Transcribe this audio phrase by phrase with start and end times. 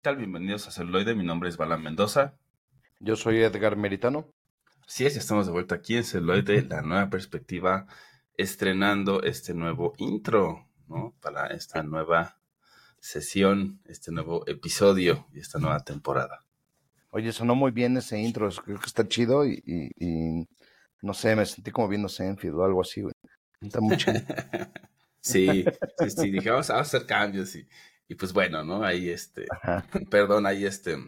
[0.00, 0.16] ¿Qué tal?
[0.16, 1.14] Bienvenidos a Celuloide.
[1.14, 2.32] Mi nombre es Balan Mendoza.
[3.00, 4.32] Yo soy Edgar Meritano.
[4.86, 7.86] Sí, es, ya estamos de vuelta aquí en Celuloide, la nueva perspectiva,
[8.38, 11.14] estrenando este nuevo intro, ¿no?
[11.20, 12.38] Para esta nueva
[12.98, 16.46] sesión, este nuevo episodio y esta nueva temporada.
[17.10, 20.48] Oye, sonó muy bien ese intro, creo que está chido y, y- y
[21.02, 23.12] no sé, me sentí como viendo Seinfeld o algo así, güey.
[23.60, 24.14] Está muy chido.
[25.22, 25.66] Sí,
[25.98, 27.68] sí, sí, dije, vamos a hacer cambios y,
[28.10, 28.82] y pues bueno, ¿no?
[28.84, 29.86] Ahí este, Ajá.
[30.10, 30.98] perdón, ahí este,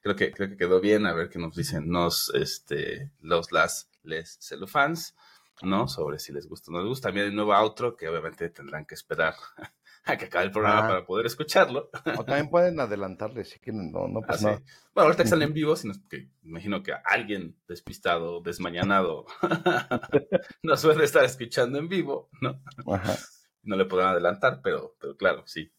[0.00, 3.90] creo que, creo que quedó bien, a ver qué nos dicen nos, este, los, las,
[4.02, 5.14] les celufans,
[5.62, 5.86] ¿no?
[5.86, 7.08] Sobre si les gusta o no les gusta.
[7.08, 9.34] También hay un nuevo outro que obviamente tendrán que esperar
[10.04, 10.88] a que acabe el programa Ah.
[10.88, 11.90] para poder escucharlo.
[12.18, 14.44] O también pueden adelantarle si quieren, no, no Ah, pues sí.
[14.46, 14.62] nada.
[14.94, 19.26] Bueno, ahorita que sale en vivo, sino que imagino que alguien despistado, desmañanado,
[20.62, 22.62] no suele estar escuchando en vivo, ¿no?
[22.94, 23.16] Ajá.
[23.62, 25.70] No le podrán adelantar, pero, pero claro, sí.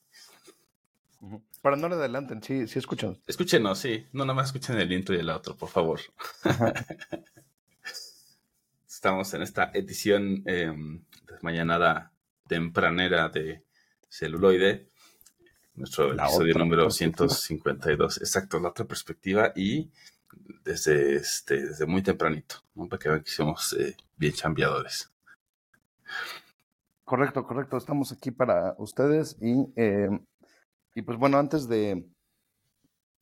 [1.62, 3.17] Para no le adelanten, sí, sí escuchan.
[3.26, 4.05] Escúchenos, sí.
[4.13, 5.99] No, nada más escuchen el intro y el otro, por favor.
[8.87, 10.73] Estamos en esta edición eh,
[11.27, 12.12] desmañanada
[12.48, 13.63] tempranera de
[14.10, 14.90] celuloide.
[15.76, 17.29] Nuestro La episodio número perspectiva.
[17.29, 18.18] 152.
[18.18, 19.91] Exacto, la otra perspectiva y
[20.63, 22.88] desde, este, desde muy tempranito, ¿no?
[22.88, 25.12] para que vean que somos eh, bien chambeadores.
[27.04, 27.77] Correcto, correcto.
[27.77, 30.10] Estamos aquí para ustedes y, eh,
[30.98, 32.09] y pues bueno, antes de,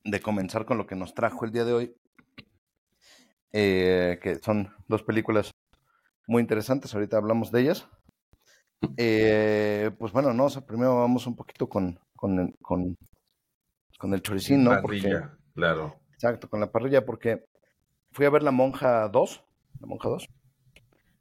[0.05, 1.95] de comenzar con lo que nos trajo el día de hoy,
[3.51, 5.51] eh, que son dos películas
[6.25, 7.89] muy interesantes, ahorita hablamos de ellas.
[8.95, 12.95] Eh, pues bueno, no, o sea, primero vamos un poquito con, con, el- con,
[13.99, 14.71] con el choricín, ¿no?
[14.81, 15.99] Porque, Parrilla, claro.
[16.13, 17.43] exacto, con la parrilla, porque
[18.11, 19.43] fui a ver La Monja 2,
[19.81, 20.27] La Monja 2,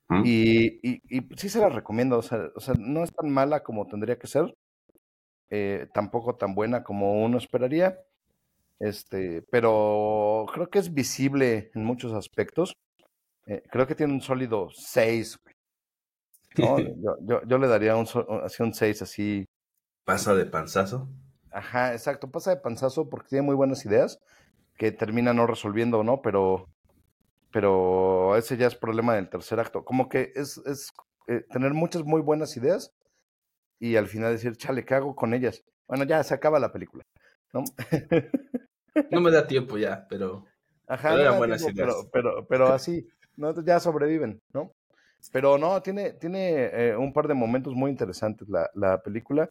[0.08, 0.22] ¿Mm?
[0.24, 3.64] y, y, y sí se la recomiendo, o sea, o sea, no es tan mala
[3.64, 4.54] como tendría que ser,
[5.50, 8.00] eh, tampoco tan buena como uno esperaría,
[8.80, 12.76] este, pero creo que es visible en muchos aspectos.
[13.46, 15.38] Eh, creo que tiene un sólido 6.
[16.56, 16.78] ¿no?
[17.02, 18.06] Yo, yo, yo le daría un,
[18.42, 19.44] así un 6 así.
[20.04, 21.08] Pasa de panzazo.
[21.50, 22.30] Ajá, exacto.
[22.30, 24.20] Pasa de panzazo porque tiene muy buenas ideas
[24.76, 26.20] que termina no resolviendo, ¿no?
[26.22, 26.68] Pero,
[27.50, 29.84] pero ese ya es problema del tercer acto.
[29.84, 30.92] Como que es, es
[31.26, 32.92] eh, tener muchas muy buenas ideas
[33.88, 35.62] y al final decir, chale, ¿qué hago con ellas?
[35.88, 37.04] Bueno, ya se acaba la película,
[37.52, 37.64] ¿no?
[39.10, 40.44] No me da tiempo ya, pero
[40.86, 41.94] Ajá, Pero no eran da buenas tiempo, ideas.
[42.10, 43.54] pero, pero, pero así, ¿no?
[43.64, 44.72] ya sobreviven, ¿no?
[45.32, 49.48] Pero no, tiene, tiene eh, un par de momentos muy interesantes la, la película.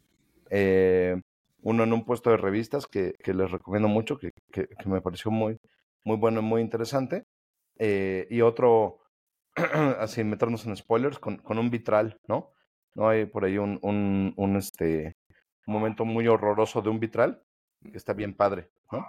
[0.50, 1.20] Eh,
[1.64, 5.02] uno en un puesto de revistas que, que les recomiendo mucho, que, que, que me
[5.02, 5.58] pareció muy,
[6.06, 7.24] muy bueno y muy interesante.
[7.80, 9.00] Eh, y otro,
[10.00, 12.53] así meternos en spoilers, con, con un vitral, ¿no?
[12.96, 15.16] No hay por ahí un, un, un, este,
[15.68, 17.42] un momento muy horroroso de un vitral,
[17.92, 19.06] que está bien padre, ¿no?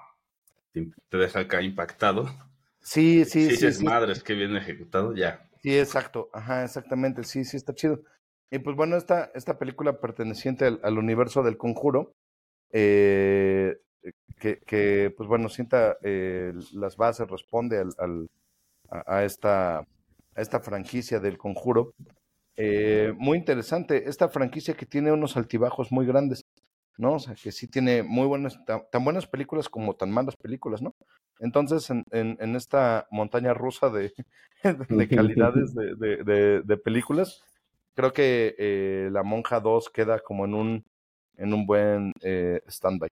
[1.09, 2.27] te deja acá impactado.
[2.87, 3.67] Sí, sí, Sí, sí.
[3.67, 5.49] es sí, madres, que bien ejecutado, ya.
[5.63, 6.29] Sí, exacto.
[6.35, 7.25] Ajá, exactamente.
[7.25, 8.01] Sí, sí, está chido.
[8.51, 12.13] Y pues bueno, esta, esta película perteneciente al, al universo del conjuro,
[12.73, 13.79] eh,
[14.39, 18.29] que, que, pues bueno, sienta eh, las bases, responde al, al-
[18.91, 19.87] a, a esta, a
[20.37, 21.95] esta franquicia del conjuro.
[22.57, 24.09] Eh, muy interesante.
[24.09, 26.45] Esta franquicia que tiene unos altibajos muy grandes,
[26.97, 27.15] ¿no?
[27.15, 30.83] O sea, que sí tiene muy buenas, tan, tan buenas películas como tan malas películas,
[30.83, 30.95] ¿no?
[31.41, 34.13] Entonces, en, en, en esta montaña rusa de,
[34.89, 37.43] de calidades de, de, películas,
[37.95, 40.85] creo que eh, La Monja 2 queda como en un,
[41.37, 43.09] en un buen eh, stand-by.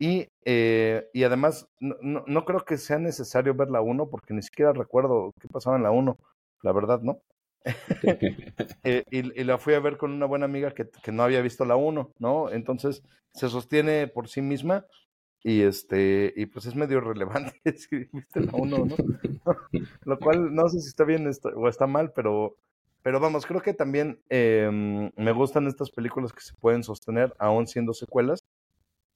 [0.00, 4.34] Y, eh, y además, no, no, no creo que sea necesario ver la 1 porque
[4.34, 6.16] ni siquiera recuerdo qué pasaba en la 1,
[6.62, 7.20] la verdad, ¿no?
[8.84, 11.42] Eh, y, y la fui a ver con una buena amiga que, que no había
[11.42, 12.50] visto la 1, ¿no?
[12.50, 13.02] Entonces
[13.32, 14.86] se sostiene por sí misma
[15.42, 18.96] y este y pues es medio relevante si viste la 1, ¿no?
[20.04, 22.56] Lo cual no sé si está bien o está mal, pero
[23.02, 24.68] pero vamos, creo que también eh,
[25.16, 28.40] me gustan estas películas que se pueden sostener aún siendo secuelas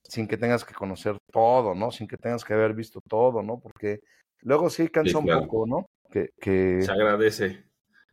[0.04, 1.90] sin que tengas que conocer todo, ¿no?
[1.90, 3.60] Sin que tengas que haber visto todo, ¿no?
[3.60, 4.00] Porque
[4.40, 5.40] luego sí cansa Sí, claro.
[5.40, 5.87] un poco, ¿no?
[6.10, 6.82] Que, que...
[6.82, 7.64] Se agradece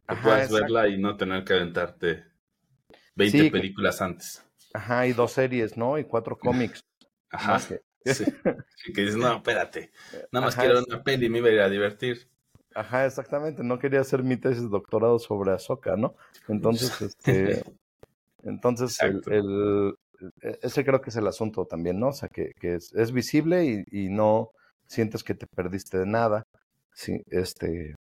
[0.09, 0.61] que Ajá, puedas exacto.
[0.73, 2.23] verla y no tener que aventarte
[3.15, 4.43] 20 Sí, que- películas antes.
[4.73, 5.97] Ajá, y dos series, ¿no?
[5.97, 6.81] Y cuatro cómics.
[7.31, 7.57] Ajá.
[7.59, 7.67] ¿no?
[7.67, 8.23] Que- Sí.
[8.93, 9.91] Que dices, no, espérate.
[10.31, 12.29] Nada más Ajá, quiero una peli y me iba a ir a divertir.
[12.73, 13.61] Ajá, exactamente.
[13.63, 16.15] No quería hacer mi tesis de doctorado sobre Ahsoka, ¿no?
[16.47, 17.63] Entonces, este,
[18.43, 19.95] entonces el-
[20.41, 22.07] e- ese creo que es el asunto también, ¿no?
[22.07, 24.51] O sea, que, que es, es visible y, y no
[24.87, 26.43] sientes que te perdiste de nada,
[26.93, 27.95] sí, este,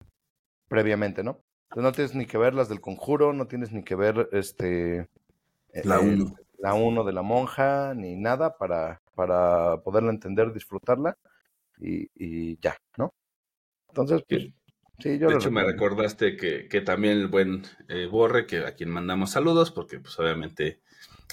[0.69, 1.41] previamente, ¿no?
[1.71, 5.09] Entonces no tienes ni que ver las del conjuro, no tienes ni que ver, este,
[5.85, 6.37] La eh, 1.
[6.59, 11.19] la uno de la monja, ni nada para, para poderla entender, disfrutarla
[11.79, 13.13] y, ya, ¿no?
[13.89, 14.49] Entonces, pues,
[14.99, 18.75] sí, yo De hecho, me recordaste que, que, también el buen eh, Borre, que a
[18.75, 20.81] quien mandamos saludos, porque pues obviamente,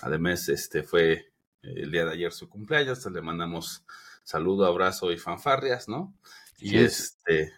[0.01, 1.25] además, este fue eh,
[1.61, 3.85] el día de ayer su cumpleaños, le mandamos
[4.23, 6.13] saludo, abrazo y fanfarrias, ¿no?
[6.59, 7.53] Y este...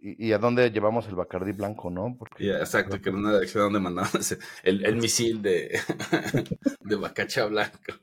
[0.00, 2.16] Y, a dónde llevamos el Bacardí blanco, ¿no?
[2.18, 5.78] Porque, exacto, que en una dirección donde mandamos el, el misil de,
[6.80, 7.94] de Bacacha blanco.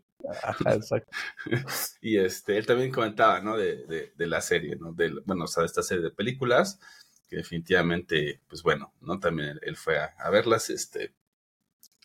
[0.66, 1.12] exacto.
[2.02, 3.58] Y este, él también comentaba, ¿no?
[3.58, 4.94] De, de, la serie, ¿no?
[4.94, 6.80] De, bueno, o sea, de esta serie de películas,
[7.28, 9.20] que definitivamente, pues bueno, ¿no?
[9.20, 11.14] También él fue a, verlas, este,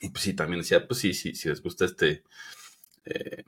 [0.01, 2.25] y pues sí, también decía, pues sí, sí, si les gusta este
[3.05, 3.45] eh,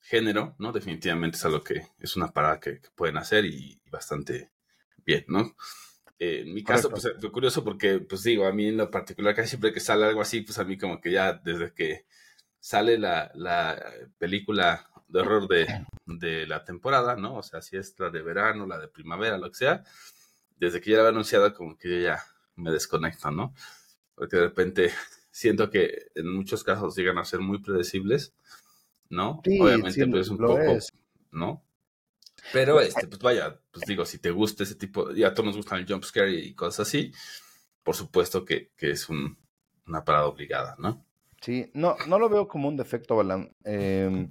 [0.00, 0.72] género, ¿no?
[0.72, 4.50] Definitivamente es algo que es una parada que, pueden hacer y, bastante
[5.04, 5.54] bien, ¿no?
[6.18, 9.34] Eh, en mi caso, pues fue curioso porque, pues digo, a mí en lo particular,
[9.34, 12.04] casi siempre que sale algo así, pues a mí como que ya desde que
[12.58, 13.82] sale la, la
[14.18, 17.36] película de horror de, de, la temporada, ¿no?
[17.36, 19.82] O sea, si es la de verano, la de primavera, lo que sea,
[20.58, 22.22] desde que ya la había anunciado, como que yo ya
[22.56, 23.54] me desconecto, ¿no?
[24.14, 24.92] Porque de repente
[25.30, 28.34] siento que en muchos casos llegan a ser muy predecibles,
[29.08, 29.40] ¿no?
[29.60, 30.78] Obviamente, pues un poco,
[31.32, 31.64] ¿no?
[32.52, 35.56] Pero, este, pues vaya, pues digo, si te gusta ese tipo, ya a todos nos
[35.56, 37.12] gustan el jump scare y cosas así,
[37.82, 39.38] por supuesto que, que es un,
[39.86, 41.04] una parada obligada, ¿no?
[41.40, 43.50] Sí, no, no lo veo como un defecto, Balan.
[43.64, 44.30] Em,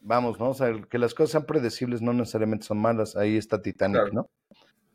[0.00, 0.50] vamos, ¿no?
[0.50, 3.16] O sea, que las cosas sean predecibles no necesariamente son malas.
[3.16, 4.30] Ahí está Titanic, ¿no?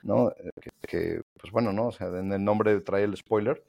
[0.04, 0.32] ¿No?
[0.32, 0.50] Eh,
[0.88, 1.88] que, pues bueno, ¿no?
[1.88, 3.64] O sea, en el nombre trae el spoiler.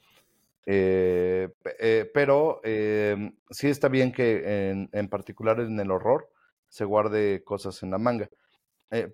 [0.64, 1.48] Eh,
[1.80, 6.30] eh, pero em, sí está bien que en, en, particular en el horror
[6.68, 8.28] se guarde cosas en la manga.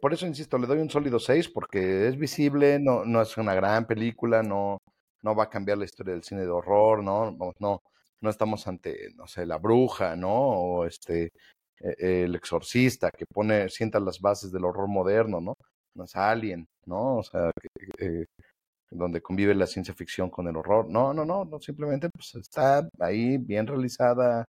[0.01, 3.55] Por eso insisto, le doy un sólido 6 porque es visible, no, no es una
[3.55, 4.79] gran película, no,
[5.23, 7.83] no va a cambiar la historia del cine de horror, no, no,
[8.21, 10.33] no estamos ante, no sé, la bruja, ¿no?
[10.33, 11.31] O este,
[11.81, 15.55] e, el exorcista que pone, sienta las bases del horror moderno, ¿no?
[15.95, 17.17] No es Alien, ¿no?
[17.19, 17.51] O sea,
[17.99, 18.27] eh,
[18.91, 20.89] donde convive la ciencia ficción con el horror.
[20.89, 24.45] No, no, no, no simplemente pues está ahí bien realizada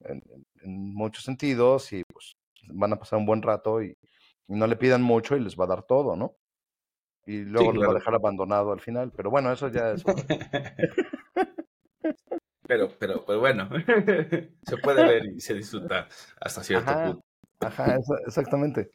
[0.00, 0.22] en,
[0.64, 2.34] muchos sentidos y pues
[2.72, 3.94] van a pasar un buen rato y,
[4.48, 6.36] no le pidan mucho y les va a dar todo, ¿no?
[7.26, 10.04] Y luego les va a dejar abandonado al final, pero bueno, eso ya es...
[12.68, 13.68] Pero, pero, pero bueno,
[14.62, 16.08] se puede ver y se disfruta
[16.40, 17.24] hasta cierto punto.
[17.60, 17.96] Ajá,
[18.26, 18.90] exactamente.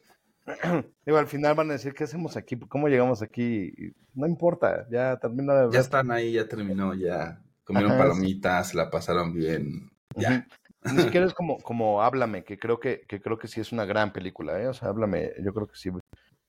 [1.06, 2.58] Digo, al final van a decir, ¿qué hacemos aquí?
[2.58, 3.72] ¿Cómo llegamos aquí?
[4.14, 5.72] No importa, ya termina de ver.
[5.72, 10.46] Ya están ahí, ya terminó, ya comieron palomitas, la pasaron bien, ya.
[10.84, 13.84] Ni siquiera es como, como Háblame, que creo que, que creo que sí es una
[13.84, 14.68] gran película, ¿eh?
[14.68, 15.90] O sea, Háblame, yo creo que sí,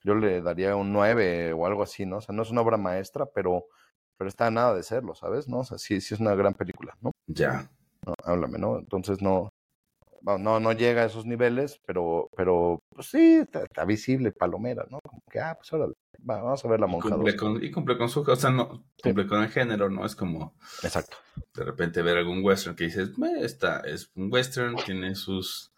[0.04, 2.18] yo le daría un 9 o algo así, ¿no?
[2.18, 3.66] O sea, no es una obra maestra, pero
[4.18, 5.48] pero está nada de serlo, ¿sabes?
[5.48, 5.60] ¿No?
[5.60, 7.12] O sea, sí, sí es una gran película, ¿no?
[7.28, 7.70] Ya.
[8.06, 8.80] No, háblame, ¿no?
[8.80, 9.50] Entonces no,
[10.22, 15.00] no, no llega a esos niveles, pero, pero pues sí, está, visible, palomera, ¿no?
[15.06, 15.74] Como que, ah, pues
[16.24, 17.10] vamos a ver la monja.
[17.10, 20.06] Y cumple, con, y cumple con su, o sea, no, cumple con el género, ¿no?
[20.06, 21.18] Es como, exacto.
[21.54, 23.12] De repente ver algún western que dices,
[23.42, 25.72] está, es un western, tiene sus,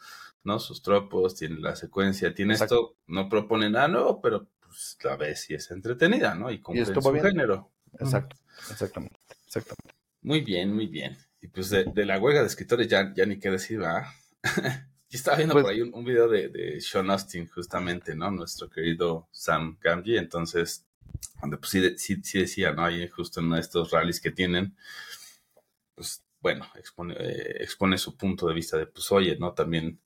[0.44, 0.60] ¿no?
[0.60, 5.50] Sus tropos, tiene la secuencia, tiene esto, no propone nada nuevo, pero pues la ves
[5.50, 6.52] y es entretenida, ¿no?
[6.52, 7.72] Y cumple su género.
[8.00, 8.36] Exacto,
[8.70, 9.96] exactamente, exactamente.
[10.22, 11.18] Muy bien, muy bien.
[11.42, 14.06] Y pues de, la huelga de escritores ya, ya ni qué decir, ¿verdad?
[15.10, 18.32] Yo estaba viendo pues por ahí un, video de, de, Sean Austin, justamente, ¿no?
[18.32, 20.18] Nuestro querido Sam Gamgee.
[20.18, 20.86] Entonces,
[21.42, 22.86] donde pues sí, sí, decía, ¿no?
[22.86, 24.76] Ahí justo en uno de estos rallies que tienen,
[25.94, 29.54] pues bueno, expone, eh, expone su punto de vista de, pues oye, ¿no?
[29.54, 30.00] También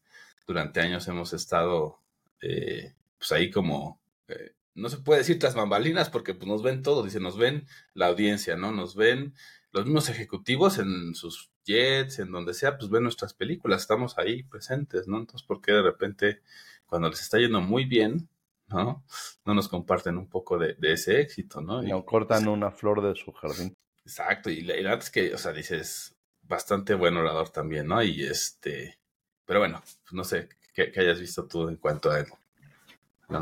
[0.46, 2.00] durante años hemos estado,
[2.41, 6.82] eh, pues ahí como eh, no se puede decir tras bambalinas porque pues, nos ven
[6.82, 8.72] todos, dice, nos ven la audiencia, ¿no?
[8.72, 9.34] Nos ven
[9.72, 14.43] los mismos ejecutivos en sus jets, en donde sea, pues ven nuestras películas, estamos ahí
[14.43, 15.19] presentes, ¿no?
[15.19, 16.41] Entonces, ¿por qué de repente,
[16.85, 18.27] cuando les está yendo muy bien,
[18.67, 19.03] ¿no?
[19.45, 21.83] No nos comparten un poco de, ese éxito, ¿no?
[21.83, 23.73] Y, cortan una flor de su jardín.
[24.03, 28.01] Exacto, y la, verdad es que, o sea, dices, bastante buen orador también, ¿no?
[28.01, 28.97] Y este,
[29.45, 32.27] pero bueno, pues no sé, ¿qué, hayas visto tú en cuanto a él?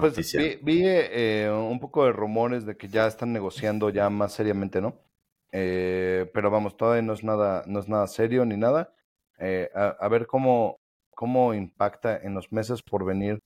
[0.01, 4.81] pues vi, eh, un poco de rumores de que ya están negociando ya más seriamente,
[4.81, 5.07] ¿no?
[5.51, 8.94] Eh, pero vamos, todavía no es nada, no es nada serio ni nada.
[9.39, 10.80] Eh, a, ver cómo,
[11.16, 13.39] cómo impacta en los meses por venir,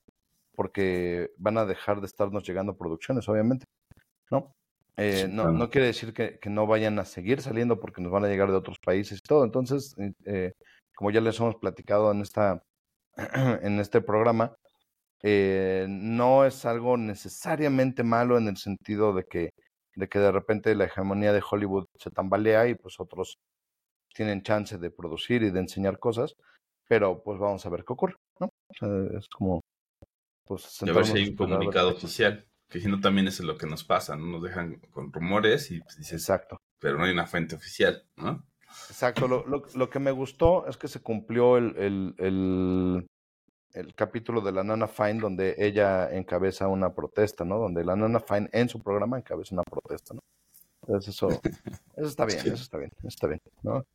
[0.56, 3.66] porque van a dejar de estarnos llegando producciones, obviamente,
[4.30, 4.54] ¿no?
[5.30, 8.28] no, no quiere decir que, que, no vayan a seguir saliendo porque nos van a
[8.28, 9.44] llegar de otros países y todo.
[9.44, 9.96] Entonces,
[10.96, 12.64] como ya les hemos platicado en esta
[13.64, 14.56] en este programa,
[15.24, 19.52] eh, no es algo necesariamente malo en el sentido de que,
[19.96, 23.38] de que de repente la hegemonía de Hollywood se tambalea y pues otros
[24.14, 26.36] tienen chance de producir y de enseñar cosas,
[26.88, 28.16] pero pues vamos a ver qué ocurre.
[28.40, 28.48] ¿no?
[28.48, 29.62] O sea, es como,
[30.46, 30.82] pues...
[30.84, 33.84] a ver si hay un comunicado oficial, que si no también es lo que nos
[33.84, 34.26] pasa, ¿no?
[34.26, 36.22] Nos dejan con rumores y pues dices...
[36.22, 36.58] Exacto.
[36.80, 38.46] Pero no hay una fuente oficial, ¿no?
[38.90, 43.08] Exacto, lo, lo, lo que me gustó es que se cumplió el, el, el,
[43.74, 47.58] el, capítulo de la Nana Fine donde ella encabeza una protesta, ¿no?
[47.58, 50.22] Donde la Nana Fine en su programa encabeza una protesta, ¿no?
[50.84, 53.86] Entonces eso, eso está bien, eso está bien, eso está bien, ¿no?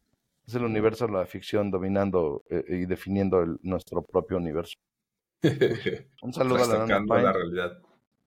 [0.46, 4.74] Es el universo de la ficción dominando eh, y definiendo el, nuestro propio universo.
[6.22, 7.22] Un saludo a la Nana Fine.
[7.22, 7.78] La realidad.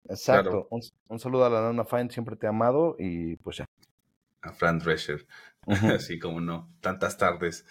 [0.10, 3.66] Exacto, un, un, saludo a la Nana Fine, siempre te he amado y pues ya.
[4.42, 5.26] A Fran Drescher.
[5.68, 7.66] así como no, tantas tardes.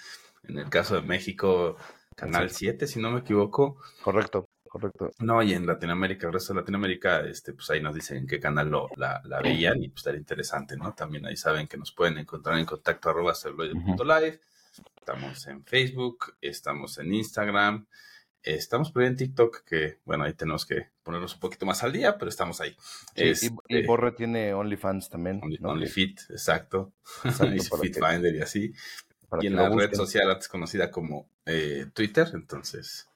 [0.45, 1.77] En el caso de México,
[2.19, 3.81] Canal 7, si no me equivoco.
[4.03, 5.11] Correcto, correcto.
[5.21, 8.41] No, y en Latinoamérica, el resto de Latinoamérica, este, pues ahí nos dicen en qué
[8.41, 10.95] canal lo, la, la veían y pues estaría interesante, ¿no?
[10.95, 14.41] También ahí saben que nos pueden encontrar en contacto arroba live
[15.01, 17.87] Estamos en Facebook, estamos en Instagram,
[18.43, 21.93] Estamos por ahí en TikTok, que bueno, ahí tenemos que ponernos un poquito más al
[21.93, 22.75] día, pero estamos ahí.
[23.17, 23.51] y, este
[23.87, 25.41] Borre tiene OnlyFans también.
[25.61, 26.93] OnlyFit, exacto.
[27.25, 28.73] y FitFinder y así.
[29.41, 33.09] Y en la red social antes conocida como eh, Twitter, entonces,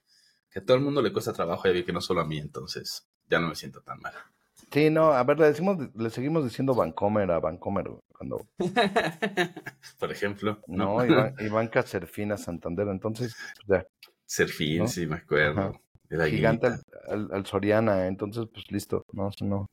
[0.51, 2.39] que a todo el mundo le cuesta trabajo, ya vi que no solo a mí,
[2.39, 4.15] entonces ya no me siento tan mal.
[4.73, 8.47] Sí, no, a ver, le decimos, le seguimos diciendo Vancomer a Vancomer cuando.
[9.99, 10.61] Por ejemplo.
[10.67, 13.37] No, Iván, Iván Cacerfina Santander, entonces,
[13.67, 13.87] ya.
[14.25, 15.79] Serfín, sí, me acuerdo.
[16.09, 16.69] Gigante
[17.09, 19.05] al, Soriana, entonces, pues listo.
[19.13, 19.67] No, no.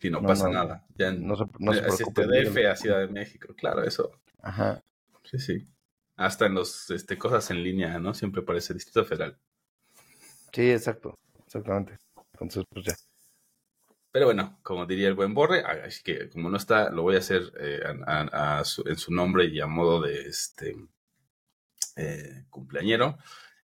[0.00, 0.86] Y no, pasa nada.
[0.96, 2.24] Ya no se, no se preocupe.
[2.24, 4.12] DF a Ciudad de México, claro, eso.
[4.42, 4.80] Ajá.
[5.24, 5.68] Sí, sí.
[6.18, 8.12] Hasta en los este, cosas en línea, ¿no?
[8.12, 9.38] Siempre parece Distrito Federal.
[10.52, 11.14] Sí, exacto.
[11.46, 11.96] Exactamente.
[12.32, 12.94] Entonces, pues ya.
[14.10, 17.18] Pero bueno, como diría el buen Borre, así que como no está, lo voy a
[17.18, 20.74] hacer eh, en su nombre y a modo de este
[21.96, 23.18] eh, cumpleañero.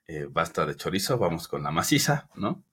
[0.07, 2.65] Eh, basta de chorizo, vamos con la maciza, ¿no?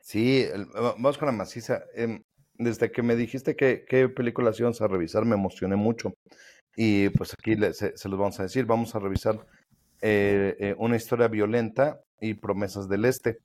[0.00, 1.82] Sí, vamos con la maciza.
[1.94, 2.22] Em,
[2.54, 6.14] desde que me dijiste que qué películas íbamos a revisar, me emocioné mucho.
[6.76, 9.46] Y pues aquí se, los vamos a decir, vamos a revisar
[10.00, 13.38] eh, una historia violenta y Promesas del Este.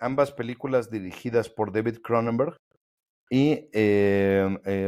[0.00, 2.56] ambas películas dirigidas por David Cronenberg
[3.30, 3.68] y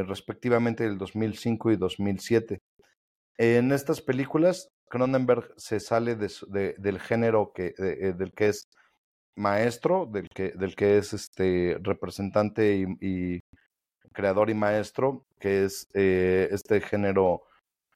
[0.07, 2.61] respectivamente del 2005 y 2007.
[3.39, 8.69] En estas películas Cronenberg se sale de, del género que, eh, del que es
[9.37, 13.41] maestro, del que, del que es este representante y,
[14.15, 17.43] creador y maestro, que es eh, este género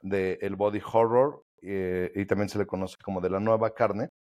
[0.02, 4.10] del el body horror, eh, y también se le conoce como de la nueva carne,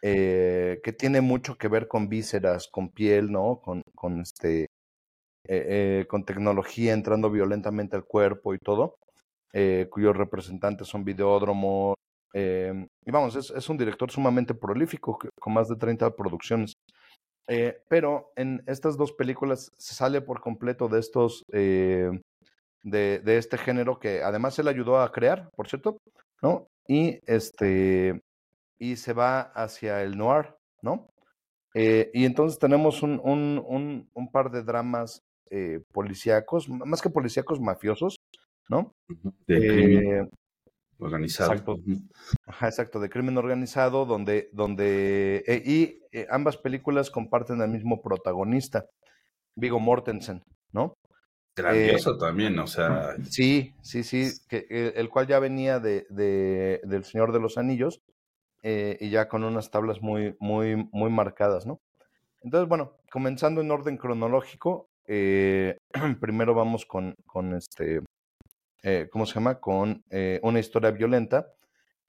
[0.00, 3.60] que tiene mucho que ver con vísceras, con piel, ¿no?
[3.60, 4.68] Con, con este
[6.08, 8.96] con tecnología entrando violentamente al cuerpo y todo,
[9.90, 11.96] cuyos representantes son videódromos,
[12.34, 16.74] eh, y vamos, es, un director sumamente prolífico, con más de 30 producciones.
[17.48, 22.10] Eh, pero en estas dos películas se sale por completo de estos, eh,
[22.82, 25.96] de, de, este género que además él ayudó a crear, por cierto,
[26.42, 26.68] ¿no?
[26.86, 28.20] Y este,
[28.78, 31.08] y se va hacia el noir, ¿no?
[31.74, 35.22] y entonces tenemos un, un, un, un par de dramas
[35.92, 38.16] policíacos, más que policíacos mafiosos,
[38.68, 38.96] ¿no?
[41.00, 41.52] Organizado.
[41.52, 41.78] Exacto.
[42.60, 48.86] exacto, de crimen organizado, donde, donde eh, y eh, ambas películas comparten el mismo protagonista,
[49.54, 50.94] Vigo Mortensen, ¿no?
[51.54, 53.14] Grandioso eh, también, o sea.
[53.30, 58.00] Sí, sí, sí, que, el cual ya venía de, de, del Señor de los Anillos
[58.62, 61.80] y ya con unas tablas muy, muy, muy marcadas, ¿no?
[62.42, 68.00] Entonces, bueno, comenzando en orden cronológico, primero vamos con, con este
[68.82, 69.60] eh, ¿cómo se llama?
[69.60, 71.52] Con eh, una historia violenta,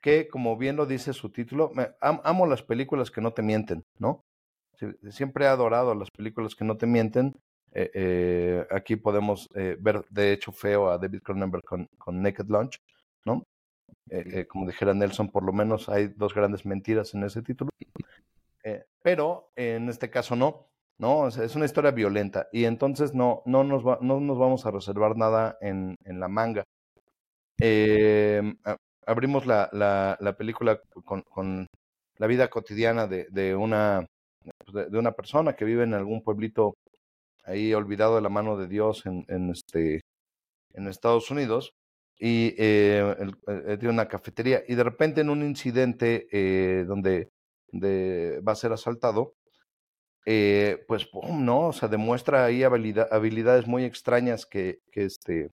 [0.02, 3.86] que como bien lo dice su título, me, amo las películas que no te mienten,
[3.98, 4.24] ¿no?
[5.10, 7.36] Siempre he adorado las películas que no te mienten.
[7.74, 12.82] Eh, aquí podemos ver, de hecho, feo a David Cronenberg con, con Naked Lunch,
[13.26, 13.44] ¿no?
[14.48, 17.70] como dijera Nelson, por lo menos hay dos grandes mentiras en ese título.
[19.04, 20.70] pero en este caso no,
[21.00, 21.28] ¿no?
[21.28, 25.58] es una historia violenta y entonces no, no, nos, no nos vamos a reservar nada
[25.62, 26.64] en, en la manga.
[27.58, 28.56] Em,
[29.06, 31.68] abrimos la, la, la película con, con,
[32.18, 34.06] la vida cotidiana de, de una,
[34.66, 36.76] pues, de, una persona que vive en algún pueblito
[37.46, 40.02] ahí olvidado de la mano de Dios en, en este,
[40.74, 41.72] en Estados Unidos
[42.20, 43.16] y eh,
[43.80, 47.30] tiene una cafetería y de repente en un incidente eh, donde,
[47.72, 49.34] donde va a ser asaltado,
[50.26, 51.46] eh, pues, ¡pum!
[51.46, 51.68] ¿no?
[51.68, 55.52] O sea, demuestra ahí habilidades muy extrañas que, que este,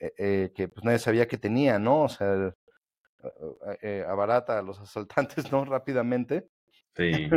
[0.00, 2.04] eh, eh, que pues nadie sabía que tenía, ¿no?
[2.04, 2.54] O sea,
[3.82, 5.64] eh, abarata a los asaltantes, ¿no?
[5.66, 6.48] Rápidamente.
[6.96, 7.28] Sí.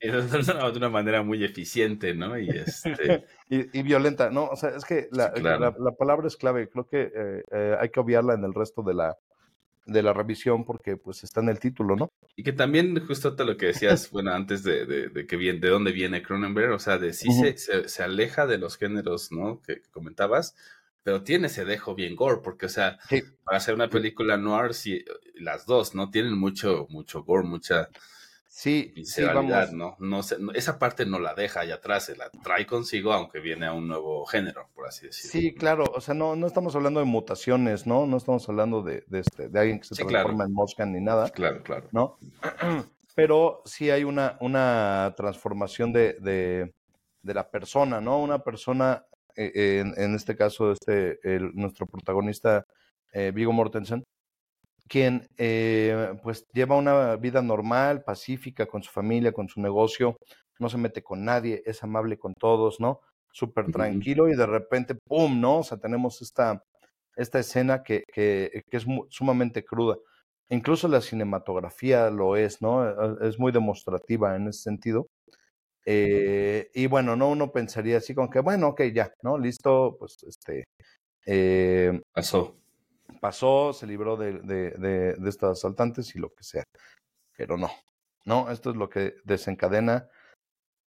[0.00, 2.38] de una manera muy eficiente, ¿no?
[2.38, 3.24] Y, este...
[3.48, 4.44] y, violenta, ¿no?
[4.46, 6.68] O sea, es que la, la, palabra es clave.
[6.68, 7.42] Creo que
[7.80, 9.16] hay que obviarla en el resto de la,
[9.86, 12.12] de la revisión porque pues está en el título, ¿no?
[12.36, 15.92] Y que también justo lo que decías, bueno, antes de, de, que viene, de dónde
[15.92, 19.60] viene Cronenberg, o sea, de sí se, se, aleja de los géneros, ¿no?
[19.60, 20.54] Que, comentabas,
[21.02, 22.98] pero tiene ese dejo bien gore, porque, o sea,
[23.44, 26.10] para hacer una película noir, sí, las dos, ¿no?
[26.10, 27.88] Tienen mucho, mucho gore, mucha
[28.54, 28.92] Sí.
[29.72, 29.96] ¿no?
[29.98, 30.20] No,
[30.54, 33.88] Esa parte no la deja allá atrás, se la trae consigo, aunque viene a un
[33.88, 35.30] nuevo género, por así decirlo.
[35.32, 38.06] Sí, claro, o sea, no, no estamos hablando de mutaciones, ¿no?
[38.06, 41.30] No estamos hablando de, de, este, de alguien que se transforma en mosca ni nada.
[41.30, 41.88] Claro, claro.
[41.92, 42.18] ¿No?
[43.16, 46.74] Pero sí hay una, una transformación de, de,
[47.22, 48.20] de la persona, ¿no?
[48.20, 52.66] Una persona, eh, en, en, este caso, este, el, nuestro protagonista,
[53.14, 54.04] eh, Vigo Mortensen,
[54.92, 60.18] quien eh, pues lleva una vida normal, pacífica con su familia, con su negocio,
[60.58, 63.00] no se mete con nadie, es amable con todos, ¿no?
[63.32, 65.60] Súper tranquilo y de repente, ¡pum!, ¿no?
[65.60, 66.62] O sea, tenemos esta,
[67.16, 69.96] esta escena que, que, que es sumamente cruda.
[70.50, 72.86] Incluso la cinematografía lo es, ¿no?
[72.86, 75.06] E, es muy demostrativa en ese sentido.
[75.86, 79.38] Eh, y bueno, no uno pensaría así como que, bueno, ok, ya, ¿no?
[79.38, 80.64] Listo, pues este...
[81.24, 82.61] Eh, Pasó
[83.20, 86.64] pasó, se libró de, de, de, estos asaltantes y lo que sea.
[87.36, 87.70] Pero no,
[88.24, 90.08] no, esto es lo que desencadena,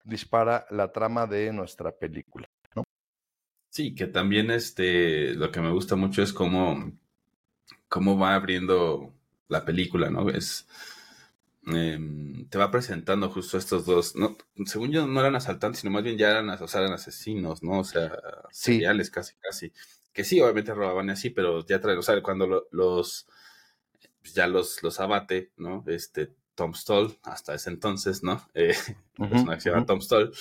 [0.03, 2.83] dispara la trama de nuestra película, ¿no?
[3.69, 6.91] Sí, que también este, lo que me gusta mucho es cómo,
[7.89, 9.13] cómo va abriendo
[9.47, 10.29] la película, ¿no?
[10.29, 10.67] Es,
[11.67, 16.03] em, te va presentando justo estos dos, no, según yo no eran asaltantes, sino más
[16.03, 17.79] bien ya eran, o sea, eran asesinos, ¿no?
[17.79, 18.11] O sea,
[18.51, 19.71] seriales casi, casi
[20.15, 23.27] que sí, obviamente robaban así, pero ya traen, o sea, cuando los,
[24.21, 25.83] pues ya los, los abate, ¿no?
[25.87, 28.41] Este, Tom Stoll, hasta ese entonces, ¿no?
[28.55, 28.73] Eh,
[29.19, 30.31] uh se llama Tom Stoll,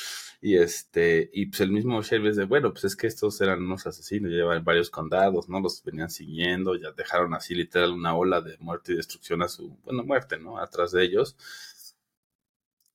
[0.40, 3.64] y este, y pues el mismo Shelby es de, bueno, pues es que estos eran
[3.64, 5.58] unos asesinos, llevaban varios condados, ¿no?
[5.58, 9.76] Los venían siguiendo, ya dejaron así literal una ola de muerte y destrucción a su,
[9.82, 10.58] bueno, muerte, ¿no?
[10.58, 11.36] Atrás de ellos,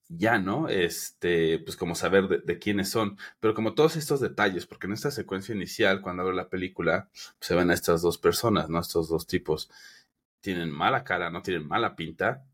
[0.10, 0.68] ya, ¿no?
[0.68, 5.12] Este, pues como saber de, quiénes son, pero como todos estos detalles, porque en esta
[5.12, 8.80] secuencia inicial, cuando abre la película, se ven a estas dos personas, ¿no?
[8.80, 9.70] Estos dos tipos
[10.42, 12.46] tienen mala cara, no tienen mala pinta,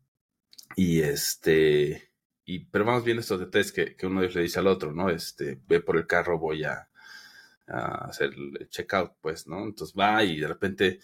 [0.76, 2.10] y este,
[2.44, 5.10] y, pero vamos viendo estos detalles que, que uno le dice al otro, ¿no?
[5.10, 6.88] Este, ve por el carro, voy a,
[7.68, 9.64] hacer el checkout, pues, ¿no?
[9.64, 11.00] Entonces va y de repente,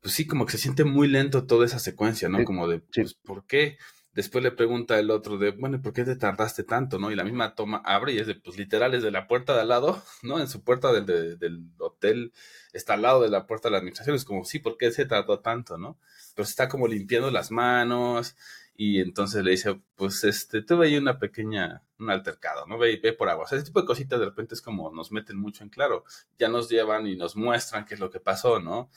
[0.00, 2.42] pues sí, como que se siente muy lento toda esa secuencia, ¿no?
[2.44, 3.76] Como de, pues, ¿por qué?
[4.12, 6.98] Después le pregunta el otro de, bueno, ¿por qué te tardaste tanto?
[6.98, 7.12] ¿No?
[7.12, 9.60] Y la misma toma abre y es de, pues literal, es de la puerta de
[9.60, 10.40] al lado, ¿no?
[10.40, 12.32] En su puerta del, del hotel
[12.72, 14.16] está al lado de la puerta de la administración.
[14.16, 15.98] Es como, sí, ¿por qué se tardó tanto, no?
[16.34, 18.36] Pero está como limpiando las manos
[18.74, 22.78] y entonces le dice, pues este, tuve ahí una pequeña, un altercado, ¿no?
[22.78, 23.44] Ve, ve por agua.
[23.44, 26.04] O sea, ese tipo de cositas de repente es como nos meten mucho en claro.
[26.38, 28.90] Ya nos llevan y nos muestran qué es lo que pasó, ¿no?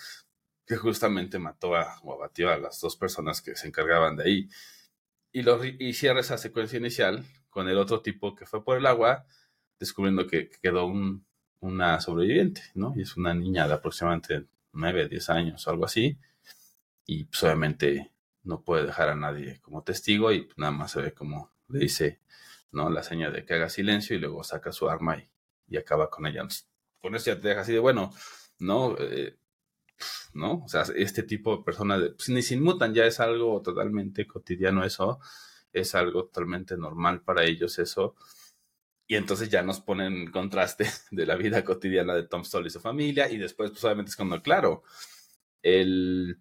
[0.66, 4.50] Que justamente mató a, o abatió a las dos personas que se encargaban de ahí
[5.34, 8.86] y, lo, y cierra esa secuencia inicial con el otro tipo que fue por el
[8.86, 9.26] agua,
[9.80, 11.26] descubriendo que, quedó un,
[11.60, 12.94] una sobreviviente, ¿no?
[12.96, 16.18] Y es una niña de aproximadamente 9, 10 años algo así.
[17.06, 18.12] Y pues obviamente
[18.44, 22.20] no puede dejar a nadie como testigo y nada más se ve como le dice,
[22.72, 22.90] ¿no?
[22.90, 25.30] La señal de que haga silencio y luego saca su arma y,
[25.68, 26.48] y acaba con ella.
[27.02, 28.14] Con eso ya te deja así de, bueno,
[28.60, 28.96] ¿no?
[29.00, 29.38] Eh,
[30.34, 30.64] ¿no?
[30.64, 34.84] O sea, este tipo de personas pues, ni se inmutan, ya es algo totalmente cotidiano
[34.84, 35.20] eso,
[35.72, 38.16] es algo totalmente normal para ellos eso.
[39.08, 42.70] Y entonces ya nos ponen en contraste de la vida cotidiana de Tom Stoll y
[42.70, 43.30] su familia.
[43.30, 44.84] Y después, pues obviamente es cuando, claro,
[45.62, 46.40] el,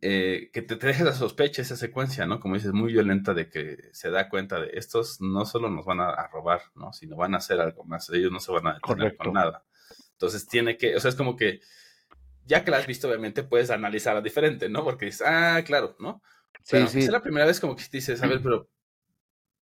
[0.00, 2.40] eh, que te, dejes la sospecha esa secuencia, ¿no?
[2.40, 6.00] Como dices, muy violenta de que se da cuenta de estos no solo nos van
[6.00, 6.92] a, robar, ¿no?
[6.92, 8.08] Sino van a hacer algo más.
[8.10, 9.64] Ellos no se van a detener con nada.
[10.12, 11.60] Entonces tiene que, o sea, es como que
[12.46, 14.84] ya que la has visto, obviamente puedes analizarla diferente, ¿no?
[14.84, 16.22] Porque dices, ah, claro, ¿no?
[16.70, 17.06] Pero sí, sí.
[17.06, 18.68] es la primera vez como que dices, a ver, pero,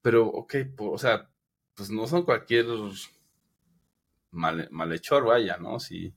[0.02, 1.30] pero, ok, o sea,
[1.76, 2.66] pues no son cualquier
[4.32, 5.80] mal, malhechor, vaya, ¿no?
[5.80, 6.14] Sí.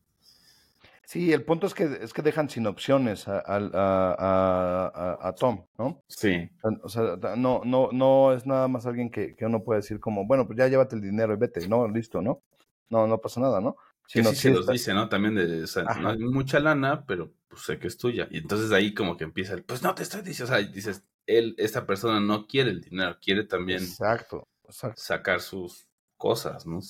[1.04, 6.02] Sí, el punto es que es que dejan sin opciones a, a, a, Tom, ¿no?
[6.06, 6.50] Sí.
[6.82, 10.26] O sea, no, no, no es nada más alguien que, que uno puede decir como,
[10.26, 11.88] bueno, pues ya llévate el dinero y vete, ¿no?
[11.88, 12.42] Listo, ¿no?
[12.90, 13.76] No, no pasa nada, ¿no?
[14.08, 15.10] Sí, sí, se los dice, ¿no?
[15.10, 18.26] También de, o sea, no hay mucha lana, pero pues sé que es tuya.
[18.30, 21.04] Y entonces ahí como que empieza el, pues no te estoy diciendo, o sea, dices,
[21.26, 24.48] él, esta persona no quiere el dinero, quiere también exacto,
[24.96, 26.80] sacar sus cosas, ¿no?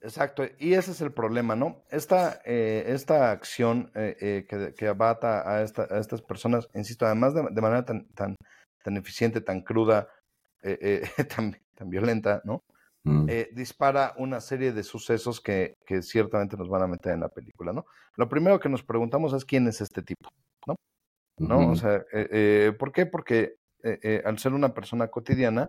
[0.00, 1.84] Exacto, y ese es el problema, ¿no?
[1.90, 7.04] Esta, eh, esta acción eh, eh, que, que, abata a, esta, a, estas personas, insisto,
[7.04, 8.34] además de, de manera tan, tan,
[8.82, 10.08] tan, eficiente, tan cruda,
[11.36, 12.64] tan, tan, violenta, ¿no?
[13.06, 13.26] Mm.
[13.52, 17.72] dispara una serie de sucesos que, que, ciertamente nos van a meter en la película,
[17.72, 17.84] ¿no?
[18.16, 20.30] Lo primero que nos preguntamos es quién es este tipo,
[20.66, 20.76] ¿no?
[21.36, 21.70] ¿No?
[21.70, 22.02] O sea,
[22.78, 23.04] ¿por qué?
[23.04, 23.56] Porque
[24.24, 25.68] al ser una persona cotidiana,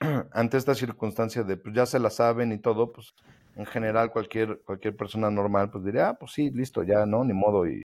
[0.32, 3.14] ante esta circunstancia de pues ya se la saben y todo, pues
[3.56, 7.24] en general cualquier, cualquier persona normal pues diría, ah, pues sí, listo, ya, ¿no?
[7.24, 7.82] Ni modo y,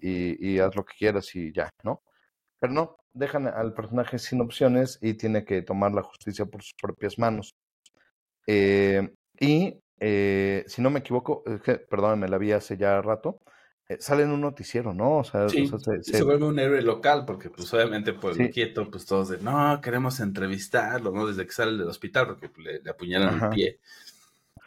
[0.00, 2.02] y, y, haz lo que quieras y ya, ¿no?
[2.58, 6.74] Pero no, dejan al personaje sin opciones y tiene que tomar la justicia por sus
[6.80, 7.54] propias manos.
[8.46, 13.38] Eh, y eh, si no me equivoco, es que, perdóname, la vi hace ya rato,
[13.88, 15.18] eh, sale en un noticiero, ¿no?
[15.18, 18.12] O sea, sí, o sea se, se, se, vuelve un héroe local, porque pues obviamente
[18.12, 18.48] por sí.
[18.50, 21.26] quieto, pues todos de, no, queremos entrevistarlo, ¿no?
[21.26, 23.46] Desde que sale del hospital, porque pues, le, le, apuñalan Ajá.
[23.46, 23.80] el pie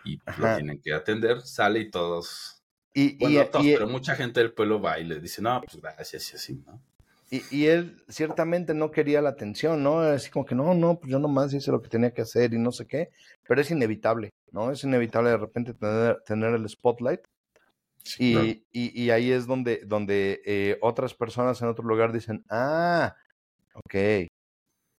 [0.06, 2.62] y pues, lo tienen que atender, sale y todos...
[2.96, 5.62] Y, bueno, y, todos, y, pero mucha gente del pueblo va y le dice, no,
[5.62, 6.80] pues gracias y así, ¿no?
[7.34, 10.02] Y, y, él ciertamente no quería la atención, ¿no?
[10.02, 12.60] Así como que no, no, pues yo nomás hice lo que tenía que hacer y
[12.60, 13.10] no sé qué,
[13.48, 14.70] pero es inevitable, ¿no?
[14.70, 17.22] Es inevitable de repente tener, tener el spotlight
[18.04, 18.48] Sí, y, claro.
[18.72, 23.16] y, y, ahí es donde, donde eh, otras personas en otro lugar dicen, ah,
[23.74, 23.96] ok,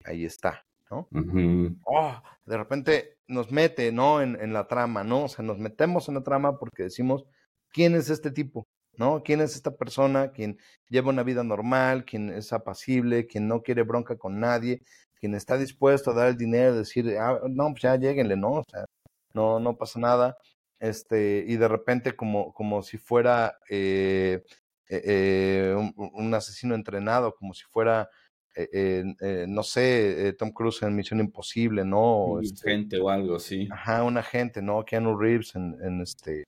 [0.03, 1.07] ahí está, ¿no?
[1.11, 1.79] Uh -huh.
[1.85, 4.21] oh, de repente nos mete, ¿no?
[4.21, 5.25] En, en, la trama, ¿no?
[5.25, 7.25] O sea, nos metemos en la trama porque decimos,
[7.71, 8.67] ¿quién es este tipo?
[8.97, 9.23] ¿No?
[9.23, 10.31] ¿Quién es esta persona?
[10.31, 10.57] Quien
[10.89, 14.81] lleva una vida normal, quien es apacible, quien no quiere bronca con nadie,
[15.19, 18.53] quien está dispuesto a dar el dinero, decir, ah, no, pues ya lleguenle, ¿no?
[18.53, 18.85] O sea,
[19.33, 20.37] no, no pasa nada
[20.79, 24.43] este, y de repente como, como si fuera eh,
[24.89, 28.09] eh, un, un, asesino entrenado, como si fuera,
[28.55, 29.03] eh,
[29.47, 32.25] no sé, Tom Cruise en Misión Imposible, ¿no?
[32.25, 33.67] Un este, agente o algo, sí.
[33.71, 34.83] Ajá, un agente, ¿no?
[34.83, 36.43] Keanu Reeves en, en este,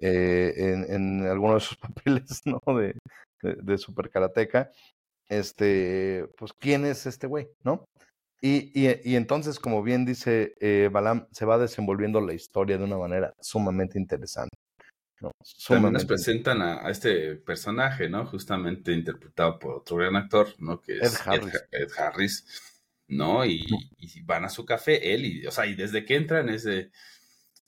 [0.00, 1.76] en, en, alguno de sus
[2.24, 2.60] papeles, ¿no?
[2.74, 2.96] De,
[3.42, 4.70] de, de super karateca.
[5.28, 7.84] Este, pues, ¿quién es este güey, no?
[8.40, 12.84] Y, y, y, entonces, como bien dice eh, Balam, se va desenvolviendo la historia de
[12.84, 14.54] una manera sumamente interesante.
[15.22, 15.30] ¿no?
[15.42, 18.26] Sumamente También nos presentan a, a, este personaje, ¿no?
[18.26, 20.82] Justamente interpretado por otro gran actor, ¿no?
[20.82, 22.44] Que es Ed Harris, Ed, Ed Harris
[23.08, 23.44] ¿no?
[23.44, 23.64] Y,
[23.98, 26.90] y, van a su café, él, y, o sea, y desde que entran es de,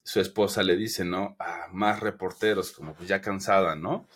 [0.06, 1.34] su esposa le dice, ¿no?
[1.40, 4.08] Ah, más reporteros, como pues ya cansada, ¿no?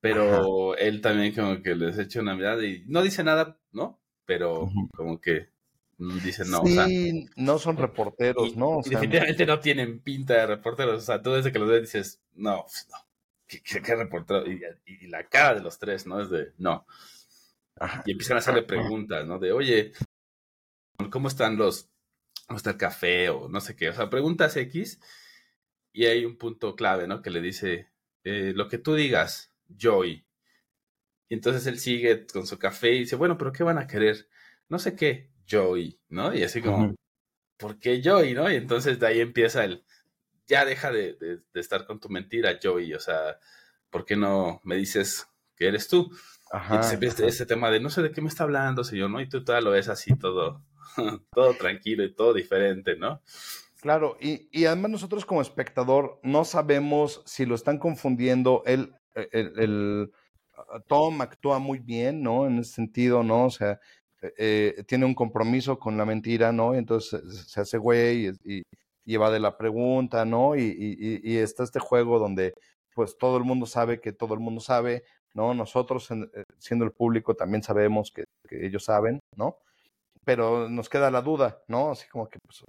[0.00, 0.82] Pero Ajá.
[0.82, 4.00] él también como que les echa una mirada y no dice nada, ¿no?
[4.24, 4.90] Pero uh -huh.
[4.92, 5.50] como que
[5.98, 6.86] Dicen no, sí, o sea,
[7.36, 8.78] no son reporteros, y, ¿no?
[8.78, 11.02] O sea, definitivamente no tienen pinta de reporteros.
[11.02, 12.98] O sea, tú desde que los ves dices, no, pues no,
[13.46, 14.44] ¿qué, qué, qué reportero?
[14.46, 16.20] Y, y, la cara de los tres, ¿no?
[16.20, 16.86] Es de, no.
[17.80, 18.02] Ajá.
[18.04, 19.38] Y empiezan a hacerle preguntas, ¿no?
[19.38, 19.92] De, oye,
[21.10, 21.88] ¿cómo están los,
[22.46, 23.30] cómo está el café?
[23.30, 23.88] O no sé qué.
[23.88, 25.00] O sea, preguntas X.
[25.96, 27.22] Y hay un punto clave, ¿no?
[27.22, 27.88] Que le dice,
[28.22, 30.26] eh, lo que tú digas, Joy.
[31.30, 34.28] Y entonces él sigue con su café y dice, bueno, pero ¿qué van a querer?
[34.68, 35.30] No sé qué.
[35.50, 36.34] Joey, ¿no?
[36.34, 36.96] Y así como, uh -huh.
[37.56, 38.50] ¿por qué Joey, no?
[38.50, 39.84] Y entonces de ahí empieza el,
[40.46, 43.38] ya deja de, de, de, estar con tu mentira, Joey, o sea,
[43.88, 46.14] ¿por qué no me dices que eres tú?
[46.50, 49.08] Ajá, y se empieza ese tema de, no sé de qué me está hablando, señor,
[49.08, 49.20] ¿no?
[49.20, 50.62] Y tú todavía lo ves así todo,
[51.32, 53.22] todo tranquilo y todo diferente, ¿no?
[53.80, 59.52] Claro, y, y, además nosotros como espectador no sabemos si lo están confundiendo, el, el,
[59.58, 60.12] el
[60.86, 62.46] Tom actúa muy bien, ¿no?
[62.46, 63.46] En ese sentido, ¿no?
[63.46, 63.78] O sea,
[64.38, 66.74] eh, tiene un compromiso con la mentira, ¿no?
[66.74, 68.62] Y entonces se hace güey y, y,
[69.04, 70.56] y va de la pregunta, ¿no?
[70.56, 72.54] Y, y, y, está este juego donde
[72.94, 75.54] pues todo el mundo sabe que todo el mundo sabe, ¿no?
[75.54, 79.58] Nosotros, eh, siendo el público, también sabemos que, ellos saben, ¿no?
[80.24, 81.90] Pero nos queda la duda, ¿no?
[81.90, 82.64] Así como que, pues,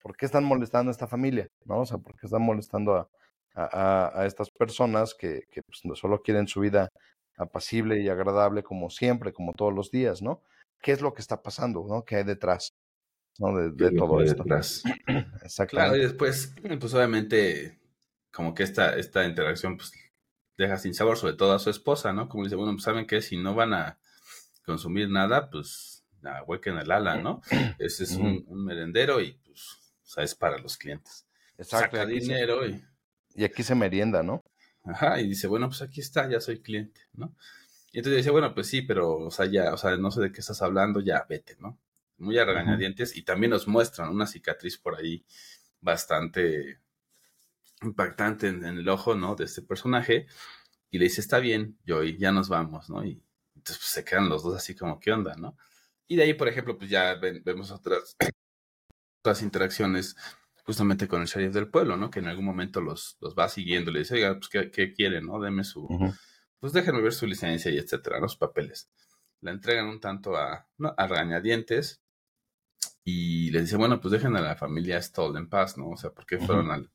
[0.00, 1.48] ¿por qué están molestando a esta familia?
[1.64, 1.80] ¿No?
[1.80, 3.08] O sea, ¿por qué están molestando a,
[3.54, 6.90] a, a estas personas que, que pues, solo quieren su vida
[7.36, 10.42] apacible y agradable como siempre, como todos los días, ¿no?
[10.82, 12.04] qué es lo que está pasando, ¿no?
[12.04, 12.74] ¿Qué hay detrás?
[13.38, 13.56] ¿no?
[13.56, 14.42] De, de todo esto.
[14.42, 14.82] Detrás?
[15.68, 17.78] Claro, y después, pues obviamente,
[18.30, 19.92] como que esta, esta interacción, pues,
[20.56, 22.28] deja sin sabor, sobre todo a su esposa, ¿no?
[22.28, 23.98] Como dice, bueno, pues saben que si no van a
[24.64, 27.40] consumir nada, pues, nada, huequen el ala, ¿no?
[27.78, 29.49] Ese es un, un, merendero y, pues,
[30.10, 31.26] sea, es para los clientes.
[31.56, 31.96] Exacto.
[31.96, 32.84] Saca dinero y...
[33.34, 34.42] Y aquí se merienda, ¿no?
[34.84, 37.34] Ajá, y dice, bueno, pues aquí está, ya soy cliente, ¿no?
[37.92, 40.32] Y entonces decía, bueno, pues sí, pero, o sea, ya, o sea, no sé de
[40.32, 41.78] qué estás hablando, ya vete, ¿no?
[42.18, 43.10] Muy a regañadientes.
[43.10, 43.18] Uh -huh.
[43.18, 45.24] Y también nos muestran una cicatriz por ahí
[45.80, 46.80] bastante
[47.82, 49.34] impactante en, en, el ojo, ¿no?
[49.34, 50.26] De este personaje.
[50.90, 53.04] Y le dice, está bien, Joey, ya nos vamos, ¿no?
[53.04, 53.22] Y
[53.56, 55.56] entonces pues, se quedan los dos así como, ¿qué onda, no?
[56.06, 58.16] Y de ahí, por ejemplo, pues ya ven, vemos otras,
[59.20, 60.16] otras interacciones
[60.64, 62.10] justamente con el sheriff del pueblo, ¿no?
[62.10, 65.26] Que en algún momento los, los va siguiendo, le dice, oiga, pues, ¿qué, qué quieren,
[65.26, 65.40] no?
[65.40, 65.88] Deme su,
[66.58, 68.90] pues déjenme ver su licencia y etcétera, los papeles.
[69.40, 70.94] La entregan un tanto a, ¿no?
[70.96, 72.02] a regañadientes
[73.04, 75.88] y le dice, bueno, pues dejen a la familia Stoll en paz, ¿no?
[75.90, 76.90] O sea, ¿por qué fueron al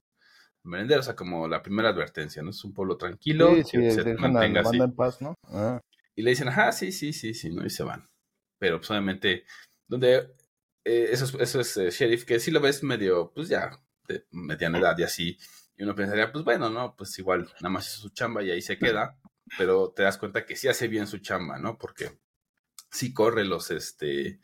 [0.64, 1.02] merendero?
[1.02, 2.52] O sea, como la primera advertencia, ¿no?
[2.52, 4.78] Es un pueblo tranquilo, sí, sí, se mantenga así.
[4.78, 5.36] en paz, ¿no?
[5.46, 5.82] Ah.
[6.16, 7.66] Y le dicen, ajá, sí, sí, sí, sí, ¿no?
[7.66, 8.08] Y se van.
[8.60, 9.44] Pero pues obviamente,
[9.88, 10.34] donde
[10.86, 13.72] eh, eso, eso es eh, sheriff, que sí lo ves medio, pues ya,
[14.08, 15.38] de mediana edad y así.
[15.78, 18.62] Y uno pensaría, pues bueno, no, pues igual, nada más hizo su chamba y ahí
[18.62, 19.18] se queda.
[19.58, 21.78] Pero te das cuenta que sí hace bien su chamba, ¿no?
[21.78, 22.18] Porque
[22.90, 24.40] sí corre los, este,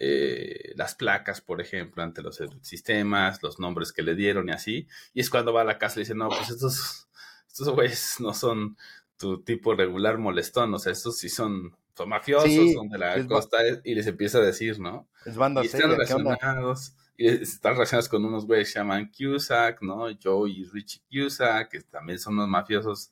[0.00, 4.88] eh, las placas, por ejemplo, ante los sistemas, los nombres que le dieron y así.
[5.12, 7.08] Y es cuando va a la casa y le dice, no, pues estos,
[7.48, 8.76] estos güeyes no son
[9.16, 13.58] tu tipo regular molestón, o sea, estos sí son, son mafiosos, son de la costa,
[13.82, 15.08] y les empieza a decir, ¿no?
[15.26, 19.82] Es banda y están relacionados, y están relacionados con unos güeyes que se llaman Cusack,
[19.82, 20.06] ¿no?
[20.22, 23.10] Joe y Richie Cusack, que también son unos mafiosos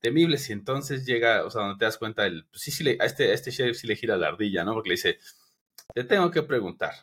[0.00, 2.98] temibles, y entonces llega, o sea, donde te das cuenta, el, pues sí, sí, le,
[3.00, 4.74] a, este, a este sheriff sí le gira la ardilla, ¿no?
[4.74, 5.18] Porque le dice,
[5.94, 6.94] te tengo que preguntar,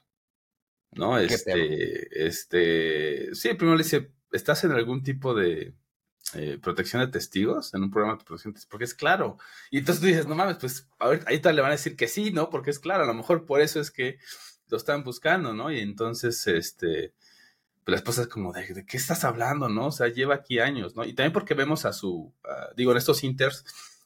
[0.91, 1.17] ¿no?
[1.17, 5.73] Este, este, sí, primero le dice, ¿estás en algún tipo de
[6.33, 8.71] eh, protección de testigos en un programa de protección de testigos?
[8.71, 9.37] Porque es claro.
[9.71, 12.31] Y entonces tú dices, no mames, pues ahí tal le van a decir que sí,
[12.31, 12.49] ¿no?
[12.49, 14.17] Porque es claro, a lo mejor por eso es que
[14.67, 15.71] lo están buscando, ¿no?
[15.71, 17.13] Y entonces, este,
[17.83, 19.87] pues la esposa es como, ¿de, qué estás hablando, no?
[19.87, 21.05] O sea, lleva aquí años, ¿no?
[21.05, 22.33] Y también porque vemos a su,
[22.75, 23.63] digo, en estos inters,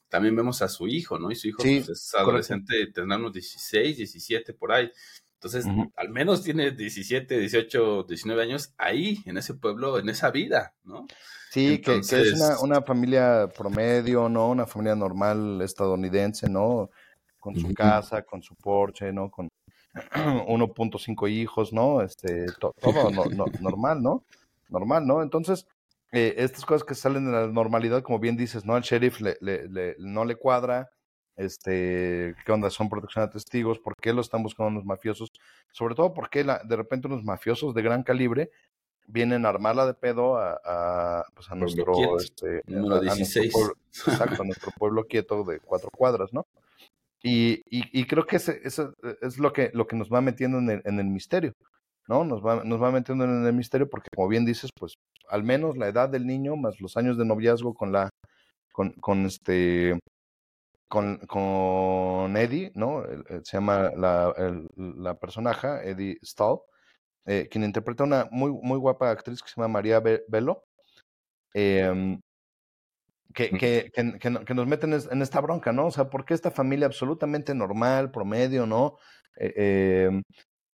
[0.10, 1.32] también vemos a su hijo, ¿no?
[1.32, 4.92] Y su hijo pues, es adolescente, tendrá unos 16, 17 por ahí.
[5.36, 10.76] Entonces, al menos tiene 17, 18, 19 años ahí, en ese pueblo, en esa vida,
[10.84, 11.08] ¿no?
[11.50, 14.50] Sí, que, es una, una, familia promedio, ¿no?
[14.50, 16.92] Una familia normal estadounidense, ¿no?
[17.40, 19.32] Con su casa, con su porche, ¿no?
[19.32, 19.50] Con
[20.14, 22.02] 1.5 hijos, ¿no?
[22.04, 24.24] Este, todo normal, ¿no?
[24.70, 25.24] Normal, ¿no?
[25.24, 25.66] Entonces,
[26.12, 28.76] eh, estas cosas que salen de la normalidad, como bien dices, ¿no?
[28.76, 30.92] Al sheriff le, le, no le cuadra,
[31.36, 32.70] este, ¿qué onda?
[32.70, 35.32] Son protección de testigos, ¿por qué lo están buscando los mafiosos?
[35.72, 38.52] Sobre todo porque la, de repente unos mafiosos de gran calibre
[39.10, 43.52] vienen a armarla de pedo a, a, pues a nuestro, este, Número 16.
[43.52, 43.74] pueblo,
[44.08, 46.46] exacto, a nuestro pueblo quieto de cuatro cuadras, ¿no?
[47.22, 50.70] Y, y, creo que ese, eso es lo que, lo que nos va metiendo en
[50.70, 51.54] el, en el misterio.
[52.08, 52.24] ¿no?
[52.24, 54.96] Nos va, nos va metiendo en el misterio porque, como bien dices, pues
[55.30, 58.10] al menos la edad del niño más los años de noviazgo con la,
[58.72, 60.00] con, con este,
[60.88, 63.04] con, con Eddie, ¿no?
[63.44, 64.34] Se llama la,
[64.76, 66.60] la personaje, Eddie Stahl,
[67.26, 70.64] eh, quien interpreta una muy, muy guapa actriz que se llama María Velo,
[71.54, 72.20] em,
[73.34, 75.88] que, que, que, que, nos meten en esta bronca, ¿no?
[75.88, 78.98] O sea, ¿por qué esta familia absolutamente normal, promedio, ¿no?
[79.38, 80.24] Eh, em,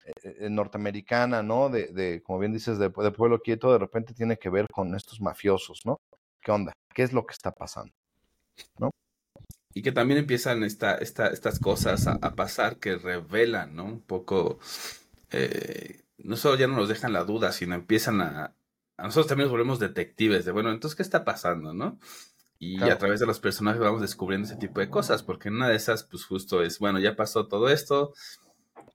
[0.05, 1.69] eh, norteamericana, ¿no?
[1.69, 5.19] De, de, como bien dices, de, pueblo quieto, de repente tiene que ver con estos
[5.19, 5.99] mafiosos, ¿no?
[6.41, 6.73] ¿Qué onda?
[6.93, 7.91] ¿Qué es lo que está pasando?
[8.77, 8.91] ¿No?
[9.73, 13.86] Y que también empiezan esta, esta, estas cosas a, pasar que revelan, ¿no?
[13.86, 14.60] Un poco,
[15.31, 18.56] eh, no solo ya no nos dejan la duda, sino empiezan a,
[18.97, 21.99] a nosotros también nos volvemos detectives de, bueno, entonces, ¿qué está pasando, no?
[22.58, 25.75] Y a través de los personajes vamos descubriendo ese tipo de cosas, porque una de
[25.75, 28.13] esas, pues justo es, bueno, ya pasó todo esto,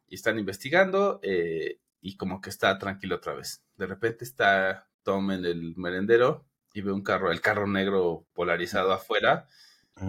[0.08, 3.62] y están investigando eh, y como que está tranquilo otra vez.
[3.76, 8.92] De repente está Tom en el merendero y ve un carro, el carro negro polarizado
[8.92, 9.46] afuera,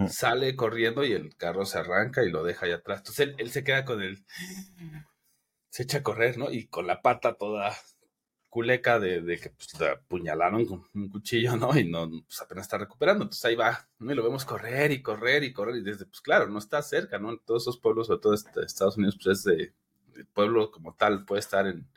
[0.08, 3.00] sale corriendo y el carro se arranca y lo deja ahí atrás.
[3.00, 4.24] Entonces él, se queda con el...
[5.72, 6.52] Se echa a correr, ¿no?
[6.52, 7.74] Y con la pata toda
[8.50, 11.74] culeca de, que pues, le apuñalaron con un cuchillo, ¿no?
[11.74, 13.24] Y no, pues apenas está recuperando.
[13.24, 14.12] Entonces ahí va, ¿no?
[14.12, 15.76] Y lo vemos correr y correr y correr.
[15.76, 17.30] Y desde, pues claro, no está cerca, ¿no?
[17.30, 19.72] En todos esos pueblos, sobre todo este, Estados Unidos, pues es de
[20.14, 21.88] el pueblo como tal puede estar en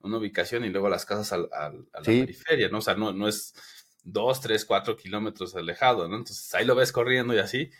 [0.00, 2.78] una ubicación y luego las casas al, a la periferia, ¿no?
[2.78, 3.54] O sea, no, no es
[4.02, 6.16] dos, tres, cuatro kilómetros alejado, ¿no?
[6.16, 7.70] Entonces ahí lo ves corriendo y así.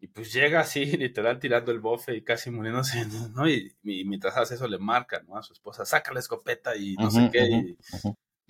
[0.00, 3.48] Y pues llega así, literal, tirando el bofe y casi muriéndose, ¿no?
[3.48, 5.36] Y, mientras hace eso le marca, ¿no?
[5.36, 7.44] A su esposa, saca la escopeta y no sé qué.
[7.44, 7.78] y,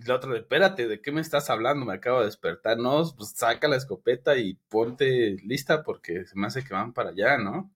[0.06, 1.84] la otra, espérate, ¿de qué me estás hablando?
[1.84, 2.78] Me acabo de despertar.
[2.78, 7.10] No, pues saca la escopeta y ponte lista porque se me hace que van para
[7.10, 7.70] allá, ¿no?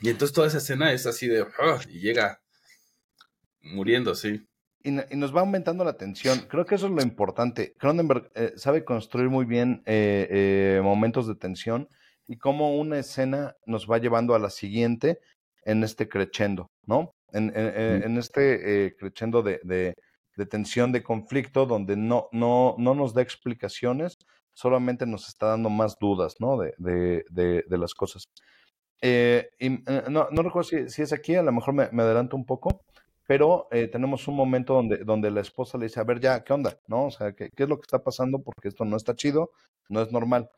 [0.00, 2.42] Y entonces toda esa escena es así de, ah", y llega
[3.62, 4.46] muriendo, sí.
[4.82, 6.40] Y, nos va aumentando la tensión.
[6.48, 7.74] Creo que eso es lo importante.
[7.78, 11.88] Cronenberg eh, sabe construir muy bien eh, eh, momentos de tensión
[12.28, 15.18] y cómo una escena nos va llevando a la siguiente
[15.64, 17.12] en este crescendo, ¿no?
[17.32, 19.94] En, en, este crescendo de, de,
[20.36, 24.16] de, tensión, de conflicto, donde no, no, no nos da explicaciones,
[24.54, 26.56] solamente nos está dando más dudas, ¿no?
[26.58, 28.24] De, de, de las cosas.
[29.00, 32.02] Eh, y, eh, no, no, recuerdo si, si, es aquí, a lo mejor me, me,
[32.02, 32.82] adelanto un poco,
[33.26, 36.52] pero eh, tenemos un momento donde, donde la esposa le dice, a ver ya, ¿qué
[36.52, 36.78] onda?
[36.88, 37.06] ¿No?
[37.06, 38.40] O sea, ¿qué, ¿qué es lo que está pasando?
[38.42, 39.52] Porque esto no está chido,
[39.88, 40.50] no es normal.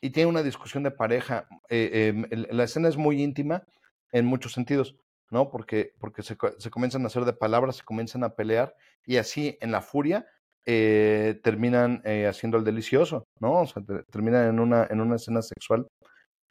[0.00, 1.48] Y tiene una discusión de pareja.
[1.68, 3.64] Eh, em, la escena es muy íntima
[4.12, 4.96] en muchos sentidos,
[5.30, 5.50] ¿no?
[5.50, 9.58] Porque, porque se, se, comienzan a hacer de palabras, se comienzan a pelear y así
[9.60, 10.26] en la furia
[10.66, 13.62] eh, terminan eh, haciendo el delicioso, ¿no?
[13.62, 15.86] O sea, te, terminan en una, en una escena sexual,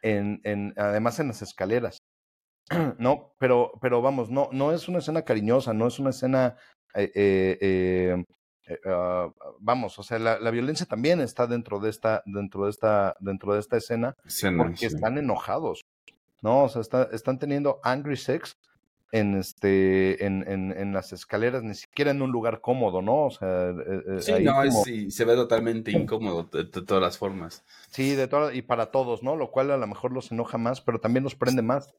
[0.02, 1.98] en, en, además en las escaleras.
[2.98, 6.56] no, pero, pero vamos, no, no es una escena cariñosa, no es una escena,
[6.94, 7.12] eh,
[7.60, 8.24] eh,
[8.68, 13.16] uh, vamos, o sea, la, la, violencia también está dentro de esta, dentro de esta,
[13.20, 14.86] dentro de esta escena, escena porque sí.
[14.86, 15.86] están enojados,
[16.42, 16.64] ¿no?
[16.64, 18.56] O sea, está, están teniendo angry sex
[19.12, 23.26] en este, en, en, en, las escaleras, ni siquiera en un lugar cómodo, ¿no?
[23.26, 24.84] O sea, eh, sí, no, como...
[24.84, 27.64] es, se ve totalmente incómodo de, de, todas las formas.
[27.90, 29.36] Sí, de todas, y para todos, ¿no?
[29.36, 31.94] Lo cual a lo mejor los enoja más, pero también los prende más,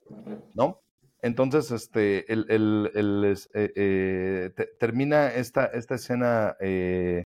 [0.53, 0.82] ¿no?
[1.21, 7.23] Entonces, este, el, el, el eh, eh, te, termina esta, esta escena eh,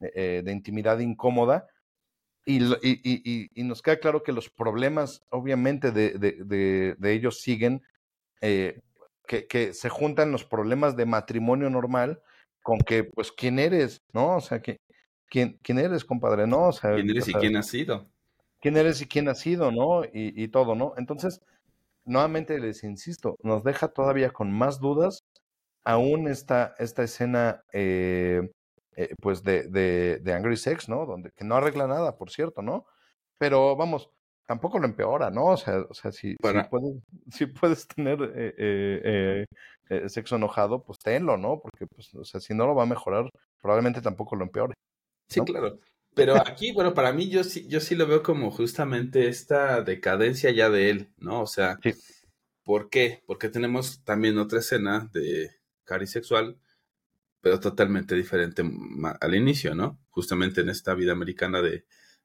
[0.00, 1.68] de intimidad incómoda
[2.46, 7.12] y, y, y, y, nos queda claro que los problemas, obviamente, de, de, de, de
[7.12, 7.82] ellos siguen,
[8.40, 8.80] eh,
[9.26, 12.22] que, que, se juntan los problemas de matrimonio normal
[12.62, 14.00] con que, pues, ¿quién eres?
[14.12, 14.36] ¿No?
[14.36, 14.78] O sea, que,
[15.28, 16.46] ¿quién, quién eres, compadre?
[16.46, 16.68] ¿No?
[16.68, 18.06] O sea, ¿quién eres o sea, y quién has sido?
[18.60, 19.72] ¿Quién eres y quién has sido?
[19.72, 20.04] ¿No?
[20.04, 20.94] Y, y todo, ¿no?
[20.96, 21.40] Entonces,
[22.06, 25.24] nuevamente les insisto, nos deja todavía con más dudas
[25.84, 28.50] aún esta, esta escena, eh,
[28.96, 31.06] eh, pues, de, de, de, Angry Sex, ¿no?
[31.06, 32.86] Donde, que no arregla nada, por cierto, ¿no?
[33.38, 34.10] Pero, vamos,
[34.46, 35.46] tampoco lo empeora, ¿no?
[35.46, 36.64] O sea, o sea si, Para...
[36.64, 36.96] si, puedes,
[37.30, 39.46] si puedes tener eh,
[39.90, 41.60] eh, sexo enojado, pues tenlo, ¿no?
[41.60, 44.70] Porque, pues, o sea, si no lo va a mejorar, probablemente tampoco lo empeore.
[44.70, 44.74] ¿no?
[45.28, 45.78] Sí, claro.
[46.16, 50.50] Pero aquí, bueno, para mí yo sí, yo sí lo veo como justamente esta decadencia
[50.50, 51.42] ya de él, ¿no?
[51.42, 51.92] O sea, sí.
[52.64, 53.22] ¿por qué?
[53.26, 55.50] Porque tenemos también otra escena de
[55.84, 56.58] cari sexual,
[57.40, 58.64] pero totalmente diferente
[59.20, 60.00] al inicio, ¿no?
[60.10, 61.84] Justamente en esta vida americana de,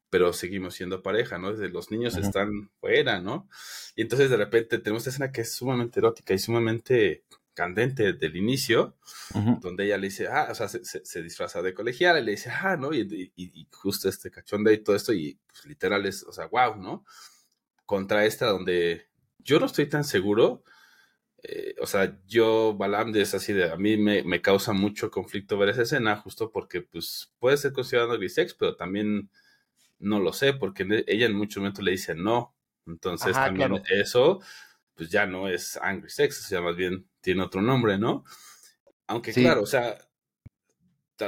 [0.09, 1.51] pero seguimos siendo pareja, ¿no?
[1.51, 3.49] Desde los niños están fuera, ¿no?
[3.95, 7.23] Y entonces de repente tenemos esta escena que es sumamente erótica y sumamente
[7.61, 8.97] candente del inicio,
[9.35, 9.59] uh -huh.
[9.59, 12.31] donde ella le dice, ah, o sea, se, se, se disfraza de colegial y le
[12.31, 12.91] dice, ah, ¿no?
[12.91, 16.47] Y, y, y justo este cachonde y todo esto, y pues, literal es, o sea,
[16.47, 17.05] wow, ¿no?
[17.85, 20.63] Contra esta donde yo no estoy tan seguro,
[21.43, 25.59] eh, o sea, yo, Balam, es así de, a mí me, me, causa mucho conflicto
[25.59, 29.29] ver esa escena, justo porque, pues, puede ser considerado grisex, pero también
[29.99, 32.55] no lo sé, porque ella en muchos momentos le dice no,
[32.87, 33.83] entonces Ajá, también claro.
[33.87, 34.39] eso
[34.95, 38.25] pues ya no es angry sex, o sea, más bien tiene otro nombre, ¿no?
[39.07, 39.41] Aunque sí.
[39.41, 39.97] claro, o sea,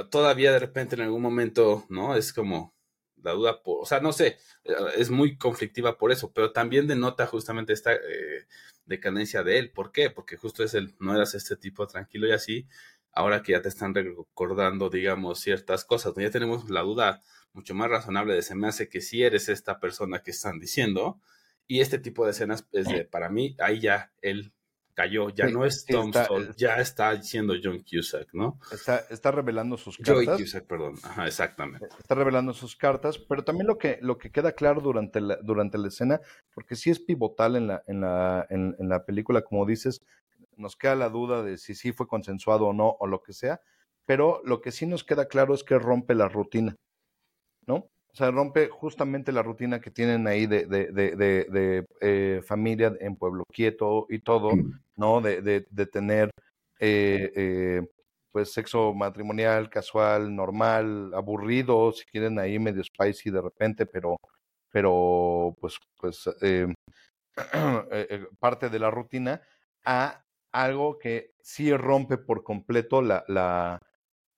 [0.10, 2.16] todavía de repente en algún momento, ¿no?
[2.16, 2.74] Es como
[3.22, 6.88] la duda por, o sea, no sé, eh, es muy conflictiva por eso, pero también
[6.88, 8.48] denota justamente esta eh,
[8.86, 9.72] decadencia de él.
[9.72, 10.10] ¿Por qué?
[10.10, 12.68] Porque justo es el, no eras este tipo tranquilo y así,
[13.12, 17.22] ahora que ya te están recordando, digamos, ciertas cosas, ya tenemos la duda
[17.54, 20.60] mucho más razonable de se me hace que si sí eres esta persona que están
[20.60, 21.22] diciendo,
[21.68, 24.54] y este tipo de escenas es de, para mí, ahí ya él
[24.94, 28.60] cayó, ya sí, no es Tom está, Sol, ya está diciendo John Cusack, ¿no?
[28.72, 30.26] Está, está revelando sus cartas.
[30.26, 31.88] Joey Cusack, perdón, Ajá, exactamente.
[32.00, 35.78] Está revelando sus cartas, pero también lo que, lo que queda claro durante la, durante
[35.78, 36.22] la escena,
[36.54, 40.02] porque sí es pivotal en la, en, la, en, en la película, como dices,
[40.56, 43.62] nos queda la duda de si sí fue consensuado o no, o lo que sea,
[44.06, 46.76] pero lo que sí nos queda claro es que rompe la rutina,
[47.66, 47.90] ¿no?
[48.13, 52.41] O sea, rompe justamente la rutina que tienen ahí de, de, de, de, de eh,
[52.43, 54.52] familia en Pueblo Quieto y todo,
[54.95, 55.19] ¿no?
[55.19, 56.30] De, de tener,
[56.80, 57.82] eh, eh,
[58.32, 64.17] pues, sexo matrimonial, casual, normal, aburrido, si quieren ahí medio spicy de repente, pero,
[64.69, 66.71] pero pues, pues, eh,
[68.39, 69.41] parte de la rutina,
[69.86, 73.80] a algo que sí rompe por completo la, la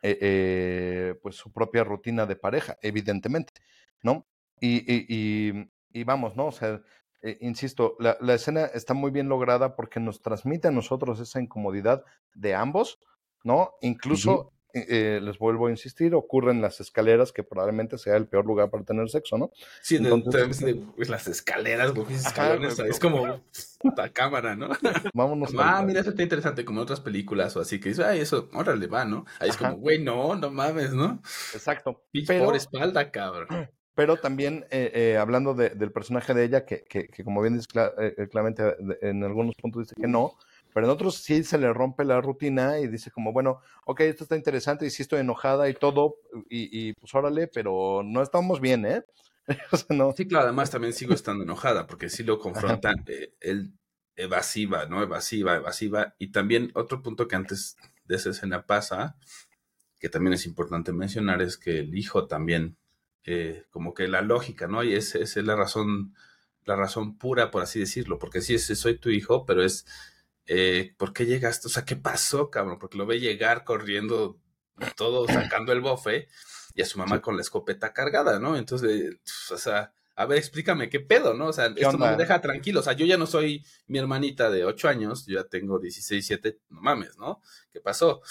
[0.02, 3.54] eh, eh, pues su propia rutina de pareja, evidentemente,
[4.02, 4.28] ¿no?
[4.60, 6.48] Y, y, y, y vamos, ¿no?
[6.48, 6.82] O sea,
[7.22, 11.42] eh, insisto, la, la, escena está muy bien lograda porque nos transmite a nosotros esa
[11.42, 12.04] incomodidad
[12.36, 13.00] de ambos,
[13.44, 13.74] ¿no?
[13.82, 14.52] Incluso, uh -huh.
[14.78, 18.70] Eh, les vuelvo a insistir, ocurre en las escaleras, que probablemente sea el peor lugar
[18.70, 19.52] para tener sexo, ¿no?
[19.82, 23.40] Sí, Entonces, de, de, pues, las escaleras, güey, escalones, es como
[23.96, 24.68] la cámara, ¿no?
[25.14, 25.54] Vámonos.
[25.58, 28.50] Ah, mira, eso está interesante, como en otras películas o así, que dice, ay, eso,
[28.54, 29.26] órale, va, ¿no?
[29.40, 29.70] Ahí es ajá.
[29.70, 31.22] como, güey, no, no mames, ¿no?
[31.54, 32.04] Exacto.
[32.28, 33.48] Pero, por espalda, cabrón.
[33.96, 37.54] Pero también, eh, eh, hablando de, del personaje de ella, que, que, que como bien
[37.54, 37.68] dice
[37.98, 40.34] eh, claramente, en algunos puntos dice que no,
[40.76, 44.26] pero en otros sí se le rompe la rutina y dice como, bueno, ok, esto
[44.26, 46.18] está interesante y sí estoy enojada y todo,
[46.50, 49.06] y, y pues órale, pero no estamos bien, ¿eh?
[49.72, 50.12] o sea, no.
[50.12, 53.72] Sí, claro, además también sigo estando enojada porque sí lo confrontan, eh, él
[54.18, 55.02] evasiva, ¿no?
[55.02, 59.16] Evasiva, evasiva, y también otro punto que antes de esa escena pasa,
[59.98, 62.76] que también es importante mencionar, es que el hijo también,
[63.24, 64.84] eh, como que la lógica, ¿no?
[64.84, 66.16] Y esa es la razón,
[66.66, 69.86] la razón pura, por así decirlo, porque sí, soy tu hijo, pero es,
[70.48, 71.68] eh, ¿por qué llegaste?
[71.68, 72.80] O sea, ¿qué pasó, cabrón?
[72.80, 74.40] Porque lo ve llegar corriendo,
[74.96, 76.28] todo sacando el bofe,
[76.74, 78.58] y a su mamá con la escopeta cargada, ¿no?
[78.58, 79.18] Entonces,
[79.52, 81.48] o sea, a ver, explícame qué pedo, ¿no?
[81.48, 82.80] O sea, esto no me deja tranquilo.
[82.80, 86.26] O sea, yo ya no soy mi hermanita de 8 años, yo ya tengo 16,
[86.26, 87.42] 7, no mames, ¿no?
[87.72, 88.22] ¿Qué pasó?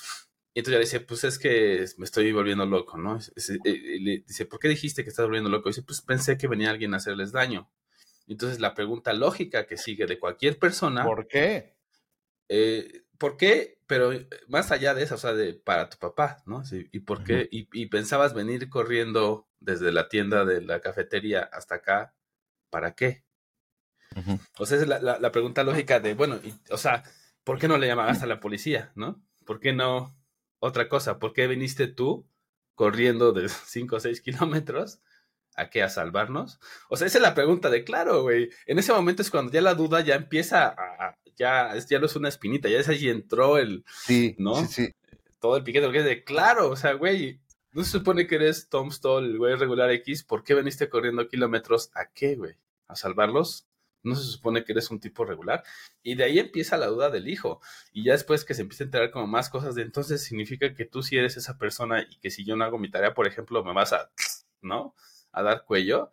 [0.54, 3.18] Y entonces ya dice, pues es que me estoy volviendo loco, ¿no?
[3.18, 5.68] Eh, le dice, ¿por qué dijiste que estás volviendo loco?
[5.68, 7.70] dice, pues pensé que venía alguien a hacerles daño.
[8.26, 11.04] Entonces la pregunta lógica que sigue de cualquier persona.
[11.04, 11.73] ¿Por qué?
[12.56, 13.78] Eh, ¿Por qué?
[13.88, 16.62] Pero eh, más allá de eso, o sea, de para tu papá, ¿no?
[16.70, 17.48] ¿Y por qué?
[17.50, 22.14] y, pensabas venir corriendo desde la tienda de la cafetería hasta acá,
[22.70, 23.24] ¿para qué?
[24.58, 26.38] O sea, es la, la, pregunta lógica de, bueno,
[26.70, 27.02] o sea,
[27.42, 29.20] ¿por qué no le llamabas a la policía, no?
[29.44, 30.16] ¿Por qué no
[30.60, 31.18] otra cosa?
[31.18, 32.28] ¿Por qué viniste tú
[32.76, 35.00] corriendo de 5 o 6 kilómetros?
[35.56, 35.82] ¿A qué?
[35.82, 36.58] ¿A salvarnos?
[36.88, 38.50] O sea, esa es la pregunta de, claro, güey.
[38.66, 42.16] En ese momento es cuando ya la duda ya empieza a, ya, ya no es
[42.16, 44.54] una espinita, ya es allí entró el, sí, ¿no?
[44.66, 44.94] Sí, sí.
[45.40, 47.40] Todo el piquete, porque es de, claro, o sea, güey,
[47.72, 51.28] no se supone que eres Tom Stoll, el güey regular X, ¿por qué veniste corriendo
[51.28, 51.90] kilómetros?
[51.94, 52.54] ¿A qué, güey?
[52.86, 53.66] ¿A salvarlos?
[54.04, 55.64] No se supone que eres un tipo regular.
[56.02, 57.60] Y de ahí empieza la duda del hijo.
[57.92, 60.84] Y ya después que se empieza a enterar como más cosas de entonces significa que
[60.84, 63.64] tú sí eres esa persona y que si yo no hago mi tarea, por ejemplo,
[63.64, 64.10] me vas a,
[64.60, 64.94] ¿no?
[65.34, 66.10] A dar cuello.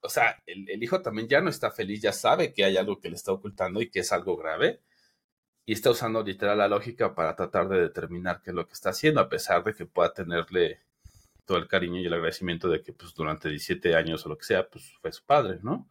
[0.00, 3.00] O sea, el, el hijo también ya no está feliz, ya sabe que hay algo
[3.00, 4.80] que le está ocultando y que es algo grave
[5.66, 8.90] y está usando literal la lógica para tratar de determinar qué es lo que está
[8.90, 10.80] haciendo, a pesar de que pueda tenerle
[11.44, 14.44] todo el cariño y el agradecimiento de que pues durante 17 años o lo que
[14.44, 15.88] sea, pues fue su padre, ¿no?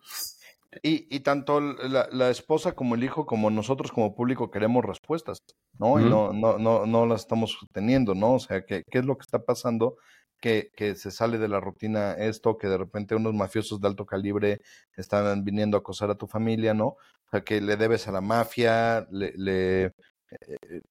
[0.82, 5.40] Y, y tanto la, la, esposa como el hijo, como nosotros como público queremos respuestas,
[5.78, 6.00] ¿no?
[6.02, 8.34] Y no, no, no, no las estamos teniendo, ¿no?
[8.34, 9.98] O sea, ¿qué, qué es lo que está pasando?
[10.46, 14.06] Que, que, se sale de la rutina esto, que de repente unos mafiosos de alto
[14.06, 14.62] calibre
[14.96, 16.90] están viniendo a acosar a tu familia, ¿no?
[16.90, 19.34] O sea, que le debes a la mafia, le...
[19.36, 20.82] le eh,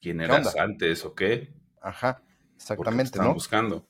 [0.00, 1.52] ¿Quién eras antes o qué?
[1.82, 2.22] Ajá,
[2.56, 3.34] exactamente, están ¿no?
[3.34, 3.86] buscando.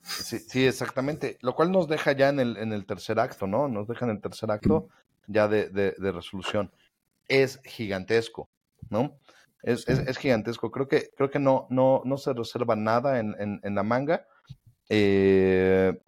[0.00, 1.38] Sí, sí, exactamente.
[1.40, 3.66] Lo cual nos deja ya en el, en el tercer acto, ¿no?
[3.66, 4.90] Nos deja en el tercer acto
[5.26, 6.70] ya de, de, resolución.
[7.26, 8.48] Es gigantesco,
[8.90, 9.18] ¿no?
[9.64, 10.70] Es, es, es, gigantesco.
[10.70, 14.28] Creo que, creo que no, no, no se reserva nada en, en, en la manga.
[14.94, 15.98] Eh,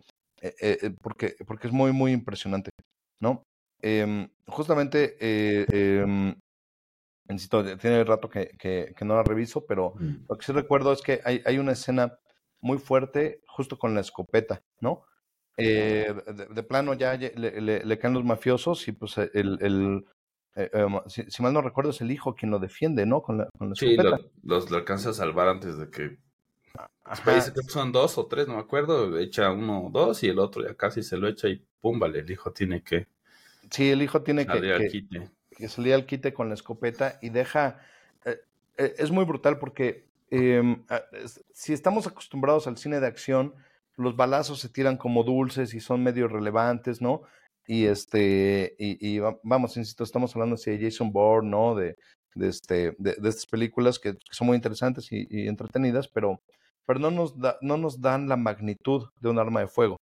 [0.43, 2.70] eh, eh, porque, porque es muy, muy impresionante,
[3.18, 3.43] ¿no?
[3.80, 6.35] Em, justamente, eh,
[7.30, 9.95] insisto, tiene rato que, que, que, no la reviso, pero
[10.28, 12.18] lo que sí recuerdo es que hay, hay una escena
[12.61, 15.05] muy fuerte justo con la escopeta, ¿no?
[15.57, 16.12] Eh,
[16.51, 20.05] de, plano ya le, le, caen los mafiosos y pues el, el
[20.57, 23.22] eh, em, si, mal no recuerdo es el hijo quien lo defiende, ¿no?
[23.22, 23.74] Con la, con la.
[23.74, 23.97] Sí,
[24.43, 26.18] los lo alcanza a salvar antes de que...
[27.05, 27.34] Ajá.
[27.34, 30.38] Dice que son dos o tres, no me acuerdo, echa uno o dos y el
[30.38, 33.07] otro ya casi se lo echa y pum, vale, el hijo tiene que...
[33.70, 37.80] Sí, el hijo tiene que, que, que salir al quite con la escopeta y deja...
[38.76, 40.76] Eh, es muy brutal porque eh,
[41.52, 43.55] si estamos acostumbrados al cine de acción,
[43.96, 47.22] los balazos se tiran como dulces y son medio relevantes, ¿no?
[47.66, 51.74] Y este, y, y vamos, insisto, estamos hablando de Jason Bourne, ¿no?
[51.74, 51.96] De,
[52.34, 56.42] de, este, de, de estas películas que, son muy interesantes y, y, entretenidas, pero,
[56.87, 59.97] pero no, nos da, no nos dan la magnitud de un arma de fuego,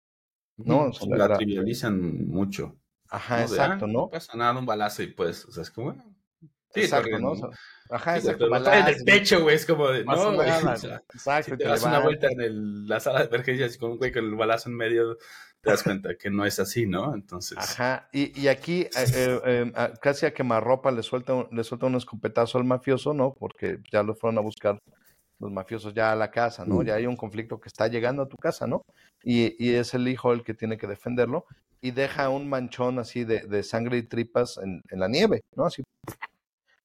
[0.58, 0.86] ¿no?
[0.86, 2.76] O sea, la, trivializan mucho.
[3.10, 3.42] Ajá, ¿no?
[3.44, 3.94] exacto, ¿no?
[3.94, 5.96] No pasa nada, un balazo y pues, o sea, es como,
[6.74, 7.34] Sí, exacto, ¿no?
[7.90, 8.56] ajá, sí, exacto.
[8.56, 11.52] en el techo, güey, es como de, no, o sea, exacto.
[11.52, 14.24] si te das una vuelta en el, la sala de emergencias con un güey con
[14.24, 15.18] el balazo en medio,
[15.62, 17.14] te das cuenta que no es así, ¿no?
[17.14, 17.58] Entonces.
[17.58, 21.96] Ajá, y, y aquí eh, eh, eh, casi a quemarropa le suelta, le suelta un
[21.96, 23.34] escopetazo al mafioso, ¿no?
[23.34, 24.80] Porque ya lo fueron a buscar
[25.42, 26.76] los mafiosos ya a la casa, ¿no?
[26.76, 26.86] Mm.
[26.86, 28.84] Ya hay un conflicto que está llegando a tu casa, ¿no?
[29.24, 31.46] Y, y, es el hijo el que tiene que defenderlo
[31.82, 35.66] y deja un manchón así de, de sangre y tripas en, en la nieve, ¿no?
[35.66, 35.84] Así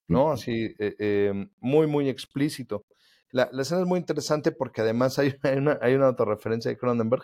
[0.09, 0.31] ¿no?
[0.31, 2.83] Así, eh, eh, muy, muy explícito.
[3.31, 6.77] La, la, escena es muy interesante porque además hay, hay una, hay una autorreferencia de
[6.77, 7.23] Cronenberg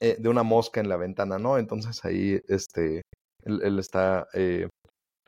[0.00, 1.56] eh, de una mosca en la ventana, ¿no?
[1.56, 3.02] Entonces ahí, este,
[3.44, 4.68] él, él está eh,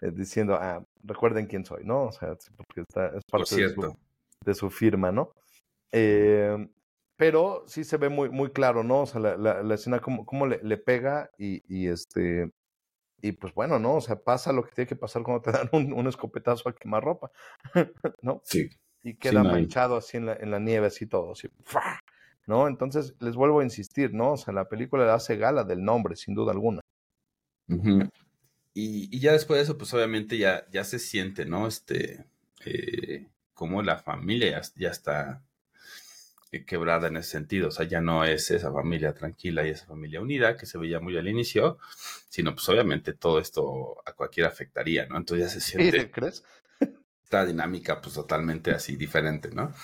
[0.03, 2.05] eh, diciendo, ah, recuerden quién soy, ¿no?
[2.05, 3.97] O sea, porque está, es parte de su,
[4.45, 5.33] de su, firma, ¿no?
[5.93, 6.57] Eh,
[7.17, 9.03] pero sí se ve muy, muy claro, ¿no?
[9.03, 12.53] O sea, la, la, la escena como, como le, le, pega y, y este
[13.21, 13.97] y pues bueno, ¿no?
[13.97, 16.75] O sea, pasa lo que tiene que pasar cuando te dan un, un escopetazo a
[16.75, 17.31] quemar ropa,
[18.23, 18.41] ¿no?
[18.45, 18.69] Sí.
[19.03, 21.49] Y queda sí, manchado así en la, en la, nieve, así todo, así,
[22.47, 22.67] ¿no?
[22.67, 24.33] Entonces, les vuelvo a insistir, ¿no?
[24.33, 26.81] O sea, la película le hace gala del nombre, sin duda alguna.
[27.69, 28.11] Uh -huh.
[28.75, 31.67] y, y, ya después de eso, pues obviamente ya, ya se siente, ¿no?
[31.67, 32.25] Este,
[32.65, 33.29] eh,
[33.59, 35.43] cómo la familia ya, está
[36.53, 37.69] eh, quebrada en ese sentido.
[37.69, 41.01] O sea, ya no es esa familia tranquila y esa familia unida que se veía
[41.01, 41.77] muy al inicio,
[42.29, 45.17] sino pues obviamente todo esto a cualquiera afectaría, ¿no?
[45.17, 46.09] Entonces ya se siente...
[46.09, 46.45] ¿Crees?
[47.25, 49.75] Esta dinámica pues totalmente así diferente, ¿no?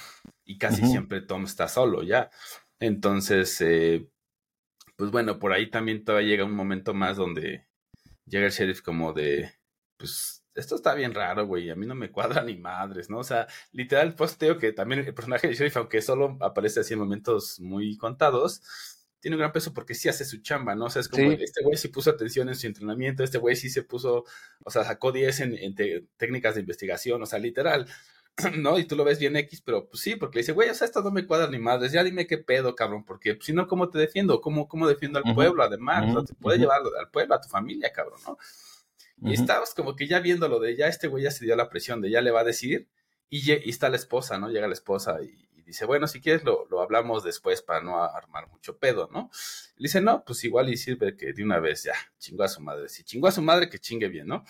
[0.44, 2.30] Y casi siempre Tom está solo ya.
[2.78, 4.06] Entonces, eh,
[4.94, 7.66] pues bueno, por ahí también todavía llega un momento más donde
[8.24, 9.52] llega el sheriff como de,
[9.96, 13.18] pues esto está bien raro, güey, a mí no me cuadra ni madres, ¿no?
[13.18, 16.80] O sea, literal, pues te digo que también el personaje de sheriff, aunque solo aparece
[16.80, 18.62] así en momentos muy contados,
[19.20, 20.84] tiene un gran peso porque sí hace su chamba, ¿no?
[20.84, 23.70] O sea, es como, este güey sí puso atención en su entrenamiento, este güey sí
[23.70, 24.24] se puso,
[24.62, 25.74] o sea, sacó 10 en,
[26.16, 27.86] técnicas de investigación, o sea, literal,
[28.58, 28.78] ¿no?
[28.78, 30.84] Y tú lo ves bien X, pero pues sí, porque le dice, güey, o sea,
[30.84, 33.66] esto no me cuadra ni madres, ya dime qué pedo, cabrón, porque pues, si no,
[33.66, 34.40] ¿cómo te defiendo?
[34.40, 36.04] ¿Cómo, cómo defiendo al pueblo, además?
[36.10, 38.36] o sea, te puede llevar al pueblo, a tu familia, cabrón, ¿no?
[39.24, 41.70] Y estabas como que ya viendo lo de ya este güey ya se dio la
[41.70, 42.88] presión de ya le va a decir,
[43.30, 44.50] y, y está la esposa, ¿no?
[44.50, 48.48] Llega la esposa y, dice, bueno, si quieres lo, lo, hablamos después para no armar
[48.48, 49.30] mucho pedo, ¿no?
[49.78, 52.60] Y dice, no, pues igual y sirve que de una vez ya, chingó a su
[52.60, 52.88] madre.
[52.88, 54.44] Si chingó a su madre, que chingue bien, ¿no?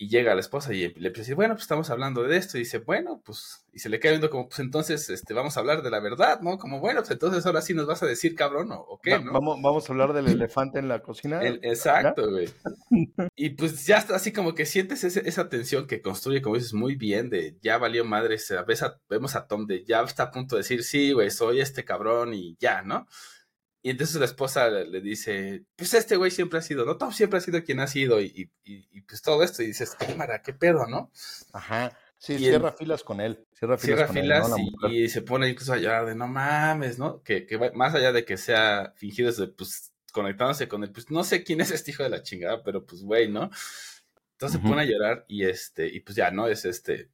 [0.00, 2.56] Y llega la esposa y le empieza a decir, bueno, pues estamos hablando de esto,
[2.56, 5.60] y dice, bueno, pues, y se le queda viendo como, pues entonces, este, vamos a
[5.60, 6.56] hablar de la verdad, ¿no?
[6.56, 9.32] Como, bueno, pues entonces ahora sí nos vas a decir, cabrón, o, qué, ¿no?
[9.32, 11.40] Vamos, vamos a hablar del elefante en la cocina.
[11.42, 12.48] exacto, güey.
[13.34, 16.94] y pues ya está así como que sientes esa tensión que construye, como dices, muy
[16.94, 20.60] bien, de ya valió madre, ves vemos a Tom de ya está a punto de
[20.60, 23.08] decir, sí, güey, soy este cabrón y ya, ¿no?
[23.82, 26.96] Y entonces la esposa le dice, pues este güey siempre ha sido, ¿no?
[26.96, 29.62] Tom siempre ha sido quien ha sido y, y, pues todo esto.
[29.62, 31.12] Y dices, cámara, qué pedo, ¿no?
[31.52, 31.96] Ajá.
[32.18, 33.46] Sí, cierra filas con él.
[33.52, 34.32] Cierra filas, con él,
[34.90, 37.22] y, se pone incluso a llorar de no mames, ¿no?
[37.22, 41.44] Que, que más allá de que sea fingido, pues conectándose con él, pues no sé
[41.44, 43.50] quién es este hijo de la chingada, pero pues güey, ¿no?
[44.32, 46.48] Entonces se pone a llorar y este, y pues ya, ¿no?
[46.48, 47.10] Es este,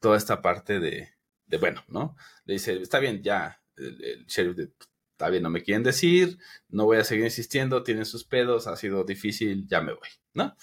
[0.00, 1.08] toda esta parte de,
[1.46, 2.16] de bueno, ¿no?
[2.44, 4.70] Le dice, está bien, ya, el, el sheriff de,
[5.20, 6.38] está bien, no me quieren decir,
[6.70, 10.56] no voy a seguir insistiendo, tienen sus pedos, ha sido difícil, ya me voy, ¿no?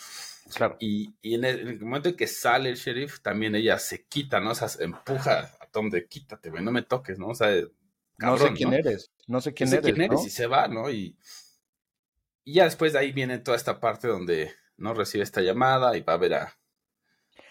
[0.56, 0.78] Claro.
[0.80, 4.52] Y, en, el, momento en que sale el sheriff, también ella se quita, ¿no?
[4.52, 7.28] O sea, empuja a Tom de quítate, güey, no me toques, ¿no?
[7.28, 7.50] O sea,
[8.18, 9.94] no sé quién eres, no sé quién no sé eres.
[9.94, 10.90] Quién eres y se va, ¿no?
[10.90, 11.20] Y,
[12.44, 16.02] y ya después de ahí viene toda esta parte donde no recibe esta llamada y
[16.02, 16.58] va a ver a,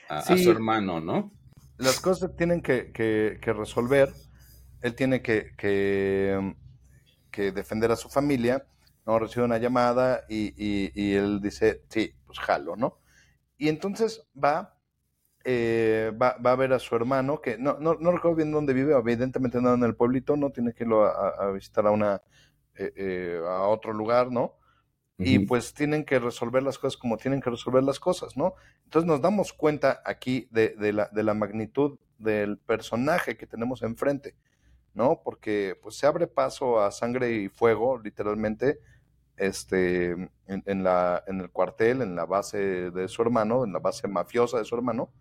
[0.08, 1.30] a, su hermano, ¿no?
[1.78, 4.12] Las cosas tienen que, que, que resolver.
[4.82, 6.56] Él tiene que, que
[7.36, 8.66] que defender a su familia,
[9.04, 9.18] ¿no?
[9.18, 12.98] Recibe una llamada y, él dice, sí, pues jalo, ¿no?
[13.58, 14.74] Y entonces va,
[15.44, 18.72] eh, va, va, a ver a su hermano, que no, no, no, recuerdo bien dónde
[18.72, 20.50] vive, evidentemente no en el pueblito, ¿no?
[20.50, 22.22] Tiene que irlo a, visitar a una,
[22.74, 24.56] eh, eh, a otro lugar, ¿no?
[25.18, 28.54] Y pues tienen que resolver las cosas como tienen que resolver las cosas, ¿no?
[28.84, 33.82] Entonces nos damos cuenta aquí de, de, la, de la magnitud del personaje que tenemos
[33.82, 34.34] enfrente.
[34.96, 35.20] ¿No?
[35.22, 38.80] Porque pues se abre paso a sangre y fuego, literalmente,
[39.36, 40.12] este,
[40.46, 44.58] en, la, en el cuartel, en la base de su hermano, en la base mafiosa
[44.58, 45.12] de su hermano,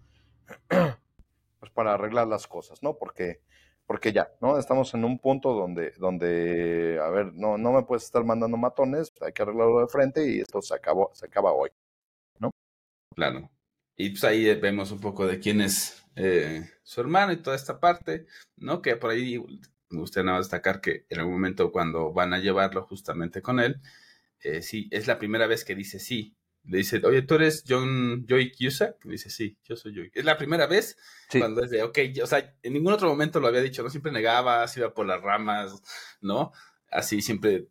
[1.59, 2.97] pues para arreglar las cosas, ¿no?
[2.97, 3.41] Porque,
[3.86, 4.57] porque ya, ¿no?
[4.57, 9.11] Estamos en un punto donde, donde, a ver, no, no me puedes estar mandando matones,
[9.19, 11.69] hay que arreglarlo de frente y esto se acabó, se acaba hoy,
[12.39, 12.49] ¿no?
[13.13, 13.51] Claro.
[13.97, 17.80] Y pues ahí vemos un poco de quién es eh, su hermano y toda esta
[17.80, 18.26] parte,
[18.57, 18.82] ¿no?
[18.82, 19.38] Que por ahí
[19.89, 23.82] me gustaría nada destacar que en algún momento cuando van a llevarlo justamente con él,
[24.41, 26.36] eh, sí, es la primera vez que dice sí.
[26.68, 29.03] Le dice, oye, ¿tú eres John Joy Cusack?
[29.03, 30.11] Dice, sí, yo soy Joy.
[30.16, 30.97] Es la primera vez
[31.30, 33.89] cuando es de, ok, o sea, en ningún otro momento lo había dicho, ¿no?
[33.91, 35.80] Siempre negaba, se iba por las ramas,
[36.22, 36.51] ¿no?
[36.89, 37.68] Así siempre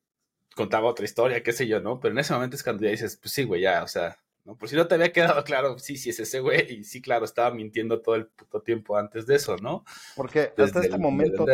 [0.54, 1.98] contaba otra historia, qué sé yo, ¿no?
[1.98, 4.56] Pero en ese momento es cuando ya dices, pues sí, güey, ya, o sea, ¿no?
[4.56, 7.24] Por si no te había quedado claro, sí, sí es ese güey, y sí, claro,
[7.24, 9.84] estaba mintiendo todo el puto tiempo antes de eso, ¿no?
[10.16, 11.46] Porque hasta este momento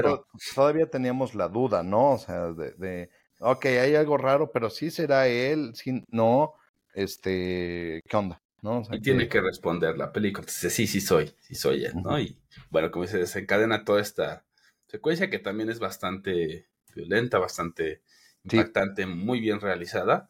[0.55, 2.13] todavía teníamos la duda, ¿no?
[2.13, 6.55] O sea, de, de, ok, hay algo raro, pero sí será él, sí, no,
[6.95, 8.43] este, ¿qué onda?
[8.63, 8.83] ¿No?
[8.93, 12.21] y tiene que responder la película, entonces sí, sí soy, sí soy él, ¿no?
[12.21, 12.39] Y
[12.69, 14.45] bueno, como se desencadena toda esta
[14.87, 18.03] secuencia que también es bastante violenta, bastante
[18.45, 20.29] impactante, muy bien realizada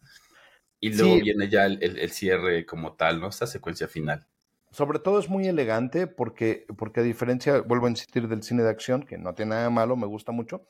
[0.81, 3.29] y luego viene ya el, cierre como tal, ¿no?
[3.29, 4.27] Esta secuencia final.
[4.71, 8.71] Sobre todo es muy elegante porque, porque a diferencia, vuelvo a insistir, del cine de
[8.71, 10.67] acción, que no tiene nada de malo, me gusta mucho,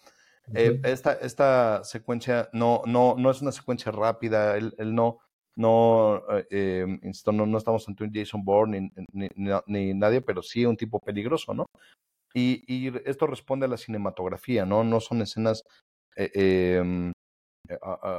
[0.54, 5.18] eh, esta, esta secuencia no, no, no es una secuencia rápida, él, no,
[5.54, 9.28] no, eh, eh no, no, estamos ante un Jason Bourne ni,
[9.66, 11.66] ni, nadie, pero sí un tipo peligroso, ¿no?
[12.32, 14.82] Y, y, esto responde a la cinematografía, ¿no?
[14.82, 15.62] No son escenas
[16.16, 17.12] eh, em, eh,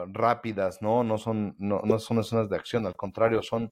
[0.07, 1.03] rápidas, ¿no?
[1.03, 3.71] No son, no, no son escenas de acción, al contrario, son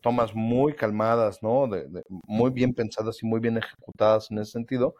[0.00, 1.66] tomas muy calmadas, ¿no?
[1.66, 4.94] De, muy bien pensadas y muy bien ejecutadas en ese sentido.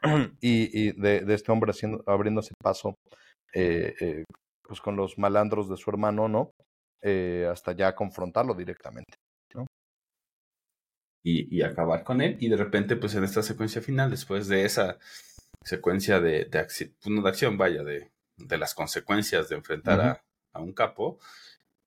[0.40, 2.94] Y, de, este hombre haciendo, abriéndose paso
[3.52, 4.24] eh, eh,
[4.62, 6.52] pues con los malandros de su hermano, ¿no?
[7.02, 9.14] Eh, hasta ya confrontarlo directamente,
[9.54, 9.66] ¿no?
[11.24, 12.36] Y, acabar con él.
[12.40, 14.98] Y de repente, pues en esta secuencia final, después de esa
[15.64, 20.24] secuencia de, de, acción, pues, de acción, vaya, de, de las consecuencias de enfrentar a,
[20.52, 21.18] a, un capo,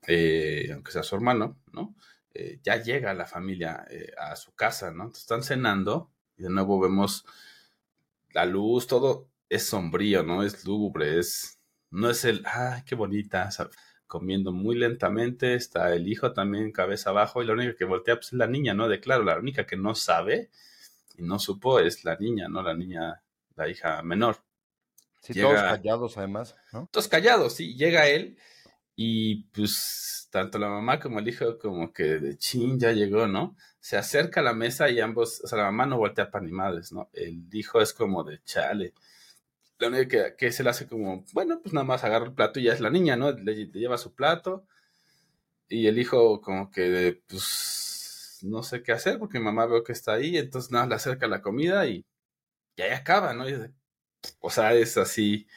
[0.01, 1.95] aunque sea su hermano, ¿no?
[2.33, 5.11] Eh, ya llega la familia eh, a su casa, ¿no?
[5.13, 7.25] están cenando y de nuevo vemos
[8.31, 10.43] la luz, todo es sombrío, ¿no?
[10.43, 13.49] Es lúgubre, es, no es el, ay, qué bonita,
[14.07, 18.27] comiendo muy lentamente, está el hijo también cabeza abajo y la única que voltea pues,
[18.27, 18.87] es la niña, ¿no?
[18.87, 20.49] De claro, la única que no sabe
[21.17, 22.61] y no supo es la niña, ¿no?
[22.63, 23.21] La niña,
[23.57, 24.37] la hija menor.
[25.21, 26.89] Sí, todos callados además, ¿no?
[26.91, 28.37] Todos callados, sí, llega él
[28.95, 33.55] y pues tanto la mamá como el hijo como que de chin ya llegó, ¿no?
[33.79, 36.51] Se acerca a la mesa y ambos, o sea, la mamá no voltea para ni
[36.51, 37.09] madres, ¿no?
[37.13, 38.93] El hijo es como de chale.
[39.79, 42.59] La única que, que se le hace como, bueno, pues nada más agarra el plato
[42.59, 43.31] y ya es la niña, ¿no?
[43.31, 44.65] Le, lleva su plato
[45.69, 49.93] y el hijo como que de, pues no sé qué hacer porque mamá veo que
[49.93, 52.05] está ahí, entonces nada, le acerca la comida y,
[52.75, 53.45] y ahí acaba, ¿no?
[54.39, 55.47] O sea, es así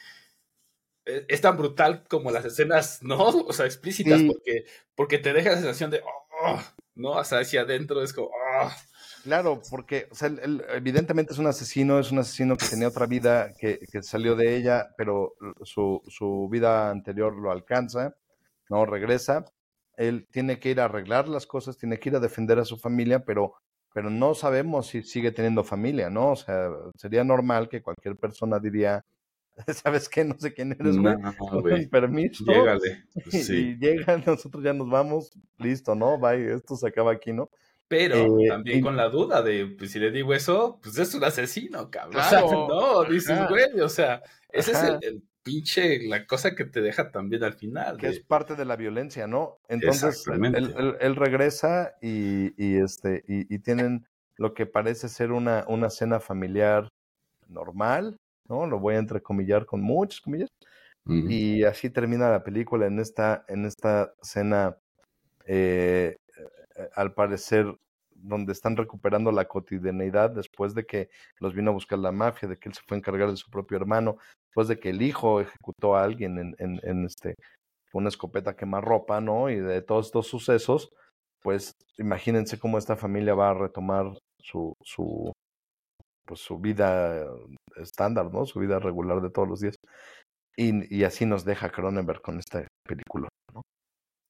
[1.05, 3.17] e, es tan brutal como las escenas, ¿no?
[3.19, 6.61] O sea, explícitas, porque, porque te deja la sensación de, oh",
[6.95, 7.11] ¿no?
[7.11, 8.71] O sea, hacia adentro es como, oh".
[9.23, 13.07] Claro, porque o sea, él, evidentemente es un asesino, es un asesino que tenía otra
[13.07, 18.15] vida, que, que salió de ella, pero su, su, vida anterior lo alcanza,
[18.69, 18.85] ¿no?
[18.85, 19.45] Regresa.
[19.97, 22.77] Él tiene que ir a arreglar las cosas, tiene que ir a defender a su
[22.77, 23.55] familia, pero,
[23.95, 26.33] pero no sabemos si sigue teniendo familia, ¿no?
[26.33, 29.05] O sea, sería normal que cualquier persona diría,
[29.85, 30.25] ¿sabes qué?
[30.25, 31.15] No sé quién eres, güey.
[31.15, 31.33] No,
[31.89, 32.43] permiso.
[32.43, 33.05] Llégale.
[33.31, 36.19] Y, llega, nosotros ya nos vamos, listo, ¿no?
[36.19, 37.49] Bye, esto se acaba aquí, ¿no?
[37.87, 41.23] Pero eh, también con la duda de, pues si le digo eso, pues es un
[41.23, 42.19] asesino, cabrón.
[42.19, 46.81] O sea, no, dices, güey, o sea, ese es el, pinche, la cosa que te
[46.81, 47.97] deja también al final.
[47.97, 49.59] Que es parte de la violencia, ¿no?
[49.69, 55.63] Entonces, él, él, regresa y, y este, y, y, tienen lo que parece ser una,
[55.67, 56.89] una cena familiar
[57.47, 58.17] normal,
[58.49, 58.65] ¿no?
[58.65, 60.49] Lo voy a entrecomillar con muchas comillas.
[61.07, 64.75] Y así termina la película en esta, en esta escena,
[65.45, 66.17] eh,
[66.75, 67.77] eh, al parecer,
[68.09, 72.57] donde están recuperando la cotidianidad después de que los vino a buscar la mafia, de
[72.57, 74.17] que él se fue a encargar de su propio hermano,
[74.55, 77.35] después de que el hijo ejecutó a alguien en, en, en este,
[77.93, 79.49] una escopeta quemarropa, ¿no?
[79.49, 80.93] Y de todos estos sucesos,
[81.41, 85.33] pues imagínense cómo esta familia va a retomar su, su,
[86.25, 87.27] pues, su vida
[87.75, 88.45] estándar, ¿no?
[88.45, 89.75] Su vida regular de todos los días.
[90.55, 93.61] Y, y así nos deja Cronenberg con esta película, ¿no?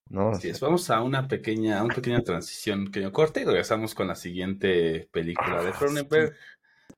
[0.09, 0.29] ¿No?
[0.29, 4.15] Así es, vamos a una pequeña, una pequeña transición, pequeño corte y regresamos con la
[4.15, 6.35] siguiente película de ah, Cronenberg,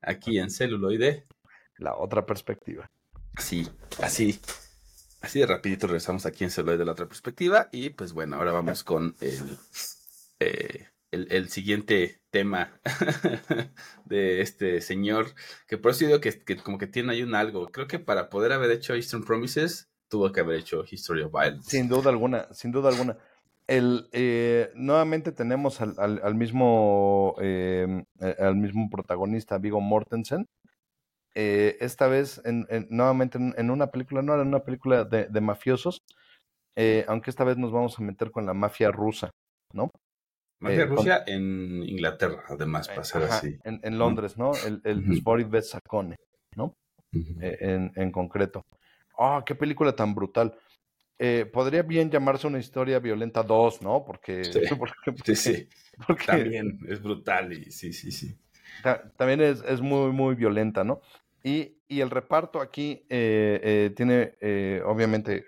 [0.02, 1.26] aquí en celuloide.
[1.78, 2.88] La otra perspectiva.
[3.38, 3.68] Sí,
[4.02, 4.40] así,
[5.22, 8.52] así de rapidito regresamos aquí en celuloide de la otra perspectiva y pues bueno, ahora
[8.52, 9.58] vamos con el,
[10.40, 12.80] eh, el, siguiente tema
[14.06, 15.28] de este señor,
[15.68, 17.68] que por eso digo que, como que tiene ahí un algo.
[17.68, 21.70] Creo que para poder haber hecho Eastern Promises, tuvo que haber hecho History of Violence.
[21.70, 23.18] Sin duda alguna, sin duda alguna.
[23.68, 28.06] El, eh, nuevamente tenemos al, al, mismo eh,
[28.40, 30.48] al mismo protagonista, Vigo Mortensen.
[31.40, 36.02] Eh, esta vez, en, nuevamente en, una película, no era una película de, de mafiosos,
[37.08, 39.30] aunque esta vez nos vamos a meter con la mafia rusa,
[39.74, 39.90] ¿no?
[40.60, 43.58] Mafia eh, Rusia en Inglaterra, además, para ser así.
[43.64, 44.52] En, Londres, ¿no?
[44.66, 46.16] El, el uh Sakone,
[46.56, 46.74] ¿no?
[47.14, 48.66] Eh, en, en, concreto.
[49.18, 50.58] ¡Ah, qué película tan brutal!
[51.20, 54.04] Eh, podría bien llamarse una historia violenta 2, ¿no?
[54.06, 54.60] Porque sí,
[55.36, 55.70] sí,
[56.06, 58.36] Porque, también es brutal y sí, sí, sí.
[59.16, 61.02] también es, es, muy, muy violenta, ¿no?
[61.44, 64.34] Y, y el reparto aquí tiene,
[64.86, 65.46] obviamente,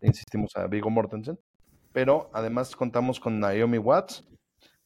[0.00, 1.38] insistimos a Vigo Mortensen,
[1.92, 4.24] pero además contamos con Naomi Watts,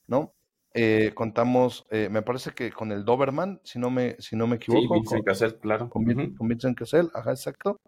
[0.07, 0.36] ¿no?
[0.78, 4.57] Eh, contamos, eh, me parece que con el Doberman, si no me, si no me
[4.57, 4.94] equivoco.
[4.94, 5.88] Sí, Vincent Cassel, claro.
[5.88, 7.80] Con, Vincent Cassel, ajá, exacto.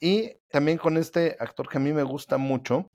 [0.00, 2.88] Y también con este actor que a mí me gusta mucho,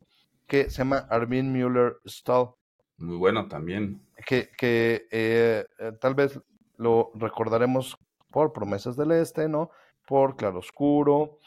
[0.47, 2.51] que se llama Armin Müller Stahl.
[2.97, 4.01] Muy bueno también.
[4.26, 5.66] Que, que eh,
[5.99, 6.39] tal vez
[6.78, 7.97] lo recordaremos
[8.36, 9.69] por Promesas del Este, ¿no?
[10.05, 11.39] Por Claroscuro,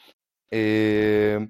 [0.49, 1.47] eh,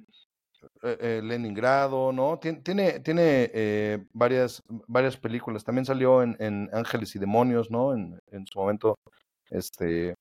[0.83, 2.37] eh, eh, Leningrado, ¿no?
[2.39, 5.63] Tiene, tiene, eh, varias, varias películas.
[5.63, 7.93] También salió en, en, Ángeles y Demonios, ¿no?
[7.93, 8.99] En, en su momento,
[9.49, 10.13] este,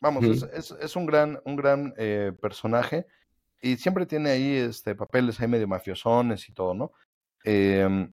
[0.00, 1.94] vamos, es, es, un gran, un gran
[2.38, 3.06] personaje
[3.62, 6.92] y siempre tiene ahí este, papeles ahí medio mafiosones y todo, ¿no?
[7.42, 8.12] Em,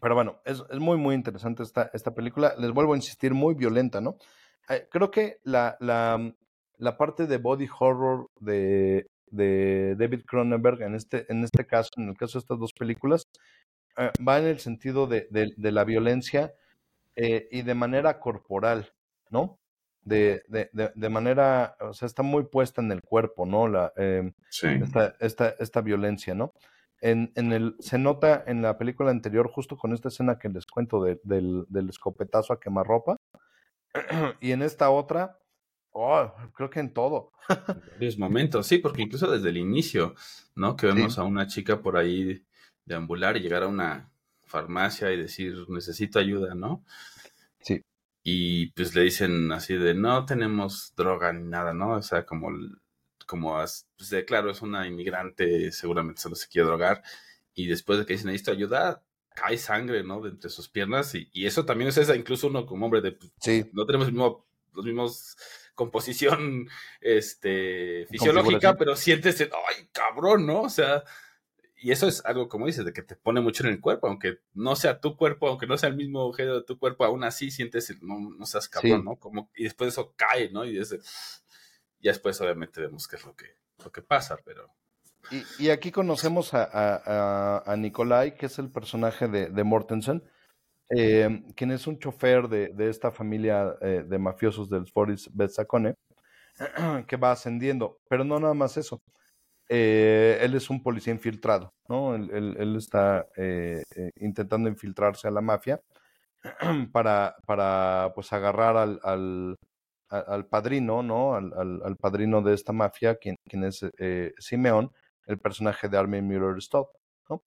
[0.00, 2.54] Pero bueno, es, es, muy, muy interesante esta, esta película.
[2.56, 4.16] Les vuelvo a insistir, muy violenta, ¿no?
[4.70, 6.32] Eh, creo que la, la,
[6.78, 12.08] la, parte de body horror de, de David Cronenberg, en este, en este caso, en
[12.08, 13.24] el caso de estas dos películas,
[13.98, 16.54] eh, va en el sentido de, de, de la violencia
[17.16, 18.92] eh, y de manera corporal,
[19.30, 19.58] ¿no?
[20.02, 23.68] De, de, de, manera, o sea, está muy puesta en el cuerpo, ¿no?
[23.68, 24.68] La, eh, Sí.
[24.68, 26.52] esta, esta, esta violencia, ¿no?
[27.02, 30.64] En, en el, se nota en la película anterior, justo con esta escena que les
[30.66, 33.16] cuento de- del, del escopetazo a quemarropa,
[34.40, 35.38] y en esta otra,
[35.92, 37.32] oh, creo que en todo.
[37.92, 40.14] varios momentos, sí, porque incluso desde el inicio,
[40.54, 40.76] ¿no?
[40.76, 42.44] Que vemos a una chica por ahí
[42.84, 44.10] deambular y llegar a una
[44.44, 46.84] farmacia y decir, necesito ayuda, ¿no?
[47.60, 47.82] Sí.
[48.22, 51.92] Y pues le dicen así de, no tenemos droga ni nada, ¿no?
[51.92, 52.50] O sea, como,
[53.26, 53.54] como,
[53.96, 57.02] pues de, claro, es una inmigrante, seguramente solo se quiere drogar.
[57.54, 59.02] Y después de que dicen, necesito ayuda,
[59.34, 60.20] cae sangre, ¿no?
[60.20, 61.14] De entre sus piernas.
[61.14, 64.08] Y, y eso también es esa, incluso uno como hombre de, pues, Sí, no tenemos
[64.08, 65.36] el mismo, los mismos
[65.74, 66.68] composición
[67.00, 70.62] este, fisiológica, pero sientes, el, ay, cabrón, ¿no?
[70.62, 71.04] O sea,
[71.74, 74.40] y eso es algo, como dices, de que te pone mucho en el cuerpo, aunque
[74.52, 77.50] no sea tu cuerpo, aunque no sea el mismo género de tu cuerpo, aún así
[77.50, 79.04] sientes, el, no, no seas cabrón, Sí.
[79.06, 79.16] ¿no?
[79.16, 80.66] Como, y después eso cae, ¿no?
[80.66, 80.98] Y desde,
[82.00, 84.70] ya después obviamente vemos qué es lo que, lo que pasa, pero...
[85.58, 90.22] Y, aquí conocemos a, a, a- Nikolai, que es el personaje de, Mortensen,
[90.90, 95.94] eh, quien es un chofer de, esta familia eh, de mafiosos del Boris Betzakone,
[97.08, 97.98] que va ascendiendo.
[98.08, 99.00] Pero no nada más eso.
[99.68, 102.14] Eh, él es un policía infiltrado, ¿no?
[102.16, 103.26] Él, él- está
[104.16, 105.80] intentando infiltrarse a la mafia
[106.92, 109.56] para, para pues agarrar al, al,
[110.10, 111.34] al- padrino, ¿no?
[111.34, 111.52] Al,
[111.84, 113.84] al- padrino de esta mafia, quien, quien es
[114.38, 114.90] Simeón,
[115.26, 116.88] el personaje de Armin Mueller Staub,
[117.28, 117.42] ¿no?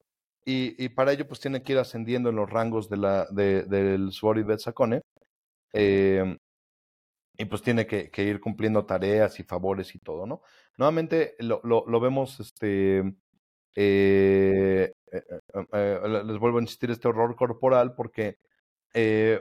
[0.46, 2.98] Y, para ello, pues tiene que ir ascendiendo en los rangos de
[3.32, 5.02] de, del Suori Betzakone.
[5.74, 6.38] Eh,
[7.38, 10.42] y pues tiene que, ir cumpliendo tareas y favores y todo, ¿no?
[10.78, 13.00] Nuevamente lo, vemos, este,
[13.76, 15.24] eh, eh,
[15.74, 18.38] eh, les vuelvo a insistir, este horror corporal, porque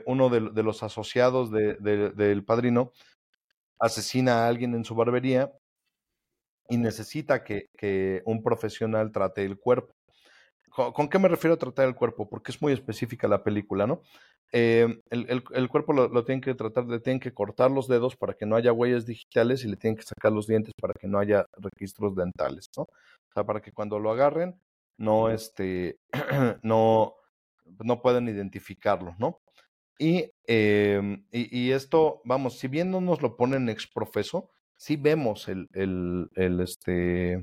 [0.07, 2.91] uno de, de los asociados de- de- del padrino
[3.79, 5.51] asesina a alguien en su barbería
[6.69, 9.93] y necesita que, que un profesional trate el cuerpo.
[10.69, 12.27] ¿Con, qué me refiero a tratar el cuerpo?
[12.29, 14.01] Porque es muy específica la película, ¿no?
[14.51, 17.87] Eh, el, el- el cuerpo lo, lo tienen que tratar, le tienen que cortar los
[17.87, 20.93] dedos para que no haya huellas digitales y le tienen que sacar los dientes para
[20.93, 22.83] que no haya registros dentales, ¿no?
[22.83, 24.59] O sea, para que cuando lo agarren,
[24.97, 25.97] no, este,
[26.63, 27.15] no,
[27.83, 29.41] no pueden identificarlo, ¿no?
[29.99, 34.51] Y, eh, y, y esto, vamos, si bien no nos lo ponen exprofeso,
[34.83, 37.33] sí vemos el, el, el, este,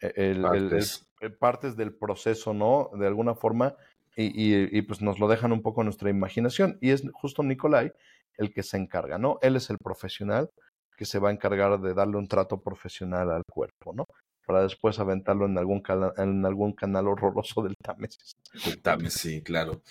[0.00, 1.04] el, el- Partes.
[1.38, 2.90] partes del proceso, ¿no?
[2.98, 3.76] De alguna forma,
[4.16, 6.76] y, y- y, pues nos lo dejan un poco a nuestra imaginación.
[6.80, 7.92] Y es justo Nicolai
[8.36, 9.38] el que se encarga, ¿no?
[9.40, 10.48] Él es el profesional
[10.96, 14.04] que se va a encargar de darle un trato profesional al cuerpo, ¿no?
[14.48, 18.34] Para después aventarlo en algún, cala- en algún canal horroroso del Támesis.
[18.80, 19.82] También, sí, claro.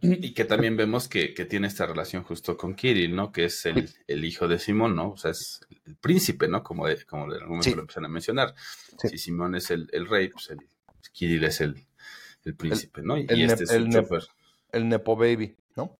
[0.00, 3.30] Y que también vemos que, que tiene esta relación justo con Kirill, ¿no?
[3.30, 5.12] Que es el, el hijo de Simón, ¿no?
[5.12, 6.64] O sea, es el príncipe, ¿no?
[6.64, 7.76] Como, de, como en algún momento Sí.
[7.76, 8.54] lo empiezan a mencionar.
[8.98, 9.08] Sí.
[9.10, 10.58] Si Simón es el, el rey, pues el,
[11.12, 11.86] Kirill es el,
[12.44, 13.16] el príncipe, ¿no?
[13.18, 14.24] Y el este es el el nep- chofer.
[14.72, 15.96] El Nepo Baby, ¿no?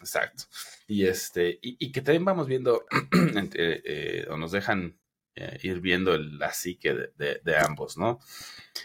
[0.00, 0.44] Exacto.
[0.86, 2.86] Y este, y, y que también vamos viendo,
[3.36, 4.96] entre, eh, o nos dejan
[5.40, 8.18] eh, ir viendo el- la psique de, de- de ambos, ¿no?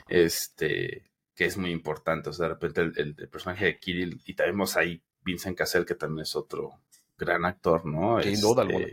[0.08, 2.30] Este, que es muy importante.
[2.30, 5.58] O sea, de repente el, el- el personaje de Kirill, y también vemos ahí Vincent
[5.58, 6.82] Cassel, que también es otro
[7.18, 8.22] gran actor, ¿no?
[8.22, 8.88] Sin duda Este, alguna.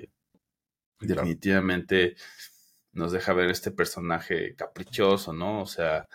[0.98, 1.22] Claro.
[1.22, 2.16] Definitivamente
[2.92, 5.62] nos deja ver este personaje caprichoso, ¿no?
[5.62, 6.08] O sea,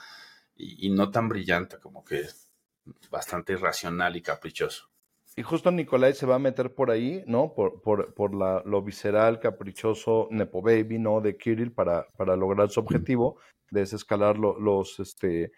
[0.55, 2.27] y, y no tan brillante, como que
[3.09, 4.91] bastante irracional y caprichoso.
[5.37, 7.53] Y justo Nicolai se va a meter por ahí, ¿no?
[7.53, 11.19] Por, por, por la, lo visceral, caprichoso, Nepo Baby, ¿no?
[11.19, 13.37] De Kirill para, para lograr su objetivo
[13.69, 15.51] de desescalar lo- los, este, eh,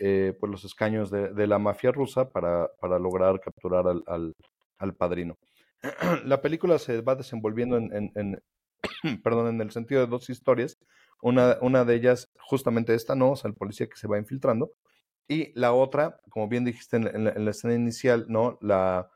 [0.00, 4.32] eh, pues los escaños de, de la mafia rusa para, para lograr capturar al, al,
[4.78, 5.36] al padrino.
[6.24, 8.40] La película se va desenvolviendo en, en, en-
[9.22, 10.76] perdón, en el sentido de dos historias.
[11.22, 13.32] Una, una de ellas, justamente esta, ¿no?
[13.32, 14.72] O sea, el policía que se va infiltrando.
[15.28, 18.58] Y la otra, como bien dijiste en, la- en la, en la escena inicial, ¿no?
[18.60, 19.10] La,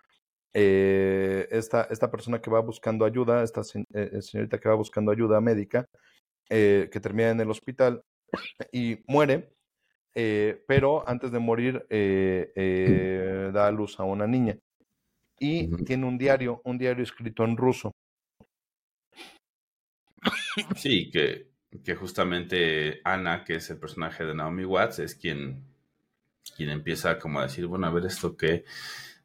[0.54, 5.12] eh, esta, esta persona que va buscando ayuda, esta se- eh, señorita que va buscando
[5.12, 5.86] ayuda médica,
[6.48, 8.02] eh, que termina en el hospital
[8.72, 9.52] y muere,
[10.14, 14.58] eh, pero antes de morir eh, eh, da a luz a una niña.
[15.38, 17.92] Y tiene un diario, un diario escrito en ruso.
[20.76, 21.48] Sí, que,
[21.84, 25.64] que justamente Ana, que es el personaje de Naomi Watts, es quien,
[26.60, 28.66] quien empieza como a decir, bueno, a ver esto que,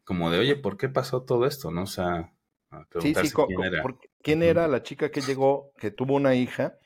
[0.05, 1.69] como de, oye, ¿por qué pasó todo esto?
[1.69, 1.83] ¿No?
[1.83, 2.31] O sea,
[2.71, 3.83] a sí, sí, quién era.
[4.21, 6.77] ¿Quién era la chica que llegó, que tuvo una hija?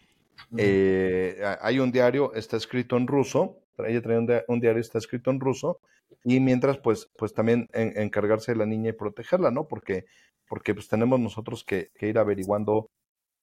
[0.58, 5.40] Eh, hay un diario, está escrito en ruso, ella trae un, diario, está escrito en
[5.40, 5.82] ruso,
[6.24, 9.68] y mientras, pues, pues también encargarse de la niña y protegerla, ¿no?
[9.68, 10.06] Porque,
[10.48, 12.90] porque pues tenemos nosotros que, ir averiguando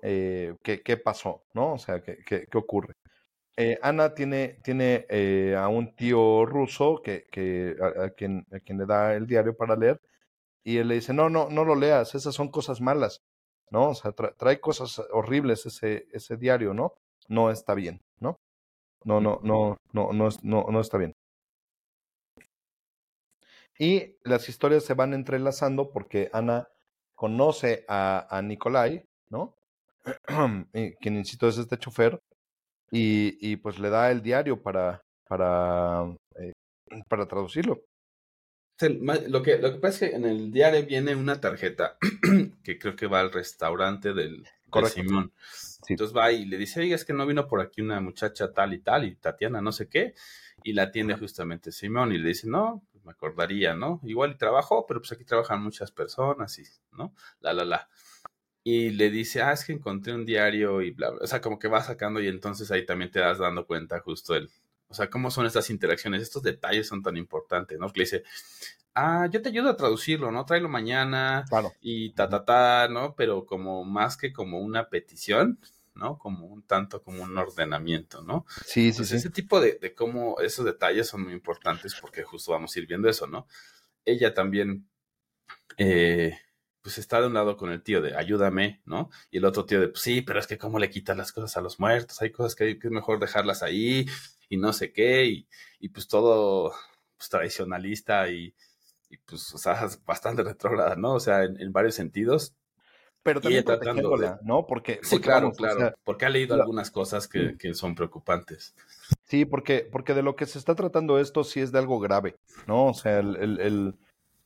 [0.03, 1.75] eh, qué, pasó, ¿no?
[1.75, 2.95] O sea, qué, qué, ocurre.
[3.59, 8.79] Eh, Ana tiene, tiene eh, a un tío ruso que, que a, quien, a quien
[8.79, 10.01] le da el diario para leer,
[10.63, 13.23] y él le dice, no, no, no lo leas, esas son cosas malas,
[13.71, 13.91] ¿no?
[13.91, 16.95] O sea, trae cosas horribles ese, ese diario, ¿no?
[17.29, 18.39] No está bien, ¿no?
[19.05, 21.15] No, no, no, no, no, no, no está bien.
[23.79, 26.69] Y las historias se van entrelazando porque Ana
[27.15, 29.55] conoce a, a Nikolai, ¿no?
[31.01, 32.21] quien insisto es este chofer,
[32.91, 36.05] y, y, pues le da el diario para, para,
[36.39, 36.53] eh,
[37.09, 37.83] para traducirlo.
[38.81, 41.97] Lo que, lo que pasa es que en el diario viene una tarjeta
[42.63, 44.47] que creo que va al restaurante del,
[44.85, 45.33] Simón.
[45.89, 48.75] Entonces va y le dice, oiga, es que no vino por aquí una muchacha tal
[48.75, 50.15] y tal, y Tatiana no sé qué,
[50.65, 54.01] y la atiende justamente Simón, y le dice, no, pues me acordaría, ¿no?
[54.03, 57.15] Igual y trabajó, pero pues aquí trabajan muchas personas, y, ¿no?
[57.41, 57.89] La, la, la.
[58.69, 61.21] Y le dice, ah, es que encontré un diario y bla, bla.
[61.23, 64.35] O sea, como que va sacando y entonces ahí también te das dando cuenta justo
[64.35, 64.51] el,
[64.89, 67.93] o sea, cómo son estas interacciones, estos detalles son tan importantes, ¿no?
[67.93, 68.25] Que le dice,
[68.93, 70.45] ah, yo te ayudo a traducirlo, ¿no?
[70.45, 71.45] Tráelo mañana
[71.81, 73.15] y ta, ta, ta, ¿no?
[73.15, 75.61] Pero como más que como una petición,
[75.95, 76.19] ¿no?
[76.19, 78.47] Como un tanto como un ordenamiento, ¿no?
[78.65, 79.15] Sí, sí, sí.
[79.15, 82.89] Ese tipo de, de cómo esos detalles son muy importantes porque justo vamos a ir
[82.89, 83.47] viendo eso, ¿no?
[84.05, 84.89] Ella también,
[85.79, 86.37] eh,
[86.87, 89.11] pues está de un lado con el tío de ayúdame, ¿no?
[89.33, 91.57] Y el otro tío de, pues sí, pero es que cómo le quitas las cosas
[91.57, 94.07] a los muertos, hay cosas que, hay, que es mejor dejarlas ahí
[94.49, 95.49] y no sé qué, y,
[95.81, 96.73] y pues todo
[97.17, 98.55] pues, tradicionalista y,
[99.11, 101.15] y, pues, o sea, bastante retrógrada, ¿no?
[101.15, 102.55] O sea, en, varios sentidos.
[103.25, 104.65] Pero también protegiéndola, ¿no?
[104.69, 108.77] Porque, sí, claro, claro, porque ha leído algunas cosas que, que, son preocupantes.
[109.25, 112.37] Sí, porque, porque de lo que se está tratando esto sí es de algo grave,
[112.69, 112.87] ¿no?
[112.87, 113.95] O sea, el, el el,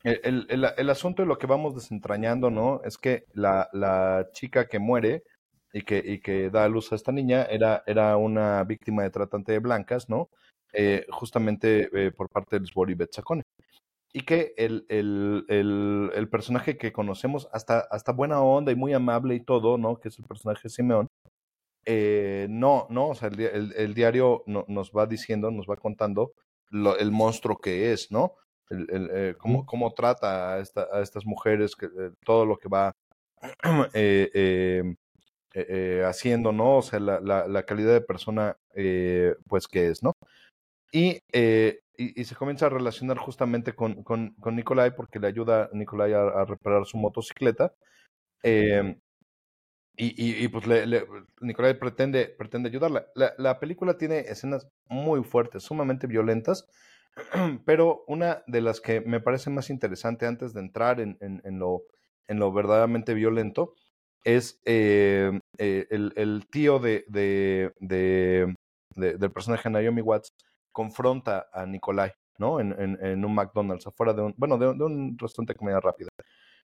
[0.03, 2.81] el, el, asunto de lo que vamos desentrañando, ¿no?
[2.85, 5.25] Es que la, la chica que muere
[5.73, 9.11] y que, y que da a luz a esta niña era, era una víctima de
[9.11, 10.29] tratante de blancas, ¿no?
[10.73, 13.43] Eh, justamente eh, por parte de Sbori Betzakone.
[14.13, 19.45] Y que el, el, personaje que conocemos, hasta, hasta buena onda y muy amable y
[19.45, 20.01] todo, ¿no?
[20.01, 21.07] Que es el personaje Simeón,
[21.87, 26.33] eh, no, no, o sea, el, el diario no, nos va diciendo, nos va contando
[26.73, 28.35] el monstruo que es, ¿no?
[28.71, 32.69] El, eh, cómo, cómo, trata a, esta, a, estas mujeres, que, eh, todo lo que
[32.69, 32.93] va
[33.95, 34.97] eh, em,
[36.05, 36.79] haciendo, ¿no?
[36.79, 38.57] O sea, la, la, la calidad de persona,
[39.49, 40.13] pues, que es, ¿no?
[40.93, 45.65] Y, y, y, se comienza a relacionar justamente con, con, con Nicolai porque le ayuda
[45.65, 47.75] a Nicolai a, reparar su motocicleta.
[48.43, 49.01] Em,
[49.97, 51.07] y, y, pues le, le,
[51.41, 53.07] Nicolai pretende, pretende ayudarla.
[53.15, 56.67] La, la película tiene escenas muy fuertes, sumamente violentas,
[57.65, 61.17] Pero una de las que me parece más interesante antes de entrar en,
[61.59, 61.83] lo,
[62.29, 63.75] en lo verdaderamente violento
[64.25, 68.55] es eh, eh, el, tío de, de, de,
[68.95, 70.35] del personaje Naomi Watts
[70.73, 72.61] confronta a Nikolai, ¿no?
[72.61, 76.11] En, un McDonald's, afuera de un, bueno, de, un restaurante de comida rápida.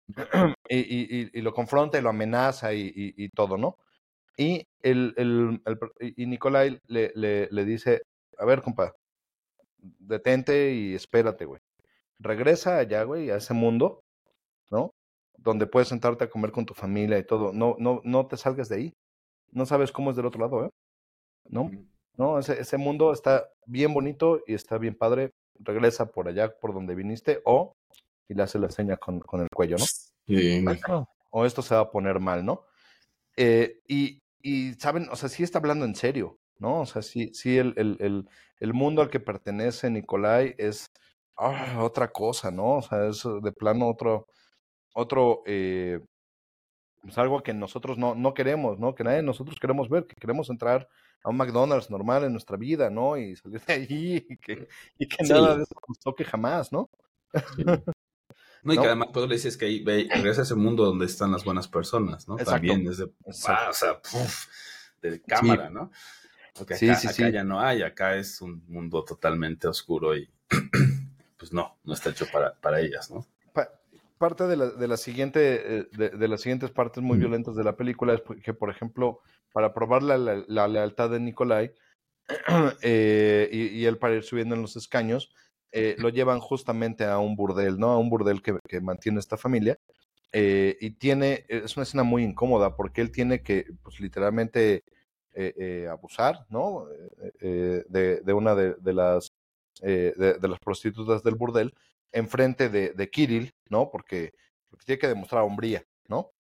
[0.68, 3.78] y, lo confronta y lo amenaza y, todo, ¿no?
[4.36, 5.62] Y, el,
[5.98, 8.02] y Nikolai le, le, le dice,
[8.38, 8.92] a ver, compa,
[9.98, 11.60] detente y espérate, güey.
[12.18, 14.02] Regresa allá, güey, a ese mundo,
[14.70, 14.90] ¿no?
[15.36, 17.52] Donde puedes sentarte a comer con tu familia y todo.
[17.52, 18.92] No, no, no te salgas de ahí.
[19.52, 20.70] No sabes cómo es del otro lado, ¿eh?
[21.48, 21.70] ¿No?
[22.16, 25.32] No, ese, ese mundo está bien bonito y está bien padre.
[25.58, 27.74] Regresa por allá, por donde viniste, o,
[28.28, 29.84] y le hace la seña con, con el cuello, ¿no?
[30.26, 30.64] Sí.
[31.30, 32.64] O esto se va a poner mal, ¿no?
[33.36, 35.08] Eh, y, y, ¿saben?
[35.10, 36.38] O sea, sí está hablando en serio.
[36.58, 36.80] ¿No?
[36.80, 38.28] O sea, sí, sí, el, el, el,
[38.60, 40.90] el mundo al que pertenece Nicolai es
[41.36, 42.76] ah, otra cosa, ¿no?
[42.76, 44.26] O sea, es de plano otro,
[44.94, 46.00] otro, eh,
[47.02, 48.94] pues algo que nosotros no, no queremos, ¿no?
[48.94, 50.88] Que nadie nosotros queremos ver, que queremos entrar
[51.22, 53.16] a un McDonald's normal en nuestra vida, ¿no?
[53.16, 56.90] Y salir de allí y que, y que nada de eso nos toque jamás, ¿no?
[58.62, 61.30] No, y que además tú le dices que ahí regresa a ese mundo donde están
[61.30, 62.34] las buenas personas, ¿no?
[62.34, 63.12] También es de,
[63.46, 64.00] ah, o sea,
[65.00, 65.92] de cámara, ¿no?
[66.56, 70.28] Porque acá, sí, sí, acá ya no hay, acá es un mundo totalmente oscuro y
[71.36, 73.26] pues no, no está hecho para, para ellas, ¿no?
[74.18, 77.62] parte de la, de la siguiente, eh, de, de, las siguientes partes muy violentas de
[77.64, 79.20] la película es que, por ejemplo,
[79.52, 81.74] para probar la, la, lealtad de Nikolai
[82.80, 85.34] eh, y, y, él para ir subiendo en los escaños,
[85.72, 87.90] eh, lo llevan justamente a un burdel, ¿no?
[87.90, 89.78] A un burdel que, que mantiene esta familia.
[90.32, 94.82] Eh, y tiene, es una escena muy incómoda porque él tiene que, pues literalmente, eh,
[95.90, 96.86] abusar, ¿no?
[97.40, 99.28] De, de, una de, de las,
[99.80, 101.72] de, de, las prostitutas del burdel
[102.12, 103.90] enfrente de, de Kirill, ¿no?
[103.90, 104.32] Porque,
[104.68, 106.32] porque tiene que demostrar hombría, ¿no?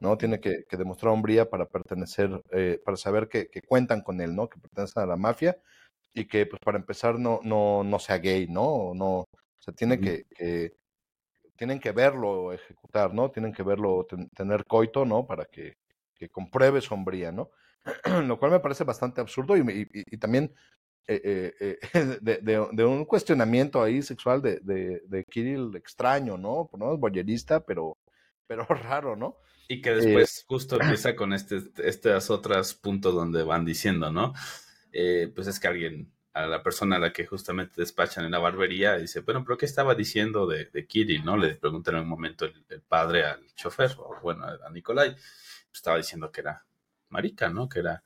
[0.00, 0.16] ¿no?
[0.18, 4.34] Tiene que, que demostrar hombría para pertenecer, eh, para saber que, que, cuentan con él,
[4.34, 4.48] ¿no?
[4.48, 5.56] Que pertenecen a la mafia
[6.14, 8.92] y que, pues, para empezar, no, no, no sea gay, ¿no?
[8.94, 9.26] no o
[9.58, 10.72] sea, tiene que, que,
[11.56, 13.30] tienen que verlo ejecutar, ¿no?
[13.30, 15.26] Tienen que verlo ten, tener coito, ¿no?
[15.26, 15.74] Para que,
[16.14, 17.50] que compruebe su hombría, ¿no?
[18.26, 20.54] Lo cual me parece bastante absurdo y, y, y también
[21.06, 26.38] eh, eh, eh, de, de, de, un cuestionamiento ahí sexual de, de, de Kirill extraño,
[26.38, 26.70] ¿no?
[26.78, 27.98] No es boyerista, pero,
[28.46, 29.36] pero raro, ¿no?
[29.68, 34.32] Y que después justo empieza con este, estos otros puntos donde van diciendo, ¿no?
[35.34, 38.96] Pues es que alguien, a la persona a la que justamente despachan en la barbería,
[38.96, 41.36] dice, bueno, pero ¿qué estaba diciendo de, de Kirill, no?
[41.36, 45.24] Le preguntan en un momento el, el, padre al chofer, o bueno, a Nicolai, pues
[45.72, 46.64] estaba diciendo que era
[47.14, 47.68] marica, ¿no?
[47.68, 48.02] Que era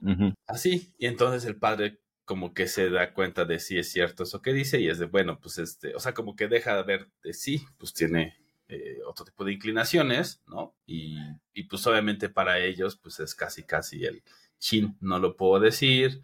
[0.00, 0.34] uh -huh.
[0.46, 0.92] así.
[0.98, 4.52] Y entonces el padre como que se da cuenta de si es cierto eso que
[4.52, 7.34] dice y es de, bueno, pues este, o sea, como que deja de ver de
[7.34, 8.36] sí, pues tiene
[8.68, 10.74] eh, otro tipo de inclinaciones, ¿no?
[10.86, 11.18] Y,
[11.52, 14.22] y, pues obviamente para ellos, pues es casi, casi el
[14.58, 16.22] chin, no lo puedo decir.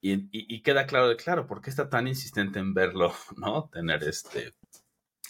[0.00, 3.68] Y, y, y queda claro de, claro, ¿por qué está tan insistente en verlo, ¿no?
[3.72, 4.54] Tener este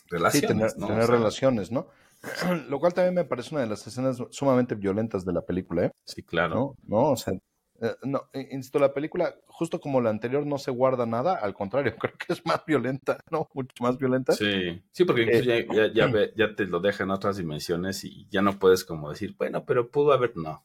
[0.08, 0.86] relaciones, sí, tener, ¿no?
[0.88, 1.88] tener o sea, relaciones, ¿no?
[2.68, 5.92] Lo cual también me parece una de las escenas sumamente violentas de la película, ¿eh?
[6.04, 6.54] Sí, claro.
[6.54, 6.76] ¿No?
[6.86, 7.10] ¿No?
[7.12, 7.34] O sea,
[7.80, 11.94] eh, no, insisto, la película, justo como la anterior, no se guarda nada, al contrario,
[12.00, 13.48] creo que es más violenta, ¿no?
[13.54, 14.32] Mucho más violenta.
[14.32, 18.04] Sí, sí, porque incluso eh, ya, ya, ya, ya, te lo deja en otras dimensiones
[18.04, 20.64] y ya no puedes como decir, bueno, pero pudo haber, no,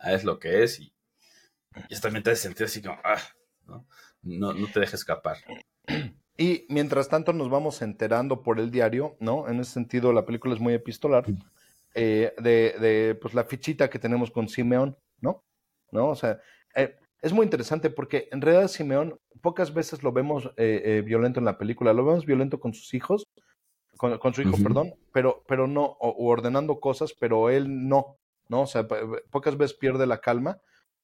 [0.00, 0.94] es lo que es y,
[1.88, 3.20] y también te hace sentir así como, ah,
[3.66, 3.86] ¿no?
[4.22, 5.38] No, no te deja escapar.
[6.40, 9.46] Y mientras tanto nos vamos enterando por el diario, ¿no?
[9.46, 11.26] En ese sentido la película es muy epistolar,
[11.94, 15.44] eh, de, de, pues la fichita que tenemos con Simeón, ¿no?
[15.92, 16.08] ¿no?
[16.08, 16.40] O sea,
[16.74, 21.40] eh, es muy interesante porque en realidad Simeón pocas veces lo vemos eh, eh, violento
[21.40, 23.28] en la película, lo vemos violento con sus hijos,
[23.98, 24.62] con, con su hijo, uh -huh.
[24.62, 28.16] perdón, pero, pero no, o, o, ordenando cosas, pero él no,
[28.48, 28.62] ¿no?
[28.62, 28.88] O sea,
[29.28, 30.58] pocas veces pierde la calma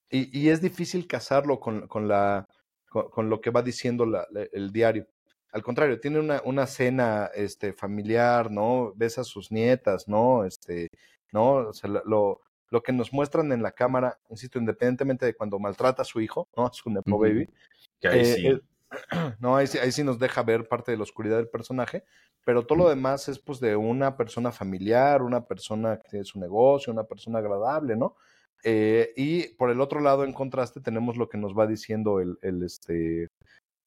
[0.09, 2.49] y, y es difícil casarlo con, con la,
[2.89, 5.07] con, con, lo que va diciendo la, el diario.
[5.53, 8.93] Al contrario, tiene una, una cena este, familiar, ¿no?
[8.95, 10.45] Ves a sus nietas, ¿no?
[10.45, 10.89] Este,
[11.33, 11.69] ¿no?
[11.69, 12.41] O sea, lo,
[12.71, 16.49] lo que nos muestran en la cámara, insisto, independientemente de cuando maltrata a su hijo,
[16.57, 16.67] ¿no?
[16.67, 17.23] A su Nepo uh -huh.
[17.23, 17.49] Baby.
[18.01, 18.47] Que ahí, eh, sí.
[18.47, 18.61] Eh,
[19.41, 22.05] no, ahí, ahí, sí nos deja ver parte de la oscuridad del personaje,
[22.45, 26.39] pero todo lo demás es pues de una persona familiar, una persona que tiene su
[26.39, 28.17] negocio, una persona agradable, ¿no?
[28.65, 32.39] Eh, y por el otro lado, en contraste, tenemos lo que nos va diciendo el,
[32.43, 33.29] el, este,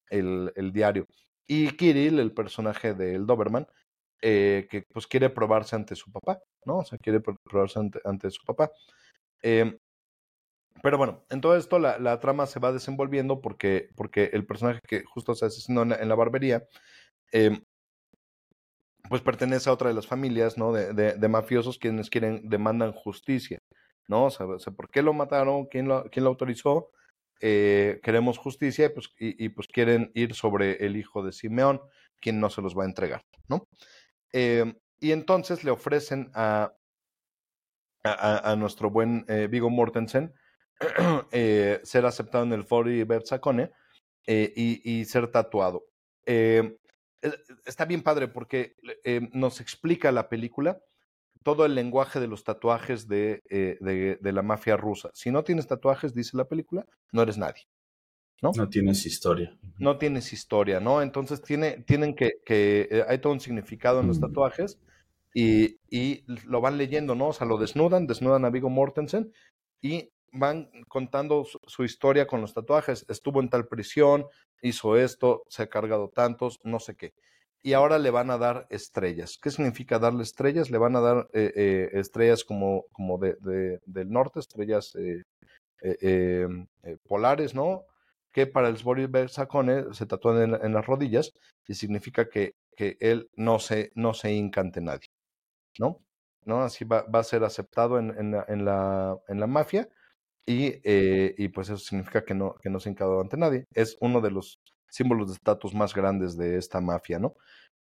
[0.08, 1.06] el, el diario.
[1.52, 3.66] Y Kirill, el personaje del Doberman,
[4.22, 6.78] eh, que pues quiere probarse ante su papá, ¿no?
[6.78, 8.70] O sea, quiere probarse ante, ante su papá.
[9.42, 9.76] Eh,
[10.80, 14.78] pero bueno, en todo esto la, la, trama se va desenvolviendo porque, porque el personaje
[14.86, 16.68] que justo se asesinó en la, barbería,
[17.32, 17.60] eh,
[19.08, 20.72] pues pertenece a otra de las familias, ¿no?
[20.72, 23.58] De, de, de, mafiosos quienes quieren, demandan justicia,
[24.06, 24.26] ¿no?
[24.26, 25.66] O sea ¿por qué lo mataron?
[25.66, 26.92] ¿Quién lo, quién lo autorizó?
[27.40, 31.80] Eh, queremos justicia y pues, y, pues quieren ir sobre el hijo de Simeón,
[32.20, 33.66] quien no se los va a entregar, ¿no?
[34.32, 36.74] Eh, y entonces le ofrecen a,
[38.04, 40.34] a, nuestro buen eh, Vigo Mortensen
[41.32, 43.70] eh, ser aceptado en el Foro y Bersacone
[44.26, 45.86] eh, y, y, ser tatuado.
[46.26, 46.76] Eh,
[47.66, 48.76] está bien padre porque
[49.32, 50.80] nos explica la película
[51.42, 55.10] todo el lenguaje de los tatuajes de, de, de, la mafia rusa.
[55.14, 57.66] Si no tienes tatuajes, dice la película, no eres nadie.
[58.42, 58.52] ¿no?
[58.56, 59.56] No tienes historia.
[59.78, 61.02] No tienes historia, ¿no?
[61.02, 64.78] Entonces tiene, tienen que, que eh, hay todo un significado en los tatuajes
[65.34, 67.28] y, y, lo van leyendo, ¿no?
[67.28, 69.32] O sea, lo desnudan, desnudan a Vigo Mortensen
[69.80, 73.04] y van contando su, su, historia con los tatuajes.
[73.08, 74.26] Estuvo en tal prisión,
[74.62, 77.12] hizo esto, se ha cargado tantos, no sé qué.
[77.62, 79.38] Y ahora le van a dar estrellas.
[79.40, 80.70] ¿Qué significa darle estrellas?
[80.70, 84.94] Le van a dar eh, eh, estrellas como, como de, de, del norte, estrellas
[85.82, 85.96] eh,
[86.82, 87.84] eh, polares, ¿no?
[88.32, 91.32] que para el Sbory Sacone se tatúan en, las rodillas
[91.66, 95.08] y significa que, que él no se, no se hinca nadie,
[95.80, 95.98] ¿no?
[96.44, 96.62] ¿No?
[96.62, 98.30] Así va, va a ser aceptado en, en,
[98.64, 99.88] la, en, la, mafia
[100.46, 103.64] y, y pues eso significa que no, que no se ha ante nadie.
[103.74, 104.60] Es uno de los
[104.90, 107.34] símbolos de estatus más grandes de esta mafia, ¿no?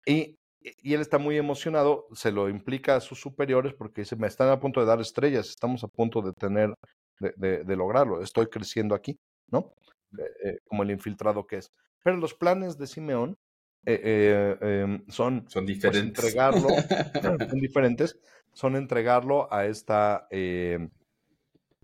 [0.06, 4.26] Y, y él está muy emocionado, se lo implica a sus superiores porque dice, me
[4.26, 6.74] están a punto de dar estrellas, estamos a punto de tener,
[7.18, 9.74] de, de, de lograrlo, estoy creciendo aquí, ¿no?
[10.18, 11.72] Eh, como el infiltrado que es.
[12.02, 13.38] Pero los planes de Simeón
[13.86, 16.24] eh, em, son, son pues, diferentes.
[16.24, 16.68] entregarlo,
[17.50, 18.18] son diferentes,
[18.52, 20.26] son entregarlo a esta...
[20.30, 20.90] Em,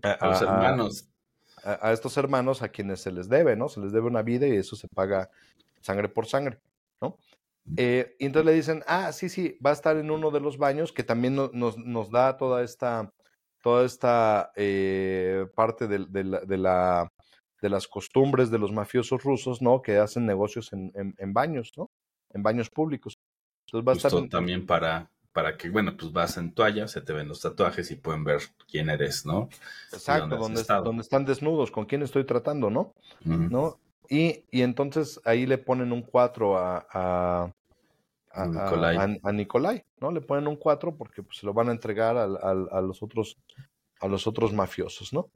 [0.03, 1.09] a, los hermanos.
[1.67, 3.67] A, estos hermanos a quienes se les debe, ¿no?
[3.67, 5.29] Se les debe una vida y eso se paga
[5.81, 6.59] sangre por sangre,
[7.01, 7.17] ¿no?
[7.75, 10.57] Eh, y entonces le dicen, ah, sí, sí, va a estar en uno de los
[10.57, 13.11] baños que también nos, nos da toda esta,
[13.61, 16.23] toda esta eh, parte de, de,
[16.57, 17.11] la,
[17.61, 19.81] de, las costumbres de los mafiosos rusos, ¿no?
[19.81, 21.91] Que hacen negocios en, en, baños, ¿no?
[22.29, 23.19] En baños públicos.
[23.65, 27.13] Entonces va a estar también para, para que, bueno, pues vas en toalla, se te
[27.13, 29.49] ven los tatuajes y pueden ver quién eres, ¿no?
[29.93, 32.95] Exacto, donde, donde, están desnudos, con quién estoy tratando, ¿no?
[33.23, 33.77] ¿No?
[34.09, 37.53] Y, y, entonces ahí le ponen un 4 a, a,
[38.31, 39.85] a, Nicolai.
[40.01, 40.09] ¿no?
[40.09, 43.37] Le ponen un 4 porque pues, se lo van a entregar a, los otros
[44.01, 45.29] a los otros mafiosos, ¿no?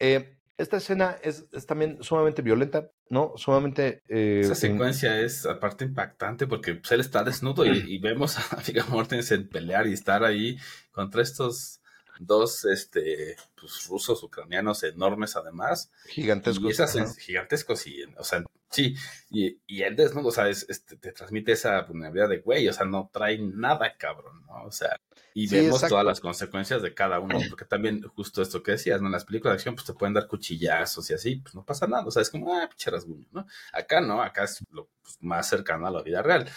[0.00, 3.32] Eh, esta escena es, también sumamente violenta, ¿no?
[3.36, 4.02] Sumamente...
[4.08, 8.42] Eh, Esa secuencia es aparte impactante porque pues, él está desnudo y, y vemos a
[8.66, 10.58] Viggo Mortensen pelear y estar ahí
[10.92, 11.80] contra estos
[12.18, 15.90] dos este, pues, rusos ucranianos enormes además.
[16.08, 16.66] Gigantescos.
[16.66, 18.94] Y esas, gigantescos, y, o sea, sí,
[19.30, 22.86] y, y él desnudo, o sea, este, te transmite esa vulnerabilidad de güey, o sea,
[22.86, 24.64] no trae nada, cabrón, ¿no?
[24.64, 24.98] O sea,
[25.38, 29.06] y vemos todas las consecuencias de cada uno, porque también justo esto que decías, ¿no?
[29.06, 31.86] En las películas de acción, pues te pueden dar cuchillazos y así, pues no pasa
[31.86, 33.46] nada, o sea, es como, ah, pinche rasguño, ¿no?
[33.72, 36.50] Acá no, acá es lo pues, más cercano a la vida real.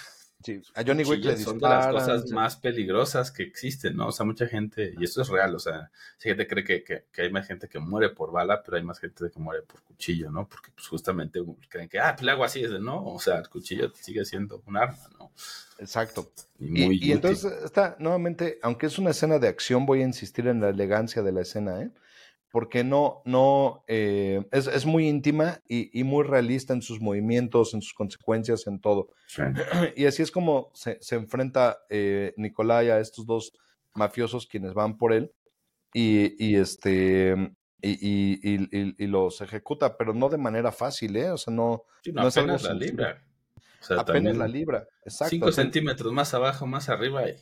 [0.43, 4.07] Sí, a Johnny Wick le Son de las cosas más peligrosas que existen, ¿no?
[4.07, 7.21] O sea, mucha gente, y esto es real, o sea, si gente cree que, que,
[7.21, 10.31] hay más gente que muere por bala, pero hay más gente que muere por cuchillo,
[10.31, 10.47] ¿no?
[10.47, 11.39] Porque pues justamente
[11.69, 14.25] creen que, ah, pues le hago así, es de no, o sea, el cuchillo sigue
[14.25, 15.31] siendo un arma, ¿no?
[15.77, 16.31] Exacto.
[16.59, 20.61] Y, y entonces está, nuevamente, aunque es una escena de acción, voy a insistir en
[20.61, 21.91] la elegancia de la escena, ¿eh?
[22.51, 27.73] Porque no, no, eh, es, es, muy íntima y, y, muy realista en sus movimientos,
[27.73, 29.09] en sus consecuencias, en todo.
[29.95, 33.53] Y así es como se, se enfrenta eh, Nicolai a estos dos
[33.93, 35.31] mafiosos quienes van por él
[35.93, 41.31] y, y este, y, y, los ejecuta, pero no de manera fácil, ¿eh?
[41.31, 43.23] O sea, no, no, es apenas la libra.
[43.79, 45.29] O sea, apenas la libra, exacto.
[45.29, 47.27] Cinco centímetros más abajo, más arriba.
[47.29, 47.35] Y...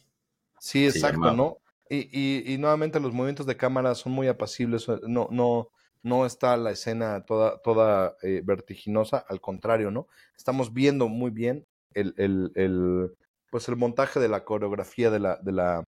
[0.60, 1.58] Sí, exacto, ¿no?
[1.92, 5.70] Y, y, nuevamente los movimientos de cámara son muy apacibles, no, no,
[6.04, 10.08] no está la escena toda, toda eh, vertiginosa, al contrario, ¿no?
[10.38, 11.66] Estamos viendo muy bien
[11.96, 13.18] el, el, el,
[13.50, 15.84] pues el montaje de la coreografía de la, de la,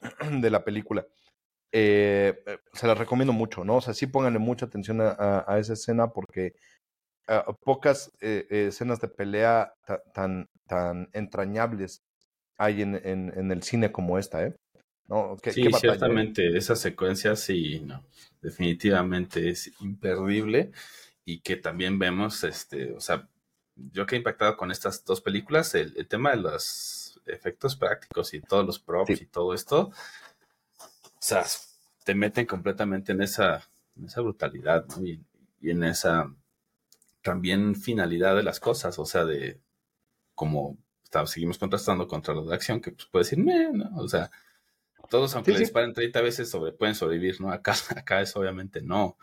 [0.40, 1.06] de la película.
[1.70, 3.76] Eh, eh, se la recomiendo mucho, ¿no?
[3.76, 6.54] O sea, sí pónganle mucha atención a, a, esa escena porque
[7.64, 9.72] pocas escenas de pelea
[10.12, 12.02] tan, tan entrañables
[12.58, 14.54] hay en, en, en, el cine como esta, ¿eh?
[15.44, 18.04] Sí, ciertamente, esa secuencia sí, no,
[18.40, 20.72] definitivamente es imperdible
[21.24, 23.28] y que también vemos, este, o sea,
[23.76, 28.40] yo que he impactado con estas dos películas, el, tema de los efectos prácticos y
[28.40, 29.90] todos los props y todo esto,
[30.78, 31.44] o sea,
[32.04, 35.04] te meten completamente en esa, en esa brutalidad, ¿no?
[35.04, 35.22] Y,
[35.64, 36.34] en esa
[37.22, 39.60] también finalidad de las cosas, o sea, de
[40.34, 40.76] como
[41.26, 43.96] seguimos contrastando contra lo de acción, que pues puede decir, ¿no?
[43.96, 44.28] O sea,
[45.12, 47.52] todos, aunque les disparen 30 veces, sobre, pueden sobrevivir, ¿no?
[47.52, 49.18] Acá, acá es obviamente no,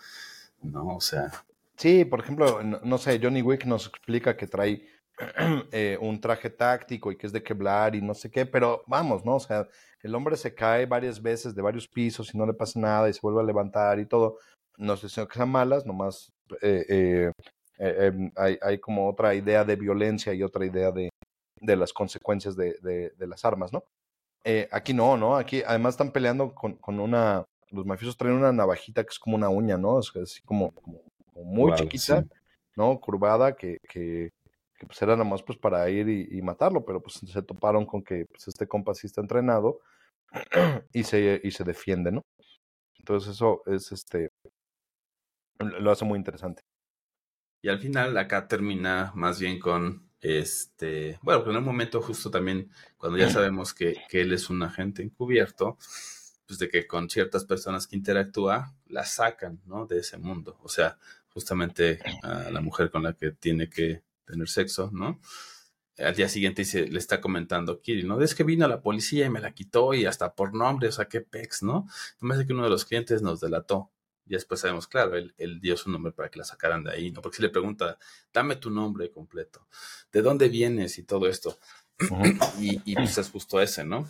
[0.62, 0.96] ¿no?
[0.96, 1.32] O sea.
[1.76, 4.86] Sí, por ejemplo, no, sé, Johnny Wick nos explica que trae
[5.72, 9.26] eh, un traje táctico y que es de quebrar y no sé qué, pero vamos,
[9.26, 9.38] ¿no?
[9.38, 9.68] O sea,
[10.04, 13.14] el hombre se cae varias veces de varios pisos y no le pasa nada y
[13.14, 14.38] se vuelve a levantar y todo.
[14.78, 17.32] No sé si sean malas, nomás eh, eh,
[17.80, 21.10] em, hay, hay, como otra idea de violencia y otra idea de,
[21.60, 23.84] de las consecuencias de, de, de las armas, ¿no?
[24.44, 25.36] Eh, aquí no, ¿no?
[25.36, 27.46] Aquí además están peleando con, con, una.
[27.72, 30.00] Los mafiosos traen una navajita que es como una uña, ¿no?
[30.00, 31.02] Es así como, como,
[31.36, 32.26] muy chiquita,
[32.76, 33.00] ¿no?
[33.00, 34.32] Curvada, que, que,
[34.78, 38.02] que, pues era nada más pues para ir y, matarlo, pero pues se toparon con
[38.02, 39.82] que pues, este compa sí está entrenado
[40.94, 42.24] y se, y se defiende, ¿no?
[42.98, 44.30] Entonces eso es este.
[45.60, 46.62] Lo hace muy interesante.
[47.62, 52.72] Y al final acá termina más bien con este, bueno, en un momento justo también,
[52.98, 55.78] cuando ya sabemos que, que, él es un agente encubierto,
[56.46, 59.86] pues de que con ciertas personas que interactúa, la sacan, ¿no?
[59.86, 60.58] De ese mundo.
[60.64, 60.98] O sea,
[61.30, 65.20] justamente a la mujer con la que tiene que tener sexo, ¿no?
[65.98, 68.22] Al día siguiente se, le está comentando Kiri, ¿no?
[68.22, 71.06] Es que vino la policía y me la quitó y hasta por nombre, o sea,
[71.06, 71.88] qué pex, ¿no?
[72.20, 73.92] Me hace que uno de los clientes nos delató.
[74.30, 77.20] Y después sabemos, claro, él, dio su nombre para que la sacaran de ahí, ¿no?
[77.20, 77.98] Porque si le pregunta,
[78.32, 79.68] dame tu nombre completo,
[80.12, 81.58] ¿de dónde vienes y todo esto?
[82.60, 84.08] y, y, pues es justo ese, ¿no?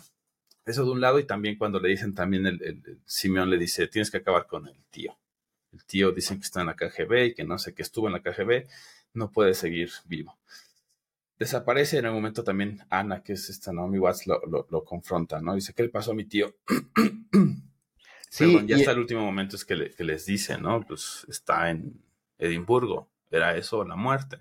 [0.66, 3.86] Eso de un lado, y también cuando le dicen, también el, el, Simeón le dice,
[3.88, 5.18] tienes que acabar con el tío.
[5.72, 8.12] El tío dicen que está en la KGB y que no sé, que estuvo en
[8.12, 8.66] la KGB,
[9.14, 10.38] no puede seguir vivo.
[11.38, 15.54] desaparece en el momento también Ana, que es esta Naomi Watts, lo, lo, confronta, ¿no?
[15.54, 16.54] Dice, ¿qué le pasó a mi tío?
[18.30, 20.80] sí, ya hasta el último momento es que, les dice, ¿no?
[20.80, 22.02] Pues está en
[22.38, 24.40] Edimburgo, era eso la muerte.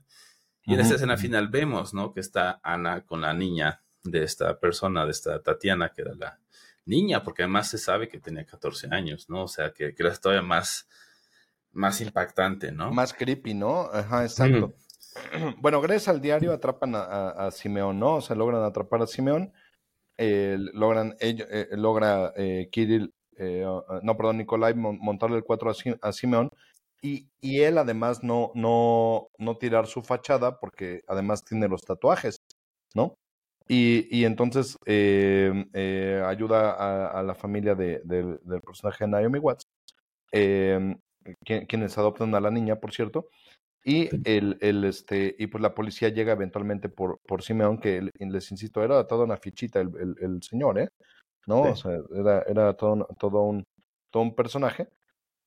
[0.63, 2.13] Y en esa escena final vemos, ¿no?
[2.13, 6.39] Que está Ana con la niña de esta persona, de esta Tatiana, que era la
[6.85, 9.43] niña, porque además se sabe que tenía 14 años, ¿no?
[9.43, 10.87] O sea, que, que era todavía más,
[11.71, 12.91] más impactante, ¿no?
[12.91, 13.89] Más creepy, ¿no?
[13.91, 14.73] Ajá, exacto.
[15.57, 18.17] Bueno, gracias al diario atrapan a, Simeón, ¿no?
[18.17, 19.51] O sea, logran atrapar a Simeón,
[20.17, 25.71] eh, logran, eh, logra eh, Kirill, no, perdón, Nicolai montarle el 4
[26.01, 26.51] a, Simeón,
[27.01, 32.41] y, y, él además no, no, no tirar su fachada porque además tiene los tatuajes,
[32.93, 33.15] ¿no?
[33.67, 36.73] Y, y entonces ayuda
[37.19, 39.65] a, la familia de, del personaje de Naomi Watts,
[40.31, 43.29] quienes adoptan a la niña, por cierto,
[43.83, 48.51] y el, el, este, y pues la policía llega eventualmente por, por Simeón, que les
[48.51, 50.89] insisto, era toda una fichita el, el, señor, ¿eh?
[51.47, 51.61] ¿No?
[51.61, 53.65] O sea, era, era todo, todo, un,
[54.11, 54.89] todo un personaje.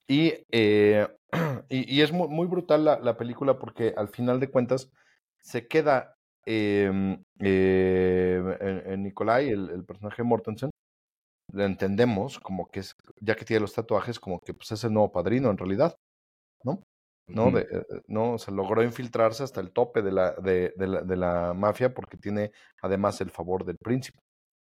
[0.08, 1.06] Y, eh,
[1.68, 4.90] y, y, es muy, muy brutal la, la, película porque al final de cuentas
[5.40, 10.70] se queda eh, eh, en, Nicolai, el, el personaje de Mortensen,
[11.52, 14.92] lo entendemos como que es, ya que tiene los tatuajes, como que pues es el
[14.92, 15.94] nuevo padrino en realidad,
[16.64, 16.82] ¿no?
[17.28, 17.50] ¿no?
[17.50, 21.16] de, eh, no, se logró infiltrarse hasta el tope de la, de, de, la, de
[21.16, 22.52] la mafia porque tiene
[22.82, 24.18] además el favor del príncipe,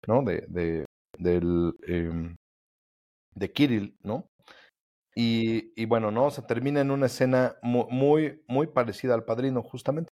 [0.07, 0.23] ¿no?
[0.23, 0.85] De, de,
[1.19, 2.35] del, eh,
[3.35, 4.27] de Kirill, ¿no?
[5.15, 6.31] Y, y, bueno, ¿no?
[6.31, 10.11] Se termina en una escena muy, muy, parecida al padrino, justamente,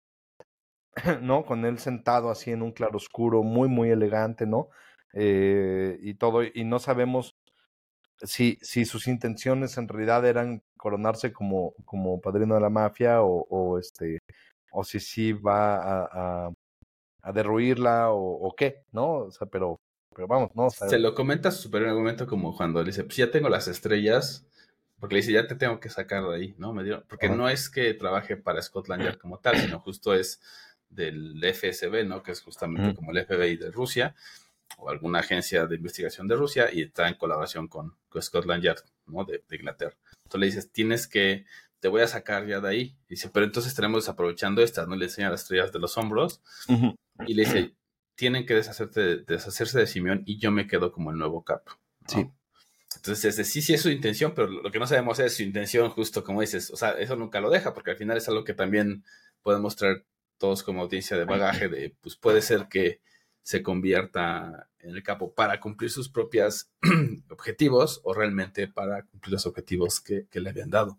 [1.22, 1.44] ¿no?
[1.44, 4.68] Con él sentado así en un claroscuro, muy, muy elegante, ¿no?
[5.12, 7.34] Eh, y todo, y no sabemos
[8.22, 13.46] si, si sus intenciones en realidad eran coronarse como, como padrino de la mafia o,
[13.50, 14.20] o este
[14.72, 16.50] o si sí va a,
[17.22, 19.26] a, derruirla o, o, qué, ¿no?
[19.26, 19.78] O sea, pero,
[20.16, 20.70] pero vamos, ¿no?
[20.70, 23.50] Se lo comenta su superior en algún momento como cuando le dice, pues ya tengo
[23.50, 24.46] las estrellas,
[24.98, 26.72] porque le dice, ya te tengo que sacar de ahí, ¿no?
[26.72, 30.40] Me dio, porque no es que trabaje para Scotland Yard como tal, sino justo es
[30.88, 32.22] del FSB, ¿no?
[32.22, 34.14] Que es justamente como el FBI de Rusia
[34.78, 39.26] o alguna agencia de investigación de Rusia y está en colaboración con, Scotland Yard, ¿no?
[39.26, 39.94] De, Inglaterra.
[40.24, 41.44] Entonces le dices, tienes que,
[41.78, 42.96] te voy a sacar ya de ahí.
[43.06, 44.96] dice, pero entonces estaremos desaprovechando estas, ¿no?
[44.96, 46.40] Le enseña las estrellas de los hombros
[47.26, 47.74] y le dice,
[48.16, 51.72] tienen que deshacerse de Simeón y yo me quedo como el nuevo capo.
[52.08, 52.30] Sí.
[52.96, 56.24] Entonces, sí, sí es su intención, pero lo que no sabemos es su intención, justo
[56.24, 56.70] como dices.
[56.70, 59.04] O sea, eso nunca lo deja, porque al final es algo que también
[59.42, 60.04] podemos traer
[60.38, 63.00] todos como audiencia de bagaje, de pues puede ser que
[63.42, 66.68] se convierta en el capo para cumplir sus propios
[67.30, 70.98] objetivos o realmente para cumplir los objetivos que, le habían dado.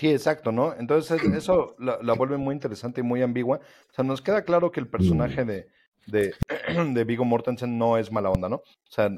[0.00, 0.74] Sí, exacto, ¿no?
[0.78, 3.58] Entonces eso la, vuelve muy interesante y muy ambigua.
[3.58, 5.68] O sea, nos queda claro que el personaje de,
[6.06, 6.34] de,
[6.94, 8.56] de Vigo Mortensen no es mala onda, ¿no?
[8.56, 9.10] O sea,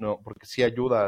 [0.00, 1.06] no, porque sí ayuda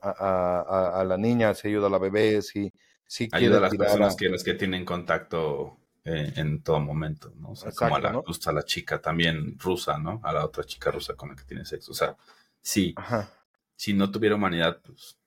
[0.00, 2.72] a, a, la niña, sí ayuda a la bebé, sí,
[3.06, 7.50] sí ayuda a las personas que, las que tienen contacto eh, en todo momento, ¿no?
[7.50, 10.18] O sea, como a la, gusta la chica también rusa, ¿no?
[10.24, 11.92] A la otra chica rusa con la que tiene sexo.
[11.92, 12.16] O sea,
[12.62, 12.94] sí,
[13.74, 15.18] si no tuviera humanidad, pues...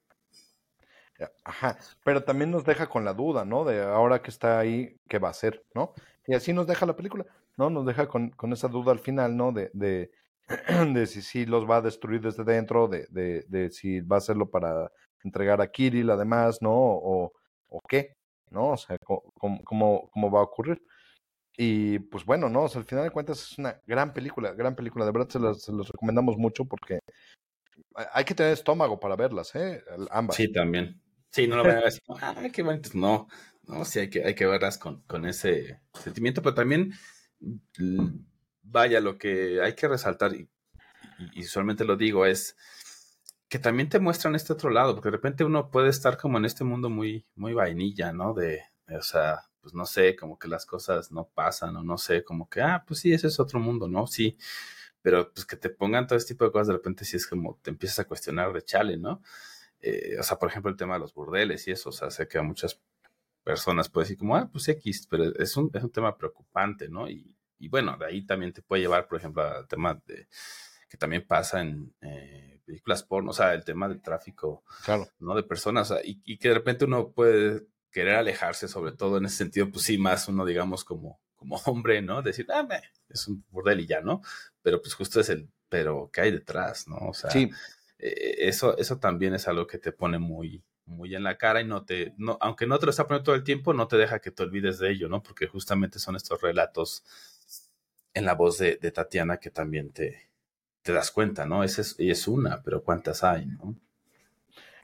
[1.44, 3.66] Ajá, pero también nos deja con la duda, ¿no?
[3.66, 5.94] De ahora que está ahí, ¿qué va a hacer, ¿no?
[6.28, 7.26] Y así nos deja la película,
[7.58, 7.70] ¿no?
[7.70, 9.52] Nos deja con, con esa duda al final, ¿no?
[9.52, 10.12] De, de,
[10.94, 14.20] de si sí los va a destruir desde dentro, de, de, de, si va a
[14.20, 14.92] hacerlo para
[15.24, 16.72] entregar a Kirill además, ¿no?
[16.74, 17.34] O,
[17.70, 18.16] o qué,
[18.50, 18.72] ¿no?
[18.72, 20.82] O sea, ¿cómo, cómo, va a ocurrir?
[21.58, 22.66] Y pues bueno, ¿no?
[22.74, 25.06] Al final de cuentas es una gran película, gran película.
[25.06, 27.00] De verdad se las, recomendamos mucho porque
[28.14, 29.84] hay que tener estómago para verlas, ¿eh?
[30.10, 30.38] Ambas.
[30.38, 31.02] Sí, también.
[31.32, 32.96] Sí, no lo vean así, ah, qué bonitas.
[32.96, 33.28] No,
[33.68, 36.94] no, sí hay que, hay que verlas con, con ese sentimiento, pero también,
[38.64, 40.50] vaya, lo que hay que resaltar, y,
[41.34, 42.58] y, usualmente lo digo, es
[43.48, 46.46] que también te muestran este otro lado, porque de repente uno puede estar como en
[46.46, 48.34] este mundo muy, muy vainilla, ¿no?
[48.34, 52.24] De, o sea, pues no sé, como que las cosas no pasan, o no sé,
[52.24, 54.08] como que, ah, pues sí, ese es otro mundo, ¿no?
[54.08, 54.38] Sí,
[55.02, 57.60] pero pues que te pongan todo este tipo de cosas, de repente sí es como
[57.62, 59.22] te empiezas a cuestionar de chale, ¿no?
[59.82, 62.28] Eh, o sea, por ejemplo, el tema de los burdeles y eso, o sea, sé
[62.28, 62.82] que a muchas
[63.44, 67.10] personas puede decir como, ah, pues X, pero es un, es un tema preocupante, ¿no?
[67.10, 70.28] Y, y bueno, de ahí también te puede llevar, por ejemplo, al tema de
[70.90, 71.94] que también pasa en...
[72.02, 75.08] Eh, películas porno, o sea, el tema del tráfico, claro.
[75.18, 75.34] ¿no?
[75.34, 79.72] De personas, y, que de repente uno puede querer alejarse, sobre todo en ese sentido,
[79.72, 82.22] pues sí, más uno, digamos, como, como hombre, ¿no?
[82.22, 82.68] Decir, ah,
[83.10, 84.22] es un burdel y ya, ¿no?
[84.62, 86.98] Pero pues justo es el, pero ¿qué hay detrás, no?
[86.98, 87.50] O sea, sí.
[88.00, 91.66] Eh, eso, eso también es algo que te pone muy, muy en la cara y
[91.66, 94.20] no te, no, aunque no te lo está poniendo todo el tiempo, no te deja
[94.20, 95.22] que te olvides de ello, ¿no?
[95.22, 97.04] Porque justamente son estos relatos
[98.14, 100.30] en la voz de, Tatiana que también te,
[100.82, 101.64] te das cuenta, ¿no?
[101.64, 103.76] Esa es, y es una, pero ¿cuántas hay, no?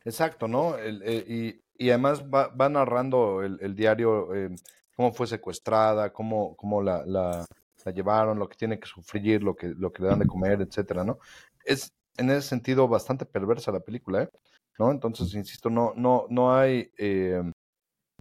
[0.03, 0.75] Exacto, ¿no?
[0.85, 4.55] y, y, además va, va narrando el, diario eh,
[4.95, 7.45] cómo fue secuestrada, cómo, cómo la, la,
[7.83, 10.61] la, llevaron, lo que tiene que sufrir, lo que, lo que le dan de comer,
[10.61, 11.17] etcétera, ¿no?
[11.63, 14.29] Es en ese sentido bastante perversa la película, ¿eh?
[14.77, 14.91] ¿No?
[14.91, 17.41] Entonces, insisto, no, no, no hay, eh,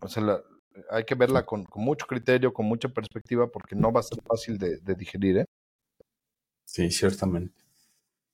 [0.00, 0.40] o sea,
[0.90, 4.18] hay que verla con, con, mucho criterio, con mucha perspectiva, porque no va a ser
[4.22, 5.44] fácil de, de digerir, ¿eh?
[6.64, 7.64] Sí, ciertamente.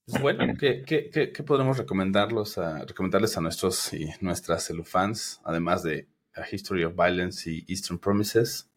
[0.06, 5.82] Pues bueno, ¿qué, qué, qué, podemos recomendarlos a, recomendarles a nuestros y nuestras celufans, además
[5.82, 8.69] de A History of Violence y Eastern Promises?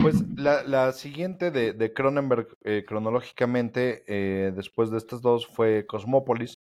[0.00, 5.84] Pues la, la siguiente de, de Cronenberg eh, cronológicamente, eh, después de estas dos, fue
[5.86, 6.58] Cosmópolis,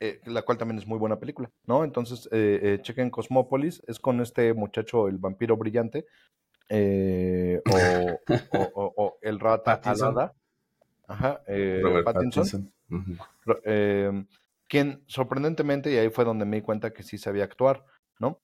[0.00, 1.84] eh, la cual también es muy buena película, ¿no?
[1.84, 2.28] Entonces,
[2.82, 6.06] chequen Cosmópolis, es con este muchacho, el vampiro brillante,
[8.70, 10.32] o, o, el rata alada.
[11.06, 11.42] Ajá,
[12.04, 12.72] Pattinson.
[14.68, 17.84] quien sorprendentemente, y ahí fue donde me di cuenta que sí sabía actuar,
[18.18, 18.40] ¿no?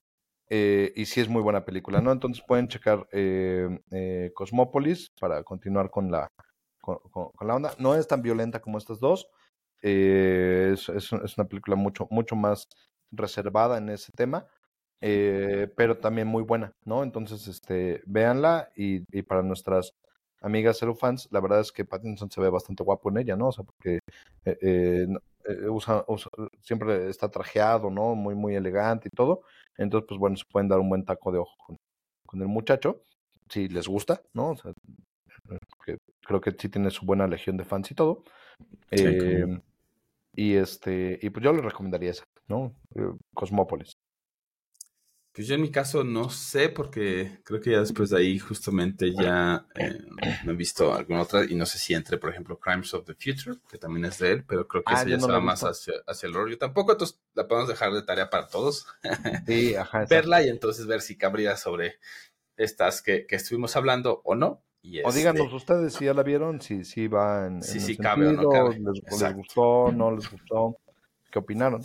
[0.52, 2.10] Eh, y sí es muy buena película, ¿no?
[2.10, 6.28] Entonces pueden checar eh, eh, Cosmópolis para continuar con la,
[6.81, 7.01] con,
[7.40, 7.74] la onda.
[7.78, 9.28] No es tan violenta como estas dos.
[9.81, 12.68] Es, es, una película mucho, mucho más
[13.12, 14.47] reservada en ese tema,
[15.01, 17.05] pero también muy buena, ¿no?
[17.05, 19.94] Entonces, este, véanla y, y para nuestras
[20.43, 23.48] amigas fans, la verdad es que Pattinson se ve bastante guapo en ella, ¿no?
[23.48, 24.01] O sea, porque
[25.68, 26.05] usa,
[26.60, 28.14] siempre está trajeado, ¿no?
[28.16, 29.43] Muy, muy elegante y todo.
[29.81, 31.57] Entonces, pues bueno, se pueden dar un buen taco de ojo
[32.27, 33.02] con, el muchacho,
[33.48, 34.51] si les gusta, ¿no?
[34.51, 34.73] O sea,
[36.20, 38.23] creo que sí tiene su buena legión de fans y todo.
[38.90, 39.47] Eh,
[40.36, 42.74] y este, y pues yo le recomendaría esa, ¿no?
[42.94, 43.97] Eh, Cosmópolis.
[45.40, 49.10] Pues yo en mi caso no sé, porque creo que ya después de ahí justamente
[49.10, 49.98] ya eh,
[50.44, 53.14] no he visto alguna otra, y no sé si entre, por ejemplo, Crimes of the
[53.14, 55.62] Future, que también es de él, pero creo que ah, esa ya se va más
[55.62, 55.94] hacia,
[56.24, 56.50] el horror.
[56.50, 58.86] Yo tampoco, entonces la podemos dejar de tarea para todos.
[59.46, 60.04] Sí, ajá.
[60.10, 61.94] Verla y entonces ver si cabría sobre
[62.58, 64.62] estas que, estuvimos hablando o no.
[64.82, 67.96] Y o díganos este ustedes si ya la vieron, si, si va en, si, si
[67.96, 68.78] cabe o no cabe.
[68.78, 70.76] Les, les gustó, no les gustó,
[71.30, 71.82] ¿qué opinaron?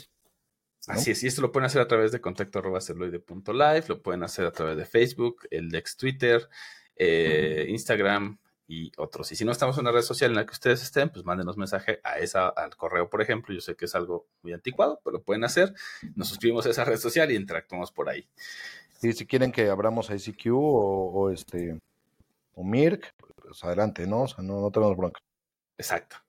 [0.88, 4.24] Así es, y esto lo pueden hacer a través de contacto arroba live, lo pueden
[4.24, 6.48] hacer a través de Facebook, el ex Twitter,
[6.96, 8.38] eh, Instagram
[8.68, 9.32] y otros.
[9.32, 11.58] Y si no estamos en una red social en la que ustedes estén, pues mándenos
[11.58, 13.54] mensaje a esa, al correo, por ejemplo.
[13.54, 15.74] Yo sé que es algo muy anticuado, pero lo pueden hacer.
[16.16, 18.28] Nos suscribimos a esa red social y interactuamos por ahí.
[19.02, 21.80] Y si quieren que abramos ICQ o, o este
[22.54, 24.24] o Mirk, pues adelante, ¿no?
[24.24, 25.20] O sea, no, no tenemos bronca.
[25.78, 26.25] Exacto.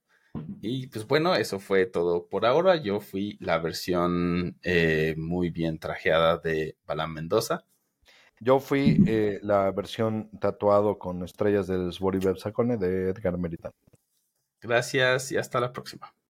[0.61, 2.77] Y pues bueno, eso fue todo por ahora.
[2.77, 7.65] Yo fui la versión eh, muy bien trajeada de Balam Mendoza.
[8.41, 13.73] Yo fui eh, la versión tatuado con estrellas del Sboribeb Sacone de Edgar Meritan.
[14.61, 16.17] Gracias y hasta la próxima.